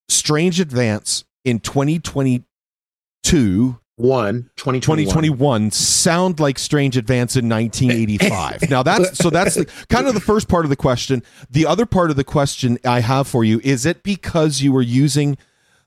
Strange 0.10 0.60
Advance 0.60 1.24
in 1.46 1.60
2022 1.60 3.80
One, 4.00 4.50
2021. 4.56 5.12
2021 5.12 5.72
sound 5.72 6.40
like 6.40 6.58
Strange 6.58 6.96
Advance 6.96 7.36
in 7.36 7.50
1985. 7.50 8.70
now 8.70 8.82
that's 8.82 9.18
so 9.18 9.30
that's 9.30 9.56
the, 9.56 9.66
kind 9.90 10.08
of 10.08 10.14
the 10.14 10.22
first 10.22 10.48
part 10.48 10.64
of 10.64 10.70
the 10.70 10.78
question. 10.78 11.22
The 11.50 11.66
other 11.66 11.86
part 11.86 12.10
of 12.10 12.16
the 12.16 12.24
question 12.24 12.80
I 12.86 13.02
have 13.02 13.28
for 13.28 13.44
you 13.44 13.60
is 13.62 13.86
it 13.86 14.02
because 14.02 14.62
you 14.62 14.72
were 14.72 14.82
using 14.82 15.38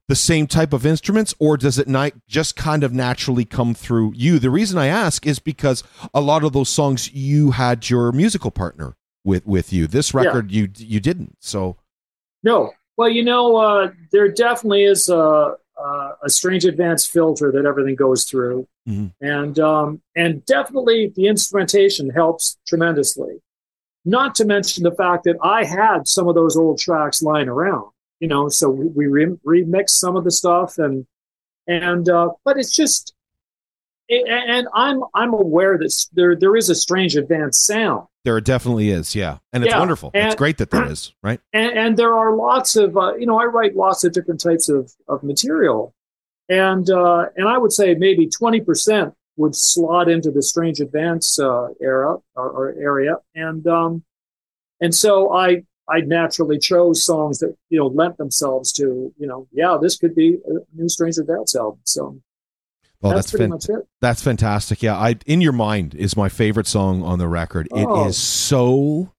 the 0.09 0.15
same 0.15 0.47
type 0.47 0.75
of 0.75 0.85
instruments, 0.85 1.35
or 1.39 1.57
does 1.57 1.79
it 1.79 1.89
not 1.89 2.13
just 2.29 2.55
kind 2.55 2.85
of 2.85 2.93
naturally 2.93 3.47
come 3.47 3.73
through 3.73 4.13
you? 4.15 4.39
The 4.39 4.51
reason 4.51 4.77
I 4.77 4.89
ask 4.89 5.27
is 5.27 5.39
because 5.39 5.83
a 6.13 6.21
lot 6.21 6.45
of 6.45 6.53
those 6.53 6.69
songs 6.69 7.11
you 7.15 7.53
had 7.53 7.89
your 7.89 8.13
musical 8.13 8.51
partner 8.51 8.95
with 9.25 9.47
with 9.47 9.73
you. 9.73 9.87
This 9.87 10.13
record 10.13 10.53
you 10.53 10.69
you 10.77 11.01
didn't. 11.01 11.39
So 11.41 11.79
No. 12.43 12.73
Well, 12.99 13.09
you 13.09 13.25
know, 13.25 13.57
uh, 13.57 13.93
there 14.11 14.29
definitely 14.29 14.85
is 14.85 15.09
a, 15.09 15.57
a, 15.79 16.11
a 16.25 16.31
Strange 16.31 16.65
Advance 16.65 17.07
filter 17.07 17.51
that 17.53 17.65
everything 17.67 17.95
goes 17.97 18.25
through, 18.25 18.67
Mhm. 18.89 19.13
and 19.21 19.59
um, 19.59 20.03
and 20.17 20.45
definitely 20.47 21.13
the 21.15 21.27
instrumentation 21.29 22.11
helps 22.11 22.59
tremendously. 22.67 23.41
Not 24.05 24.35
to 24.37 24.45
mention 24.45 24.83
the 24.83 24.91
fact 24.93 25.25
that 25.25 25.37
I 25.43 25.65
had 25.65 26.09
some 26.09 26.27
of 26.29 26.35
those 26.35 26.57
old 26.57 26.79
tracks 26.79 27.23
lying 27.23 27.49
around, 27.49 27.91
you 28.19 28.27
know, 28.29 28.49
so 28.49 28.69
we, 28.69 28.87
we 28.87 29.07
re- 29.07 29.37
remixed 29.47 29.91
some 29.91 30.17
of 30.17 30.25
the 30.25 30.31
stuff, 30.33 30.79
and 30.79 31.07
and 31.69 32.09
uh, 32.09 32.31
but 32.45 32.59
it's 32.59 32.75
just, 32.75 33.15
and 34.09 34.67
I'm 34.75 35.05
I'm 35.15 35.33
aware 35.33 35.79
that 35.79 35.95
there 36.13 36.35
there 36.37 36.57
is 36.57 36.69
a 36.69 36.75
Strange 36.75 37.17
Advance 37.17 37.59
sound. 37.59 38.09
There 38.25 38.41
definitely 38.41 38.91
is, 38.91 39.15
yeah, 39.15 39.39
and 39.53 39.65
it's 39.65 39.73
Yeah, 39.73 39.79
wonderful. 39.79 40.11
it's 40.15 40.35
great 40.35 40.59
that 40.59 40.71
there 40.71 40.87
is, 40.91 41.13
right? 41.23 41.41
and, 41.53 41.73
and 41.77 41.97
there 41.97 42.15
are 42.15 42.35
lots 42.35 42.77
of 42.77 42.97
uh, 42.97 43.15
you 43.17 43.27
know 43.27 43.39
I 43.41 43.45
write 43.47 43.77
lots 43.77 44.05
of 44.05 44.13
different 44.13 44.41
types 44.41 44.69
of, 44.69 44.93
of 45.09 45.23
material, 45.23 45.95
and 46.49 46.89
uh, 46.91 47.27
and 47.37 47.49
I 47.49 47.59
would 47.59 47.73
say 47.73 47.95
maybe 47.95 48.27
twenty 48.29 48.61
percent 48.61 49.15
would 49.37 49.57
slot 49.57 50.09
into 50.11 50.31
the 50.31 50.43
strange 50.43 50.81
advance 50.81 51.39
uh, 51.39 51.69
era 51.81 52.17
or, 52.37 52.51
or 52.51 52.75
area, 52.79 53.17
and 53.35 53.67
um, 53.67 54.05
and 54.81 54.95
so 54.95 55.33
I 55.33 55.65
I 55.89 56.01
naturally 56.01 56.59
chose 56.59 57.05
songs 57.05 57.39
that 57.41 57.57
you 57.71 57.79
know 57.79 57.89
lent 57.89 58.19
themselves 58.19 58.73
to 58.75 59.13
you 59.19 59.27
know 59.27 59.49
yeah 59.53 59.79
this 59.81 59.97
could 59.97 60.15
be 60.15 60.39
a 60.47 60.53
new 60.75 60.89
strange 60.89 61.19
advance 61.19 61.57
album. 61.57 61.81
So 61.85 62.21
Well, 63.03 63.15
that's, 63.15 63.27
that's 63.27 63.31
pretty 63.33 63.43
fan- 63.45 63.51
much 63.51 63.69
it. 63.69 63.89
That's 64.01 64.23
fantastic. 64.23 64.83
Yeah, 64.83 64.97
I 64.97 65.17
in 65.27 65.41
your 65.41 65.53
mind 65.53 65.95
is 65.95 66.17
my 66.17 66.29
favorite 66.29 66.67
song 66.67 67.03
on 67.03 67.19
the 67.19 67.29
record. 67.29 67.67
It 67.75 67.87
Oh. 67.89 68.07
is 68.09 68.17
so 68.17 69.13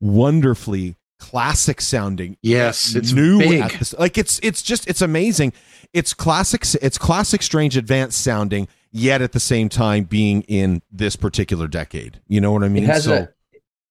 wonderfully 0.00 0.96
classic 1.18 1.80
sounding. 1.80 2.36
Yes, 2.42 2.94
it's 2.94 3.12
new 3.12 3.38
big. 3.38 3.70
this- 3.78 3.94
like 3.98 4.18
it's 4.18 4.40
it's 4.42 4.62
just 4.62 4.88
it's 4.88 5.00
amazing. 5.02 5.52
It's 5.92 6.14
classic. 6.14 6.64
It's 6.82 6.98
classic, 6.98 7.42
strange, 7.42 7.76
advanced 7.76 8.20
sounding, 8.22 8.66
yet 8.90 9.22
at 9.22 9.32
the 9.32 9.40
same 9.40 9.68
time 9.68 10.04
being 10.04 10.42
in 10.42 10.82
this 10.90 11.16
particular 11.16 11.68
decade. 11.68 12.20
You 12.26 12.40
know 12.40 12.50
what 12.52 12.64
I 12.64 12.68
mean? 12.68 12.84
it 12.84 12.88
has 12.90 13.04
so 13.04 13.12
a 13.14 13.28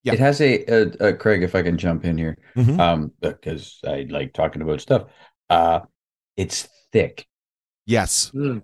yeah. 0.03 0.13
it 0.13 0.19
has 0.19 0.41
a, 0.41 0.65
a, 0.65 1.09
a 1.09 1.13
Craig 1.13 1.43
if 1.43 1.53
I 1.55 1.61
can 1.61 1.77
jump 1.77 2.03
in 2.05 2.17
here 2.17 2.37
Mhm. 2.57 2.79
um 2.79 3.11
because 3.21 3.79
I 3.87 4.07
like 4.09 4.33
talking 4.33 4.61
about 4.63 4.81
stuff 4.81 5.03
uh 5.49 5.81
it's 6.37 6.67
thick 6.91 7.27
Mm. 7.87 8.63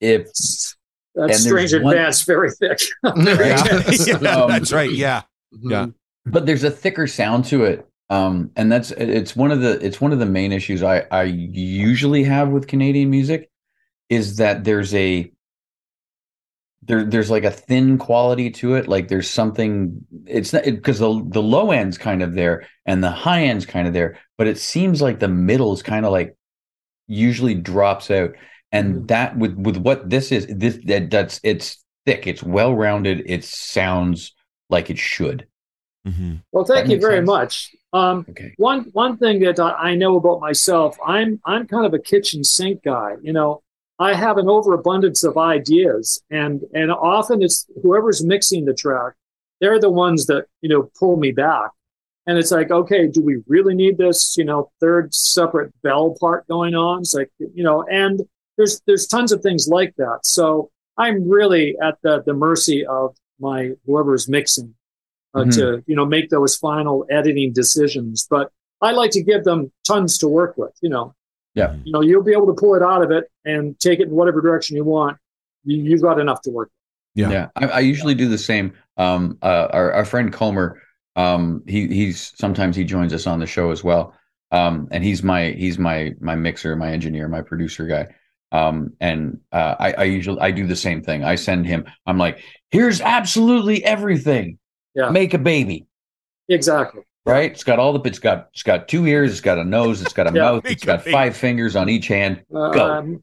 If 0.00 0.28
Mm-hmm. 0.28 1.28
That's 1.28 1.42
strange 1.44 1.72
one- 1.72 1.94
advance, 1.94 2.22
very 2.24 2.50
thick. 2.50 2.78
yeah, 3.02 4.16
Um, 4.42 4.50
that's 4.50 4.70
right. 4.70 4.90
Yeah, 4.92 5.22
Yeah. 5.62 5.86
but 6.26 6.44
there's 6.44 6.62
a 6.64 6.70
thicker 6.70 7.06
sound 7.06 7.46
to 7.46 7.64
it 7.64 7.86
um 8.10 8.50
and 8.54 8.70
that's 8.70 8.92
it's 8.92 9.34
one 9.34 9.50
of 9.50 9.60
the 9.62 9.84
it's 9.84 10.00
one 10.00 10.12
of 10.12 10.20
the 10.20 10.26
main 10.26 10.52
issues 10.52 10.80
i 10.80 11.04
i 11.10 11.22
usually 11.24 12.22
have 12.22 12.50
with 12.50 12.68
canadian 12.68 13.10
music 13.10 13.50
is 14.08 14.36
that 14.36 14.62
there's 14.62 14.94
a 14.94 15.28
there 16.82 17.04
there's 17.04 17.30
like 17.30 17.42
a 17.44 17.50
thin 17.50 17.98
quality 17.98 18.50
to 18.50 18.74
it 18.74 18.86
like 18.86 19.08
there's 19.08 19.28
something 19.28 20.04
it's 20.26 20.52
not 20.52 20.62
because 20.64 21.00
the 21.00 21.24
the 21.30 21.42
low 21.42 21.72
end's 21.72 21.98
kind 21.98 22.22
of 22.22 22.34
there 22.34 22.64
and 22.84 23.02
the 23.02 23.10
high 23.10 23.42
end's 23.42 23.66
kind 23.66 23.88
of 23.88 23.92
there 23.94 24.18
but 24.38 24.46
it 24.46 24.58
seems 24.58 25.02
like 25.02 25.18
the 25.18 25.26
middle 25.28 25.72
is 25.72 25.82
kind 25.82 26.06
of 26.06 26.12
like 26.12 26.36
usually 27.08 27.54
drops 27.54 28.08
out 28.10 28.34
and 28.76 28.86
Mhm. 28.94 29.08
that 29.08 29.36
with 29.38 29.54
with 29.66 29.76
what 29.78 30.08
this 30.10 30.30
is 30.32 30.46
this 30.48 30.78
that 30.84 31.10
that's 31.10 31.40
it's 31.42 31.66
thick 32.06 32.26
it's 32.26 32.42
well 32.42 32.72
rounded 32.74 33.22
it 33.26 33.42
sounds 33.44 34.34
like 34.70 34.90
it 34.90 34.98
should 34.98 35.46
Mhm. 36.06 36.42
Well, 36.52 36.64
thank 36.64 36.86
That 36.86 36.92
you 36.94 37.00
very 37.00 37.16
sense. 37.16 37.26
much. 37.26 37.74
Um, 37.92 38.24
okay 38.30 38.54
one 38.58 38.80
one 38.92 39.16
thing 39.16 39.40
that 39.40 39.58
I, 39.58 39.70
I 39.90 39.94
know 39.96 40.16
about 40.16 40.38
myself, 40.40 40.96
I'm 41.04 41.40
I'm 41.44 41.66
kind 41.66 41.84
of 41.84 41.92
a 41.94 41.98
kitchen 41.98 42.44
sink 42.44 42.84
guy. 42.84 43.16
You 43.22 43.32
know, 43.32 43.62
I 43.98 44.14
have 44.14 44.36
an 44.38 44.48
overabundance 44.48 45.24
of 45.24 45.36
ideas, 45.36 46.22
and 46.30 46.62
and 46.74 46.92
often 46.92 47.42
it's 47.42 47.66
whoever's 47.82 48.24
mixing 48.24 48.66
the 48.66 48.74
track, 48.74 49.14
they're 49.60 49.80
the 49.80 49.90
ones 49.90 50.26
that 50.26 50.46
you 50.62 50.68
know 50.68 50.82
pull 50.98 51.16
me 51.16 51.32
back. 51.32 51.70
And 52.28 52.38
it's 52.38 52.52
like, 52.52 52.70
okay, 52.70 53.08
do 53.08 53.20
we 53.22 53.42
really 53.48 53.74
need 53.74 53.98
this? 53.98 54.36
You 54.36 54.44
know, 54.44 54.70
third 54.80 55.12
separate 55.12 55.72
bell 55.82 56.14
part 56.20 56.46
going 56.46 56.74
on? 56.76 57.00
It's 57.00 57.14
like, 57.14 57.30
you 57.58 57.64
know, 57.64 57.82
and 57.90 58.20
there's 58.56 58.80
there's 58.86 59.06
tons 59.06 59.32
of 59.32 59.40
things 59.42 59.68
like 59.68 59.94
that. 59.96 60.20
So 60.24 60.70
I'm 60.98 61.28
really 61.28 61.76
at 61.82 61.98
the 62.02 62.22
the 62.24 62.34
mercy 62.34 62.86
of 62.86 63.16
my 63.38 63.72
whoever's 63.86 64.28
mixing 64.28 64.74
uh, 65.34 65.40
Mhm. 65.40 65.54
to 65.56 65.84
you 65.86 65.96
know 65.96 66.06
make 66.06 66.30
those 66.30 66.56
final 66.56 67.04
editing 67.10 67.52
decisions. 67.52 68.26
But 68.28 68.50
I 68.80 68.92
like 68.92 69.10
to 69.12 69.22
give 69.22 69.44
them 69.44 69.70
tons 69.86 70.18
to 70.18 70.28
work 70.28 70.56
with. 70.56 70.72
You 70.82 70.90
know, 70.90 71.14
Yeah. 71.54 71.74
you 71.84 71.92
know, 71.92 72.00
you'll 72.02 72.22
be 72.22 72.32
able 72.32 72.46
to 72.46 72.54
pull 72.54 72.74
it 72.74 72.82
out 72.82 73.02
of 73.02 73.10
it 73.10 73.30
and 73.44 73.78
take 73.80 74.00
it 74.00 74.08
in 74.08 74.14
whatever 74.14 74.40
direction 74.40 74.76
you 74.76 74.84
want. 74.84 75.16
You, 75.64 75.82
you've 75.82 76.02
got 76.02 76.18
enough 76.20 76.40
to 76.42 76.50
work. 76.50 76.70
Yeah. 77.14 77.30
Yeah, 77.30 77.48
I, 77.56 77.66
I 77.66 77.80
usually 77.80 78.14
do 78.14 78.28
the 78.28 78.36
same. 78.38 78.72
Um, 78.98 79.38
uh, 79.42 79.68
our 79.72 79.92
our 79.92 80.04
friend 80.04 80.32
Comer, 80.32 80.80
um, 81.16 81.62
he 81.66 81.86
he's 81.88 82.32
sometimes 82.36 82.76
he 82.76 82.84
joins 82.84 83.12
us 83.14 83.26
on 83.26 83.40
the 83.40 83.46
show 83.46 83.70
as 83.70 83.82
well. 83.84 84.14
Um, 84.52 84.86
and 84.90 85.02
he's 85.02 85.22
my 85.22 85.50
he's 85.52 85.78
my 85.78 86.14
my 86.20 86.34
mixer, 86.36 86.76
my 86.76 86.90
engineer, 86.92 87.28
my 87.28 87.42
producer 87.42 87.86
guy. 87.86 88.08
Um, 88.52 88.92
and 89.00 89.40
uh, 89.52 89.74
I 89.78 89.92
I 89.92 90.04
usually 90.04 90.40
I 90.40 90.50
do 90.50 90.66
the 90.66 90.76
same 90.76 91.02
thing. 91.02 91.24
I 91.24 91.34
send 91.34 91.66
him. 91.66 91.84
I'm 92.06 92.18
like, 92.18 92.40
here's 92.70 93.00
absolutely 93.00 93.84
everything. 93.84 94.58
Yeah. 94.94 95.10
Make 95.10 95.34
a 95.34 95.38
baby. 95.38 95.86
Exactly. 96.48 97.02
Right? 97.26 97.50
It's 97.50 97.64
got 97.64 97.78
all 97.80 97.92
the. 97.92 98.00
It's 98.08 98.20
got 98.20 98.48
it's 98.52 98.62
got 98.62 98.86
two 98.88 99.04
ears. 99.06 99.32
It's 99.32 99.40
got 99.40 99.58
a 99.58 99.64
nose. 99.64 100.00
It's 100.00 100.12
got 100.12 100.28
a 100.30 100.34
Yeah. 100.34 100.42
mouth. 100.42 100.64
Make 100.64 100.74
It's 100.74 100.82
a 100.84 100.86
got 100.86 101.00
baby. 101.04 101.12
five 101.12 101.36
fingers 101.36 101.74
on 101.74 101.88
each 101.88 102.06
hand. 102.06 102.42
Go. 102.52 102.70
Um, 102.72 103.22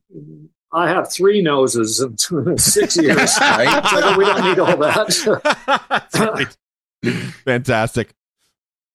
I 0.74 0.90
have 0.90 1.12
three 1.12 1.42
noses 1.42 2.00
and 2.02 2.20
six 2.60 2.98
ears. 3.00 3.38
Right? 3.40 3.88
So 3.90 4.18
we 4.18 4.26
don't 4.26 4.44
need 4.44 4.60
all 4.60 4.76
that. 4.78 6.08
Right. 6.20 6.58
Fantastic. 7.46 8.14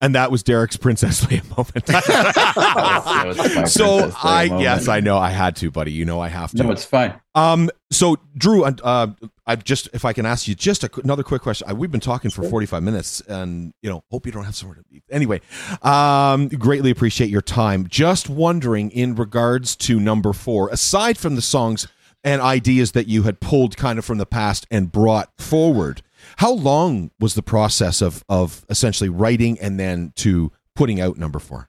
And 0.01 0.15
that 0.15 0.31
was 0.31 0.43
Derek's 0.43 0.77
Princess 0.77 1.25
Leia 1.25 1.43
moment. 1.49 1.87
My 3.57 3.63
so 3.65 4.11
I 4.23 4.45
moment. 4.47 4.63
yes, 4.63 4.87
I 4.87 5.01
know 5.01 5.17
I 5.17 5.29
had 5.29 5.57
to, 5.57 5.71
buddy. 5.71 5.91
You 5.91 6.05
know 6.05 6.21
I 6.21 6.29
have 6.29 6.51
to. 6.51 6.63
No, 6.63 6.71
it's 6.71 6.85
fine. 6.85 7.19
Um, 7.35 7.69
so 7.91 8.15
Drew, 8.37 8.63
uh, 8.63 8.71
uh, 8.81 9.07
I 9.45 9.57
just 9.57 9.89
if 9.93 10.05
I 10.05 10.13
can 10.13 10.25
ask 10.25 10.47
you 10.47 10.55
just 10.55 10.85
a, 10.85 10.89
another 11.03 11.23
quick 11.23 11.41
question. 11.41 11.67
I, 11.69 11.73
we've 11.73 11.91
been 11.91 11.99
talking 11.99 12.31
for 12.31 12.43
forty 12.43 12.65
five 12.65 12.81
minutes, 12.81 13.19
and 13.21 13.73
you 13.81 13.89
know, 13.89 14.03
hope 14.09 14.25
you 14.25 14.31
don't 14.31 14.45
have 14.45 14.55
somewhere 14.55 14.77
to 14.77 14.83
be. 14.83 15.03
Anyway, 15.11 15.41
um, 15.81 16.47
greatly 16.47 16.91
appreciate 16.91 17.29
your 17.29 17.41
time. 17.41 17.85
Just 17.87 18.29
wondering, 18.29 18.91
in 18.91 19.15
regards 19.15 19.75
to 19.77 19.99
number 19.99 20.31
four, 20.31 20.69
aside 20.69 21.17
from 21.17 21.35
the 21.35 21.41
songs 21.41 21.87
and 22.23 22.41
ideas 22.41 22.93
that 22.93 23.07
you 23.07 23.23
had 23.23 23.39
pulled 23.39 23.77
kind 23.77 23.99
of 23.99 24.05
from 24.05 24.17
the 24.17 24.25
past 24.25 24.67
and 24.71 24.91
brought 24.91 25.29
forward, 25.37 26.01
how 26.39 26.53
long 26.53 27.11
was 27.19 27.35
the 27.35 27.43
process 27.43 28.01
of 28.01 28.23
of 28.29 28.65
essentially 28.69 29.09
writing 29.09 29.59
and 29.59 29.77
then 29.77 30.13
to 30.15 30.51
putting 30.73 31.01
out 31.01 31.17
number 31.17 31.37
four? 31.37 31.67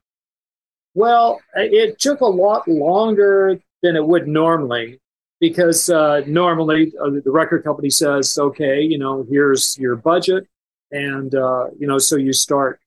Well, 0.94 1.40
it 1.54 1.98
took 1.98 2.20
a 2.20 2.26
lot 2.26 2.68
longer 2.68 3.60
than 3.82 3.96
it 3.96 4.06
would 4.06 4.28
normally 4.28 5.00
because 5.40 5.90
uh, 5.90 6.20
normally 6.26 6.92
uh, 7.02 7.10
the 7.24 7.30
record 7.30 7.64
company 7.64 7.90
says, 7.90 8.38
okay, 8.38 8.80
you 8.80 8.96
know, 8.96 9.26
here's 9.28 9.76
your 9.78 9.96
budget. 9.96 10.46
And, 10.92 11.34
uh, 11.34 11.66
you 11.78 11.86
know, 11.86 11.98
so 11.98 12.16
you 12.16 12.32
start, 12.32 12.78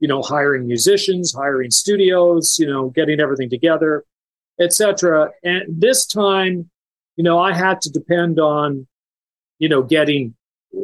you 0.00 0.08
know, 0.08 0.22
hiring 0.22 0.66
musicians, 0.66 1.32
hiring 1.32 1.70
studios, 1.70 2.58
you 2.58 2.66
know, 2.66 2.88
getting 2.88 3.20
everything 3.20 3.50
together, 3.50 4.04
etc. 4.60 5.30
And 5.44 5.62
this 5.68 6.06
time, 6.06 6.68
you 7.16 7.22
know, 7.22 7.38
I 7.38 7.52
had 7.52 7.80
to 7.82 7.90
depend 7.90 8.40
on, 8.40 8.88
you 9.58 9.68
know, 9.68 9.82
getting, 9.82 10.34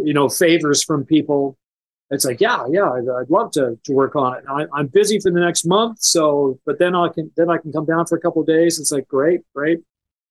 you 0.05 0.13
know, 0.15 0.29
favors 0.29 0.83
from 0.83 1.05
people 1.05 1.57
it's 2.11 2.25
like, 2.25 2.41
yeah, 2.41 2.67
yeah, 2.69 2.91
I'd, 2.91 3.09
I'd 3.09 3.31
love 3.31 3.53
to 3.53 3.79
to 3.85 3.93
work 3.93 4.17
on 4.17 4.37
it. 4.37 4.45
I, 4.49 4.67
I'm 4.75 4.89
busy 4.89 5.21
for 5.21 5.31
the 5.31 5.39
next 5.39 5.65
month, 5.65 6.03
so 6.03 6.59
but 6.67 6.79
then 6.79 6.97
I 6.97 7.09
can 7.09 7.31
then 7.37 7.49
I 7.49 7.59
can 7.59 7.73
come 7.73 7.85
down 7.85 8.07
for 8.07 8.17
a 8.17 8.21
couple 8.21 8.43
of 8.43 8.49
days. 8.49 8.81
It's 8.81 8.91
like 8.91 9.07
great, 9.07 9.43
great. 9.55 9.79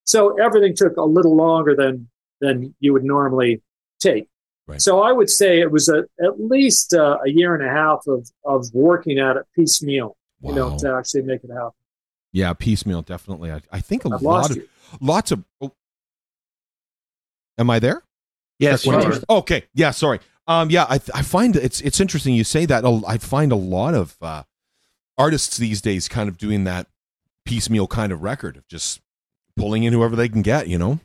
So 0.04 0.38
everything 0.40 0.76
took 0.76 0.98
a 0.98 1.04
little 1.04 1.36
longer 1.36 1.76
than 1.76 2.10
than 2.42 2.76
you 2.80 2.92
would 2.92 3.06
normally 3.06 3.62
take. 4.00 4.28
Right. 4.68 4.82
So 4.82 5.02
I 5.02 5.12
would 5.14 5.30
say 5.30 5.62
it 5.62 5.72
was 5.72 5.90
a, 5.90 6.04
at 6.22 6.40
least 6.40 6.94
uh, 6.94 7.18
a 7.26 7.30
year 7.30 7.56
and 7.56 7.66
a 7.66 7.72
half 7.72 8.06
of 8.08 8.30
of 8.44 8.68
working 8.74 9.18
at 9.18 9.38
it 9.38 9.46
piecemeal, 9.56 10.18
you 10.42 10.54
know, 10.54 10.78
to 10.80 10.94
actually 10.94 11.22
make 11.22 11.46
it 11.46 11.50
happen. 11.50 11.72
Yeah, 12.34 12.54
piecemeal, 12.54 13.04
definitely. 13.04 13.52
I, 13.52 13.62
I 13.72 13.80
think 13.80 14.04
a 14.06 14.14
I've 14.14 14.22
lot 14.22 14.52
of 14.52 14.58
you. 14.58 14.68
lots 15.00 15.32
of. 15.32 15.46
Oh. 15.62 15.72
Am 17.58 17.70
I 17.70 17.80
there? 17.80 18.04
Yes, 18.60 18.86
you 18.86 18.92
Check 18.92 19.24
Okay. 19.30 19.64
Yeah. 19.74 19.92
Sorry. 19.92 20.20
Um. 20.48 20.70
Yeah. 20.70 20.86
I 20.90 20.96
I 21.14 21.22
find 21.22 21.56
it's 21.56 21.82
it's 21.82 22.00
interesting 22.00 22.36
you 22.36 22.44
say 22.44 22.66
that. 22.66 22.86
I 23.08 23.18
find 23.18 23.52
a 23.52 23.56
lot 23.56 23.94
of 23.94 24.18
uh, 24.22 24.44
artists 25.18 25.58
these 25.58 25.82
days 25.82 26.08
kind 26.08 26.30
of 26.30 26.38
doing 26.38 26.66
that 26.66 26.88
piecemeal 27.46 27.88
kind 27.88 28.12
of 28.12 28.22
record 28.22 28.58
of 28.58 28.68
just 28.68 29.02
pulling 29.56 29.84
in 29.84 29.94
whoever 29.94 30.16
they 30.16 30.30
can 30.30 30.42
get. 30.42 30.68
You 30.68 30.78
know. 30.78 31.00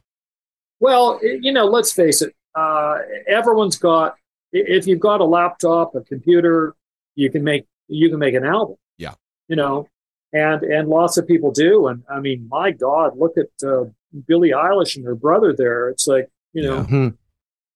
Well, 0.81 1.21
you 1.23 1.53
know, 1.53 1.67
let's 1.67 1.93
face 1.93 2.21
it. 2.21 2.35
Uh, 2.55 2.99
everyone's 3.27 3.79
got. 3.79 4.17
If 4.53 4.87
you've 4.87 5.01
got 5.01 5.21
a 5.21 5.25
laptop, 5.25 5.95
a 5.95 6.01
computer, 6.01 6.75
you 7.15 7.31
can 7.31 7.45
make 7.45 7.67
you 7.89 8.11
can 8.11 8.19
make 8.19 8.35
an 8.35 8.45
album. 8.45 8.77
Yeah. 8.99 9.15
You 9.49 9.57
know, 9.57 9.89
and 10.33 10.63
and 10.63 10.89
lots 10.89 11.17
of 11.17 11.27
people 11.27 11.53
do. 11.53 11.87
And 11.87 12.03
I 12.11 12.21
mean, 12.21 12.49
my 12.51 12.73
God, 12.73 13.17
look 13.17 13.35
at 13.39 13.67
uh, 13.67 13.85
Billie 14.27 14.51
Eilish 14.51 14.97
and 14.97 15.05
her 15.07 15.15
brother 15.15 15.53
there. 15.53 15.89
It's 15.89 16.07
like 16.07 16.29
you 16.53 16.63
know, 16.63 16.87
Yeah. 16.91 17.11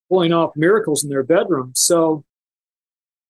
Pulling 0.09 0.33
off 0.33 0.53
miracles 0.57 1.05
in 1.05 1.11
their 1.11 1.23
bedroom. 1.23 1.73
So, 1.75 2.25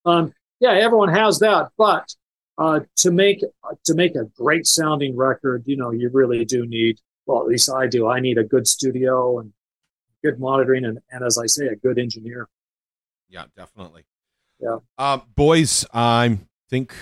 um, 0.05 0.33
yeah, 0.61 0.73
everyone 0.73 1.09
has 1.09 1.41
that, 1.41 1.71
but 1.77 2.15
uh, 2.57 2.81
to 2.97 3.11
make 3.11 3.43
to 3.85 3.95
make 3.95 4.17
a 4.17 4.25
great 4.37 4.67
sounding 4.67 5.17
record, 5.17 5.63
you 5.67 5.77
know, 5.77 5.91
you 5.91 6.11
really 6.13 6.45
do 6.45 6.67
need. 6.67 6.99
Well, 7.27 7.41
at 7.41 7.47
least 7.47 7.71
I 7.71 7.87
do. 7.87 8.09
I 8.09 8.21
need 8.21 8.39
a 8.39 8.45
good 8.45 8.67
studio 8.67 9.39
and 9.39 9.53
good 10.25 10.41
monitoring, 10.41 10.85
and, 10.85 10.99
and 11.11 11.25
as 11.25 11.39
I 11.39 11.47
say, 11.47 11.67
a 11.67 11.77
good 11.77 11.99
engineer. 11.99 12.49
Yeah, 13.29 13.45
definitely. 13.57 14.05
Yeah. 14.61 14.79
Um, 14.97 15.23
boys, 15.37 15.85
I 15.93 16.39
think 16.71 16.95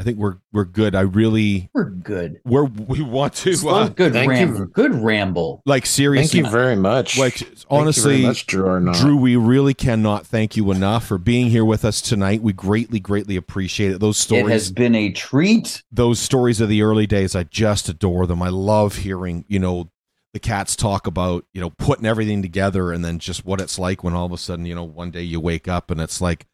I 0.00 0.02
think 0.02 0.16
we're 0.16 0.38
we're 0.50 0.64
good. 0.64 0.94
I 0.94 1.02
really 1.02 1.68
We're 1.74 1.90
good. 1.90 2.40
we're 2.46 2.64
we 2.64 3.02
want 3.02 3.34
to 3.34 3.52
uh, 3.68 3.88
good 3.88 4.14
thank 4.14 4.30
you. 4.30 4.46
ramble. 4.46 4.64
Good 4.64 4.94
ramble. 4.94 5.62
like 5.66 5.84
seriously, 5.84 6.40
Thank 6.40 6.46
seriously 6.46 6.58
you 6.58 6.64
very 6.64 6.76
much. 6.76 7.18
like 7.18 7.46
honestly 7.68 8.22
much, 8.22 8.46
Drew 8.46 8.66
Arnott. 8.66 8.96
Drew, 8.96 9.14
we 9.18 9.36
really 9.36 9.74
cannot 9.74 10.26
thank 10.26 10.56
you 10.56 10.70
enough 10.70 11.06
for 11.06 11.18
being 11.18 11.50
here 11.50 11.66
with 11.66 11.84
us 11.84 12.00
tonight. 12.00 12.40
We 12.42 12.54
greatly, 12.54 12.98
greatly 12.98 13.36
appreciate 13.36 13.92
it. 13.92 14.00
Those 14.00 14.16
stories. 14.16 14.40
It 14.40 14.44
stories, 14.46 14.62
has 14.62 14.72
been 14.72 14.94
a 14.94 15.12
treat. 15.12 15.82
those 15.92 16.18
stories 16.18 16.62
of 16.62 16.70
the 16.70 16.80
early 16.80 17.06
days, 17.06 17.36
I 17.36 17.42
just 17.42 17.90
adore 17.90 18.26
them. 18.26 18.42
I 18.42 18.48
love 18.48 18.96
hearing, 18.96 19.44
you 19.48 19.58
know, 19.58 19.90
the 20.32 20.40
cats 20.40 20.76
talk 20.76 21.06
about, 21.06 21.44
you 21.52 21.60
know, 21.60 21.70
putting 21.70 22.06
everything 22.06 22.40
together 22.40 22.90
and 22.90 23.04
then 23.04 23.18
just 23.18 23.44
what 23.44 23.60
it's 23.60 23.78
like 23.78 24.02
when 24.02 24.14
all 24.14 24.24
of 24.24 24.32
a 24.32 24.38
sudden, 24.38 24.64
you 24.64 24.74
know, 24.74 24.84
one 24.84 25.10
day 25.10 25.22
you 25.22 25.40
wake 25.40 25.68
up 25.68 25.90
and 25.90 26.00
it's 26.00 26.22
like, 26.22 26.46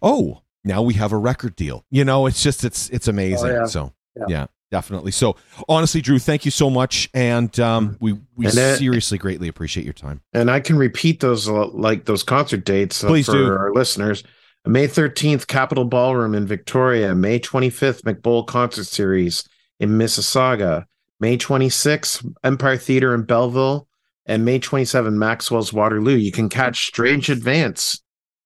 oh, 0.00 0.42
now 0.64 0.82
we 0.82 0.94
have 0.94 1.12
a 1.12 1.16
record 1.16 1.56
deal. 1.56 1.84
You 1.90 2.04
know, 2.04 2.26
it's 2.26 2.42
just 2.42 2.64
it's 2.64 2.88
it's 2.90 3.08
amazing. 3.08 3.50
Oh, 3.50 3.54
yeah. 3.54 3.64
So 3.66 3.92
yeah. 4.16 4.24
Yeah. 4.28 4.46
definitely. 4.70 5.12
So 5.12 5.36
honestly, 5.68 6.00
Drew, 6.00 6.18
thank 6.18 6.44
you 6.44 6.50
so 6.50 6.70
much, 6.70 7.08
and 7.14 7.58
um, 7.60 7.96
we 8.00 8.12
we 8.36 8.46
And, 8.46 8.54
seriously 8.54 9.18
greatly 9.18 9.48
appreciate 9.48 9.84
your 9.84 9.92
time. 9.92 10.20
And 10.32 10.50
I 10.50 10.60
can 10.60 10.76
repeat 10.76 11.20
those 11.20 11.48
uh, 11.48 11.68
like 11.68 12.04
those 12.04 12.22
concert 12.22 12.64
dates 12.64 13.02
uh, 13.02 13.08
Please 13.08 13.26
for 13.26 13.32
do. 13.32 13.46
our 13.52 13.72
listeners. 13.72 14.22
May 14.64 14.86
13th, 14.86 15.48
Capital 15.48 15.84
Ballroom 15.84 16.34
in 16.34 16.46
Victoria. 16.46 17.14
May 17.16 17.40
25th, 17.40 18.02
McBowl 18.02 18.46
Concert 18.46 18.84
Series 18.84 19.48
in 19.80 19.90
Mississauga. 19.90 20.84
May 21.18 21.36
26th, 21.36 22.24
Empire 22.44 22.76
Theater 22.76 23.12
in 23.14 23.24
Belleville. 23.24 23.88
And 24.24 24.44
May 24.44 24.60
27th, 24.60 25.14
Maxwell's 25.14 25.72
Waterloo. 25.72 26.14
You 26.14 26.30
can 26.30 26.48
catch 26.48 26.86
Strange 26.86 27.28
Advance 27.28 28.01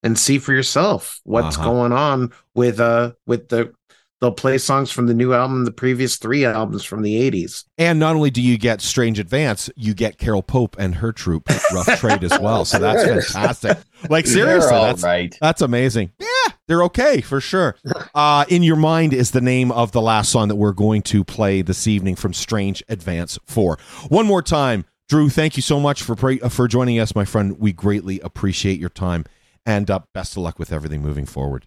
and 0.07 0.19
see 0.19 0.39
for 0.39 0.53
yourself 0.53 1.21
what's 1.25 1.57
Uh-huh. 1.59 1.71
going 1.71 1.93
on 1.93 2.33
with 2.55 2.81
uh 2.81 3.13
with 3.27 3.49
the 3.49 3.73
they'll 4.21 4.33
play 4.33 4.57
songs 4.57 4.91
from 4.91 5.07
the 5.09 5.13
new 5.13 5.35
album, 5.35 5.67
the 5.67 5.71
previous 5.71 6.17
three 6.17 6.43
albums 6.47 6.83
from 6.83 7.03
the 7.03 7.31
80s. 7.31 7.65
And 7.77 7.99
not 7.99 8.17
only 8.17 8.31
do 8.31 8.41
you 8.41 8.57
get 8.57 8.81
Strange 8.81 9.19
Advance, 9.19 9.69
you 9.77 9.93
get 9.93 10.17
Carol 10.17 10.43
Pope 10.43 10.75
and 10.79 10.95
her 10.97 11.13
troupe, 11.13 11.51
Rough 11.75 11.87
Trade, 12.01 12.25
as 12.25 12.39
well. 12.41 12.65
So 12.65 12.79
that's 12.79 13.05
fantastic. 13.05 13.77
Like 14.09 14.27
seriously, 14.27 14.71
that's 14.71 15.03
right. 15.03 15.37
that's 15.39 15.61
amazing. 15.61 16.13
Yeah, 16.19 16.53
they're 16.67 16.83
okay 16.85 17.21
for 17.21 17.43
sure. 17.43 17.77
Uh, 18.15 18.47
in 18.49 18.63
your 18.63 18.77
mind 18.77 19.13
is 19.13 19.33
the 19.33 19.43
name 19.43 19.71
of 19.71 19.93
the 19.93 20.01
last 20.01 20.33
song 20.33 20.49
that 20.49 20.57
we're 20.57 20.73
going 20.73 21.03
to 21.03 21.23
play 21.23 21.61
this 21.61 21.87
evening 21.87 22.17
from 22.17 22.33
Strange 22.33 22.83
Advance 22.89 23.39
Four. 23.45 23.79
One 24.09 24.25
more 24.27 24.41
time, 24.43 24.87
Drew. 25.11 25.29
Thank 25.29 25.57
you 25.57 25.63
so 25.63 25.79
much 25.79 26.03
for 26.03 26.17
uh, 26.43 26.49
for 26.49 26.67
joining 26.69 26.99
us, 26.99 27.15
my 27.15 27.27
friend. 27.27 27.59
We 27.61 27.73
greatly 27.75 28.19
appreciate 28.21 28.81
your 28.81 28.89
time, 28.89 29.27
and 29.67 29.91
uh, 29.91 30.01
best 30.15 30.33
of 30.33 30.39
luck 30.43 30.59
with 30.59 30.73
everything 30.73 31.03
moving 31.03 31.27
forward. 31.27 31.67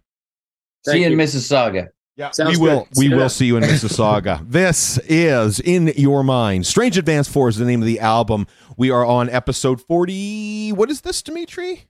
See 0.85 1.01
you 1.01 1.07
in. 1.07 1.13
Mississauga. 1.13 1.89
Yeah, 2.15 2.31
Sounds 2.31 2.57
we 2.59 2.67
will. 2.67 2.79
good. 2.85 2.87
We 2.97 3.07
See 3.09 3.13
will 3.15 3.29
see 3.29 3.45
you 3.45 3.57
in 3.57 3.63
Mississauga. 3.65 4.43
this 4.49 4.97
is 5.07 5.59
in 5.59 5.87
your 5.95 6.23
mind. 6.23 6.65
Strange 6.65 6.97
Advance 6.97 7.27
Four 7.29 7.47
is 7.49 7.57
the 7.57 7.65
name 7.65 7.81
of 7.81 7.85
the 7.85 7.99
album. 7.99 8.47
We 8.77 8.89
are 8.91 9.05
on 9.05 9.29
episode 9.29 9.79
forty. 9.81 10.71
What 10.71 10.89
is 10.89 11.01
this, 11.01 11.21
Dimitri? 11.21 11.85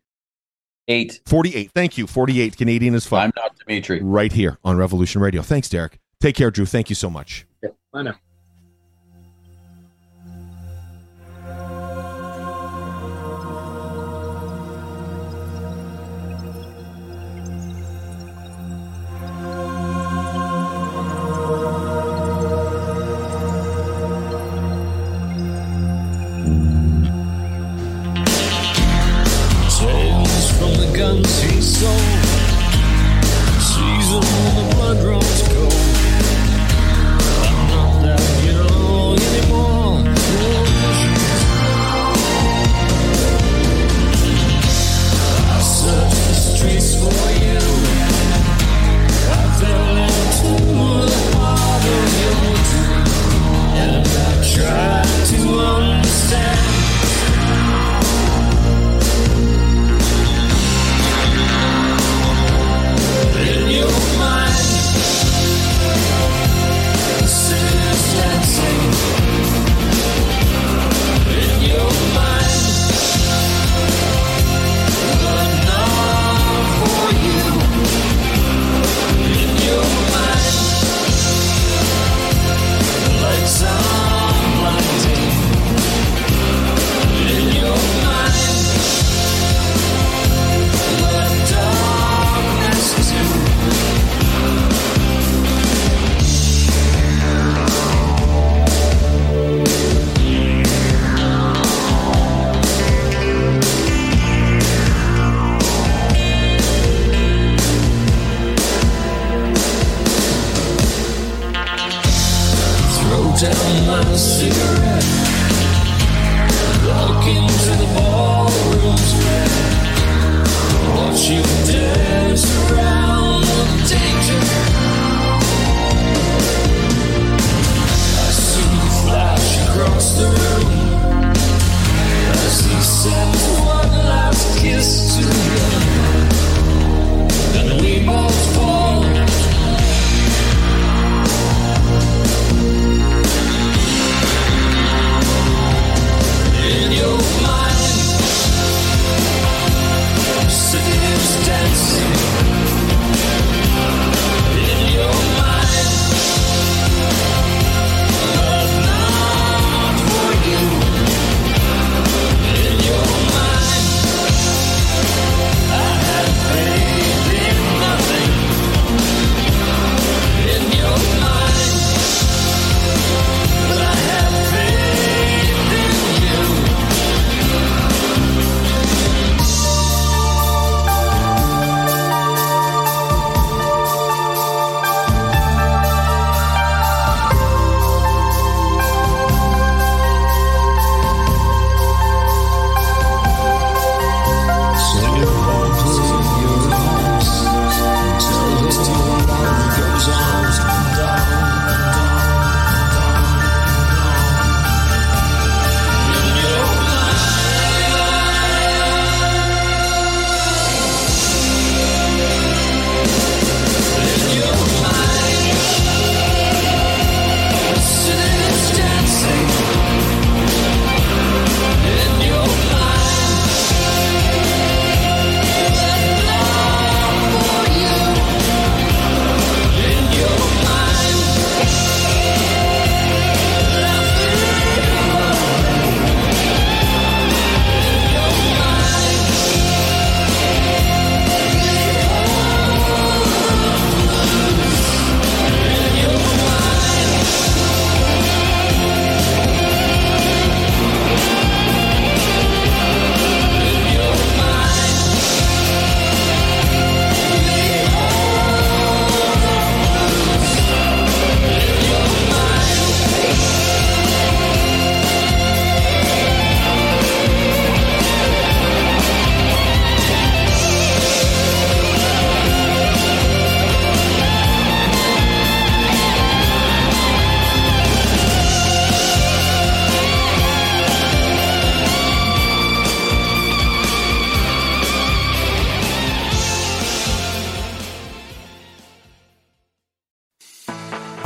Eight. 0.87 1.21
Forty-eight. 1.25 1.71
Thank 1.73 1.97
you. 1.97 2.05
Forty-eight. 2.07 2.57
Canadian 2.57 2.93
is 2.95 3.05
fun. 3.07 3.25
I'm 3.25 3.31
not 3.35 3.55
Dimitri. 3.57 4.01
Right 4.03 4.31
here 4.31 4.57
on 4.63 4.77
Revolution 4.77 5.21
Radio. 5.21 5.41
Thanks, 5.41 5.69
Derek. 5.69 5.99
Take 6.19 6.35
care, 6.35 6.51
Drew. 6.51 6.65
Thank 6.65 6.89
you 6.89 6.95
so 6.95 7.09
much. 7.09 7.45
Yeah, 7.63 7.69
I 7.93 8.01
know. 8.03 8.13